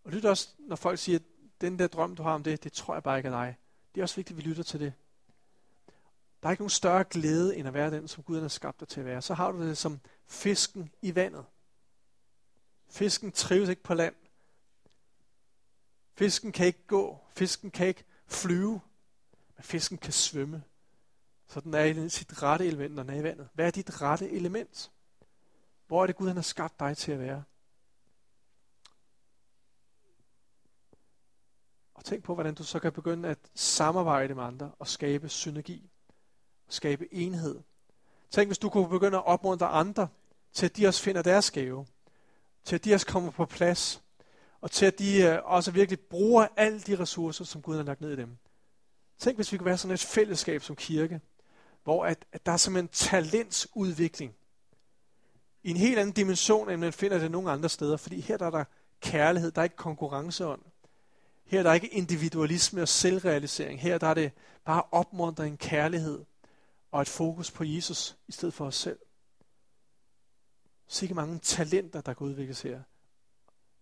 Og 0.04 0.12
lyt 0.12 0.24
også, 0.24 0.48
når 0.58 0.76
folk 0.76 0.98
siger, 0.98 1.18
den 1.60 1.78
der 1.78 1.86
drøm, 1.86 2.16
du 2.16 2.22
har 2.22 2.34
om 2.34 2.42
det, 2.42 2.64
det 2.64 2.72
tror 2.72 2.94
jeg 2.94 3.02
bare 3.02 3.18
ikke 3.18 3.28
er 3.28 3.32
dig. 3.32 3.56
Det 3.94 4.00
er 4.00 4.04
også 4.04 4.16
vigtigt, 4.16 4.38
at 4.38 4.44
vi 4.44 4.50
lytter 4.50 4.62
til 4.62 4.80
det. 4.80 4.92
Der 6.46 6.48
er 6.48 6.52
ikke 6.52 6.62
nogen 6.62 6.70
større 6.70 7.04
glæde, 7.04 7.56
end 7.56 7.68
at 7.68 7.74
være 7.74 7.90
den, 7.90 8.08
som 8.08 8.22
Gud 8.22 8.40
har 8.40 8.48
skabt 8.48 8.80
dig 8.80 8.88
til 8.88 9.00
at 9.00 9.06
være. 9.06 9.22
Så 9.22 9.34
har 9.34 9.52
du 9.52 9.62
det 9.62 9.78
som 9.78 10.00
fisken 10.26 10.92
i 11.02 11.14
vandet. 11.14 11.44
Fisken 12.88 13.32
trives 13.32 13.68
ikke 13.68 13.82
på 13.82 13.94
land. 13.94 14.14
Fisken 16.14 16.52
kan 16.52 16.66
ikke 16.66 16.86
gå. 16.86 17.18
Fisken 17.36 17.70
kan 17.70 17.86
ikke 17.86 18.04
flyve. 18.26 18.80
Men 19.56 19.62
fisken 19.62 19.98
kan 19.98 20.12
svømme. 20.12 20.62
Så 21.46 21.60
den 21.60 21.74
er 21.74 21.84
i 21.84 22.08
sit 22.08 22.42
rette 22.42 22.66
element, 22.66 22.94
når 22.94 23.02
den 23.02 23.12
er 23.12 23.20
i 23.20 23.22
vandet. 23.22 23.48
Hvad 23.54 23.66
er 23.66 23.70
dit 23.70 24.02
rette 24.02 24.30
element? 24.30 24.92
Hvor 25.86 26.02
er 26.02 26.06
det 26.06 26.16
Gud, 26.16 26.26
han 26.26 26.36
har 26.36 26.42
skabt 26.42 26.80
dig 26.80 26.96
til 26.96 27.12
at 27.12 27.18
være? 27.18 27.44
Og 31.94 32.04
tænk 32.04 32.24
på, 32.24 32.34
hvordan 32.34 32.54
du 32.54 32.64
så 32.64 32.78
kan 32.78 32.92
begynde 32.92 33.28
at 33.28 33.38
samarbejde 33.54 34.34
med 34.34 34.44
andre 34.44 34.72
og 34.78 34.88
skabe 34.88 35.28
synergi. 35.28 35.90
Skabe 36.68 37.14
enhed. 37.14 37.60
Tænk, 38.30 38.48
hvis 38.48 38.58
du 38.58 38.68
kunne 38.68 38.88
begynde 38.88 39.18
at 39.18 39.26
opmuntre 39.26 39.66
andre 39.66 40.08
til, 40.52 40.66
at 40.66 40.76
de 40.76 40.86
også 40.86 41.02
finder 41.02 41.22
deres 41.22 41.50
gave. 41.50 41.86
Til, 42.64 42.74
at 42.74 42.84
de 42.84 42.94
også 42.94 43.06
kommer 43.06 43.30
på 43.30 43.46
plads. 43.46 44.02
Og 44.60 44.70
til, 44.70 44.86
at 44.86 44.98
de 44.98 45.22
øh, 45.22 45.38
også 45.44 45.70
virkelig 45.70 46.00
bruger 46.00 46.46
alle 46.56 46.80
de 46.80 46.98
ressourcer, 46.98 47.44
som 47.44 47.62
Gud 47.62 47.76
har 47.76 47.82
lagt 47.82 48.00
ned 48.00 48.12
i 48.12 48.16
dem. 48.16 48.36
Tænk, 49.18 49.36
hvis 49.36 49.52
vi 49.52 49.58
kunne 49.58 49.66
være 49.66 49.78
sådan 49.78 49.94
et 49.94 50.00
fællesskab 50.00 50.62
som 50.62 50.76
kirke, 50.76 51.20
hvor 51.84 52.04
at, 52.04 52.24
at 52.32 52.46
der 52.46 52.52
er 52.52 52.56
simpelthen 52.56 52.88
talentsudvikling 52.88 54.34
i 55.62 55.70
en 55.70 55.76
helt 55.76 55.98
anden 55.98 56.14
dimension, 56.14 56.70
end 56.70 56.80
man 56.80 56.92
finder 56.92 57.18
det 57.18 57.30
nogle 57.30 57.50
andre 57.50 57.68
steder. 57.68 57.96
Fordi 57.96 58.20
her 58.20 58.36
der 58.36 58.46
er 58.46 58.50
der 58.50 58.64
kærlighed, 59.00 59.50
der 59.50 59.60
er 59.60 59.64
ikke 59.64 59.76
konkurrenceånd. 59.76 60.62
Her 61.44 61.62
der 61.62 61.70
er 61.70 61.72
der 61.72 61.74
ikke 61.74 61.94
individualisme 61.94 62.82
og 62.82 62.88
selvrealisering. 62.88 63.80
Her 63.80 63.98
der 63.98 64.06
er 64.06 64.14
det 64.14 64.32
bare 64.64 64.82
opmuntring, 64.92 65.58
kærlighed 65.58 66.24
og 66.90 67.02
et 67.02 67.08
fokus 67.08 67.50
på 67.50 67.64
Jesus 67.64 68.16
i 68.28 68.32
stedet 68.32 68.54
for 68.54 68.66
os 68.66 68.74
selv. 68.74 68.98
Sikke 70.88 71.14
mange 71.14 71.38
talenter, 71.38 72.00
der 72.00 72.14
kan 72.14 72.26
udvikles 72.26 72.62
her. 72.62 72.82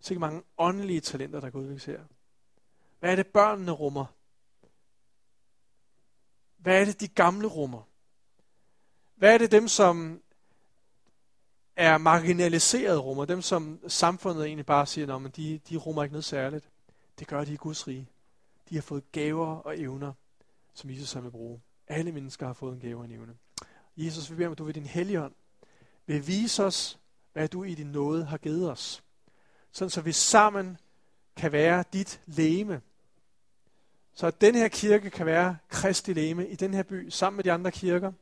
Sikke 0.01 0.21
mange 0.21 0.43
åndelige 0.59 1.01
talenter, 1.01 1.41
der 1.41 1.51
kan 1.51 1.61
udvikles 1.61 1.85
her. 1.85 2.01
Hvad 2.99 3.13
er 3.13 3.17
det, 3.17 3.27
børnene 3.27 3.73
rummer? 3.73 4.07
Hvad 6.57 6.81
er 6.81 6.85
det, 6.85 7.01
de 7.01 7.09
gamle 7.09 7.47
rummer? 7.47 7.83
Hvad 9.15 9.35
er 9.35 9.39
det 9.39 9.53
dem, 9.53 9.69
som 9.69 10.23
er 11.77 11.99
marginaliserede 11.99 12.99
rummer? 12.99 13.25
Dem, 13.25 13.43
som 13.43 13.81
samfundet 13.89 14.47
egentlig 14.47 14.67
bare 14.67 14.87
siger, 14.87 15.17
at 15.17 15.37
de, 15.37 15.59
de 15.59 15.77
rummer 15.77 16.03
ikke 16.03 16.13
noget 16.13 16.25
særligt. 16.25 16.69
Det 17.19 17.27
gør 17.27 17.45
de 17.45 17.53
i 17.53 17.57
Guds 17.57 17.87
rige. 17.87 18.09
De 18.69 18.75
har 18.75 18.83
fået 18.83 19.13
gaver 19.13 19.47
og 19.47 19.81
evner, 19.81 20.13
som 20.75 20.91
Jesus 20.91 21.13
har 21.13 21.21
vil 21.21 21.31
bruge. 21.31 21.61
Alle 21.89 22.13
mennesker 22.13 22.47
har 22.47 22.53
fået 22.53 22.75
en 22.75 22.81
gave 22.81 22.99
og 22.99 23.05
en 23.05 23.13
evne. 23.13 23.35
Jesus, 23.97 24.31
vi 24.31 24.37
beder 24.37 24.49
om, 24.49 24.53
at 24.53 24.59
du 24.59 24.65
ved 24.65 24.75
din 24.75 24.87
helligånd 24.87 25.35
vil 26.07 26.27
vise 26.27 26.65
os, 26.65 26.99
hvad 27.33 27.49
du 27.49 27.65
i 27.65 27.75
din 27.75 27.87
nåde 27.87 28.25
har 28.25 28.39
givet 28.39 28.71
os. 28.71 29.05
Sådan 29.73 29.91
så 29.91 30.01
vi 30.01 30.13
sammen 30.13 30.79
kan 31.37 31.53
være 31.53 31.85
dit 31.93 32.21
læme. 32.27 32.83
Så 34.15 34.27
at 34.27 34.41
den 34.41 34.55
her 34.55 34.69
kirke 34.69 35.11
kan 35.11 35.27
være 35.27 35.57
Kristi 35.69 36.13
læme 36.13 36.49
i 36.49 36.57
den 36.57 36.75
her 36.75 36.83
by, 36.83 37.09
sammen 37.11 37.37
med 37.37 37.45
de 37.45 37.53
andre 37.53 37.71
kirker. 37.71 38.13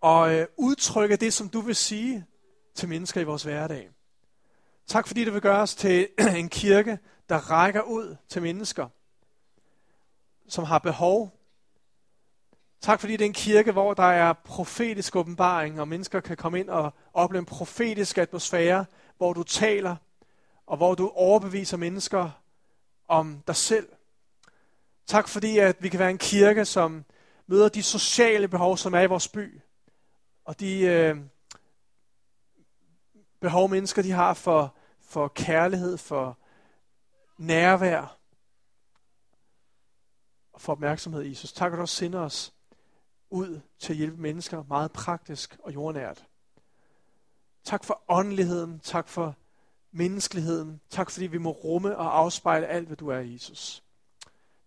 Og 0.00 0.34
øh, 0.34 0.46
udtrykke 0.56 1.16
det, 1.16 1.32
som 1.32 1.48
du 1.48 1.60
vil 1.60 1.76
sige 1.76 2.26
til 2.74 2.88
mennesker 2.88 3.20
i 3.20 3.24
vores 3.24 3.42
hverdag. 3.42 3.90
Tak 4.86 5.06
fordi 5.06 5.24
du 5.24 5.30
vil 5.30 5.40
gøre 5.40 5.60
os 5.60 5.74
til 5.74 6.08
en 6.36 6.48
kirke, 6.48 6.98
der 7.28 7.50
rækker 7.50 7.82
ud 7.82 8.16
til 8.28 8.42
mennesker, 8.42 8.88
som 10.48 10.64
har 10.64 10.78
behov. 10.78 11.39
Tak 12.80 13.00
fordi 13.00 13.12
det 13.12 13.20
er 13.20 13.26
en 13.26 13.32
kirke, 13.32 13.72
hvor 13.72 13.94
der 13.94 14.02
er 14.02 14.32
profetisk 14.32 15.16
åbenbaring, 15.16 15.80
og 15.80 15.88
mennesker 15.88 16.20
kan 16.20 16.36
komme 16.36 16.60
ind 16.60 16.68
og 16.68 16.94
opleve 17.12 17.38
en 17.38 17.46
profetisk 17.46 18.18
atmosfære, 18.18 18.84
hvor 19.16 19.32
du 19.32 19.42
taler, 19.42 19.96
og 20.66 20.76
hvor 20.76 20.94
du 20.94 21.08
overbeviser 21.08 21.76
mennesker 21.76 22.30
om 23.08 23.42
dig 23.46 23.56
selv. 23.56 23.88
Tak 25.06 25.28
fordi, 25.28 25.58
at 25.58 25.82
vi 25.82 25.88
kan 25.88 26.00
være 26.00 26.10
en 26.10 26.18
kirke, 26.18 26.64
som 26.64 27.04
møder 27.46 27.68
de 27.68 27.82
sociale 27.82 28.48
behov, 28.48 28.76
som 28.76 28.94
er 28.94 29.00
i 29.00 29.06
vores 29.06 29.28
by. 29.28 29.60
Og 30.44 30.60
de 30.60 30.80
øh, 30.80 31.16
behov, 33.40 33.68
mennesker 33.68 34.02
de 34.02 34.10
har 34.10 34.34
for, 34.34 34.74
for 35.00 35.28
kærlighed, 35.28 35.98
for 35.98 36.38
nærvær 37.38 38.16
og 40.52 40.60
for 40.60 40.72
opmærksomhed, 40.72 41.22
Jesus. 41.22 41.52
Tak, 41.52 41.72
at 41.72 41.76
du 41.76 41.82
også 41.82 41.96
sender 41.96 42.20
os 42.20 42.52
ud 43.30 43.60
til 43.78 43.92
at 43.92 43.96
hjælpe 43.96 44.22
mennesker 44.22 44.64
meget 44.68 44.92
praktisk 44.92 45.58
og 45.62 45.74
jordnært. 45.74 46.26
Tak 47.64 47.84
for 47.84 48.02
åndeligheden, 48.08 48.80
tak 48.80 49.08
for 49.08 49.36
menneskeligheden, 49.92 50.80
tak 50.90 51.10
fordi 51.10 51.26
vi 51.26 51.38
må 51.38 51.50
rumme 51.50 51.96
og 51.96 52.18
afspejle 52.18 52.66
alt, 52.66 52.86
hvad 52.86 52.96
du 52.96 53.08
er, 53.08 53.18
Jesus. 53.18 53.82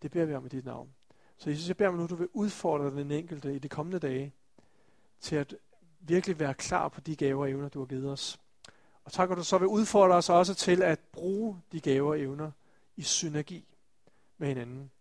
Det 0.02 0.11
beder 0.11 0.26
vi 0.26 0.35
om 0.35 0.45
i 0.45 0.49
dit 0.49 0.65
navn. 0.65 0.90
Så 1.38 1.49
Jesus, 1.49 1.68
jeg 1.68 1.77
beder 1.77 1.91
mig 1.91 1.99
nu, 1.99 2.07
du 2.07 2.15
vil 2.15 2.27
udfordre 2.34 2.91
den 2.91 3.11
enkelte 3.11 3.56
i 3.56 3.60
de 3.60 3.69
kommende 3.69 3.99
dage 3.99 4.34
til 5.22 5.35
at 5.35 5.56
virkelig 5.99 6.40
være 6.40 6.53
klar 6.53 6.88
på 6.88 7.02
de 7.02 7.15
gaver 7.15 7.41
og 7.41 7.49
evner, 7.49 7.69
du 7.69 7.80
har 7.80 7.85
givet 7.85 8.11
os. 8.11 8.40
Og 9.03 9.11
tak, 9.11 9.31
at 9.31 9.38
du 9.38 9.44
så 9.44 9.57
vil 9.57 9.68
udfordre 9.68 10.15
os 10.15 10.30
også 10.30 10.53
til 10.53 10.84
at 10.84 10.99
bruge 10.99 11.61
de 11.72 11.81
gaver 11.81 12.10
og 12.10 12.19
evner, 12.19 12.52
i 12.95 13.02
synergi 13.02 13.65
med 14.38 14.48
hinanden, 14.48 14.91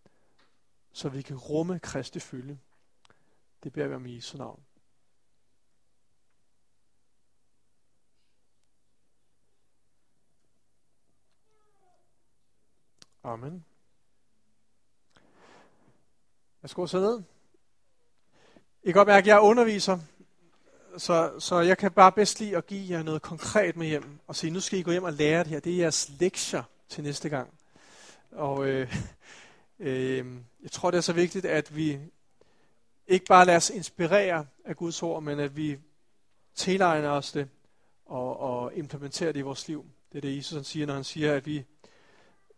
så 0.92 1.08
vi 1.08 1.22
kan 1.22 1.36
rumme 1.36 1.78
Kristi 1.78 2.20
fylde 2.20 2.58
det 3.62 3.72
beder 3.72 3.88
vi 3.88 3.94
om 3.94 4.06
i 4.06 4.14
Jesu 4.14 4.38
navn. 4.38 4.62
Amen. 13.24 13.64
Jeg 16.62 16.70
skal 16.70 16.88
så 16.88 17.00
ned. 17.00 17.22
I 18.82 18.86
kan 18.86 18.94
godt 18.94 19.08
mærke, 19.08 19.24
at 19.24 19.26
jeg 19.26 19.36
er 19.36 19.40
underviser, 19.40 19.98
så, 20.96 21.32
så 21.38 21.60
jeg 21.60 21.78
kan 21.78 21.92
bare 21.92 22.12
bedst 22.12 22.40
lide 22.40 22.56
at 22.56 22.66
give 22.66 22.90
jer 22.90 23.02
noget 23.02 23.22
konkret 23.22 23.76
med 23.76 23.86
hjem, 23.86 24.18
og 24.26 24.36
sige, 24.36 24.50
nu 24.50 24.60
skal 24.60 24.78
I 24.78 24.82
gå 24.82 24.90
hjem 24.90 25.04
og 25.04 25.12
lære 25.12 25.38
det 25.38 25.46
her. 25.46 25.60
Det 25.60 25.72
er 25.72 25.76
jeres 25.76 26.10
lektier 26.20 26.62
til 26.88 27.04
næste 27.04 27.28
gang. 27.28 27.54
Og 28.30 28.66
øh, 28.66 28.96
øh, 29.78 30.36
jeg 30.62 30.70
tror, 30.70 30.90
det 30.90 30.98
er 30.98 31.02
så 31.02 31.12
vigtigt, 31.12 31.44
at 31.44 31.76
vi 31.76 32.00
ikke 33.12 33.26
bare 33.26 33.46
lader 33.46 33.56
os 33.56 33.70
inspirere 33.70 34.46
af 34.64 34.76
Guds 34.76 35.02
ord, 35.02 35.22
men 35.22 35.40
at 35.40 35.56
vi 35.56 35.78
tilegner 36.54 37.08
os 37.08 37.32
det 37.32 37.48
og, 38.04 38.40
og 38.40 38.74
implementerer 38.74 39.32
det 39.32 39.40
i 39.40 39.42
vores 39.42 39.68
liv. 39.68 39.86
Det 40.12 40.18
er 40.18 40.20
det, 40.20 40.36
Jesus 40.36 40.52
han 40.52 40.64
siger, 40.64 40.86
når 40.86 40.94
han 40.94 41.04
siger, 41.04 41.34
at 41.34 41.46
vi 41.46 41.64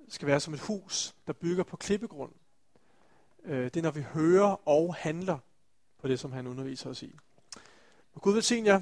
skal 0.08 0.28
være 0.28 0.40
som 0.40 0.54
et 0.54 0.60
hus, 0.60 1.14
der 1.26 1.32
bygger 1.32 1.64
på 1.64 1.76
klippegrund. 1.76 2.32
Øh, 3.44 3.64
det 3.64 3.76
er, 3.76 3.82
når 3.82 3.90
vi 3.90 4.02
hører 4.02 4.68
og 4.68 4.94
handler 4.94 5.38
på 5.98 6.08
det, 6.08 6.20
som 6.20 6.32
han 6.32 6.46
underviser 6.46 6.90
os 6.90 7.02
i. 7.02 7.14
Og 8.14 8.22
Gud 8.22 8.32
velsigne 8.32 8.68
jer. 8.68 8.80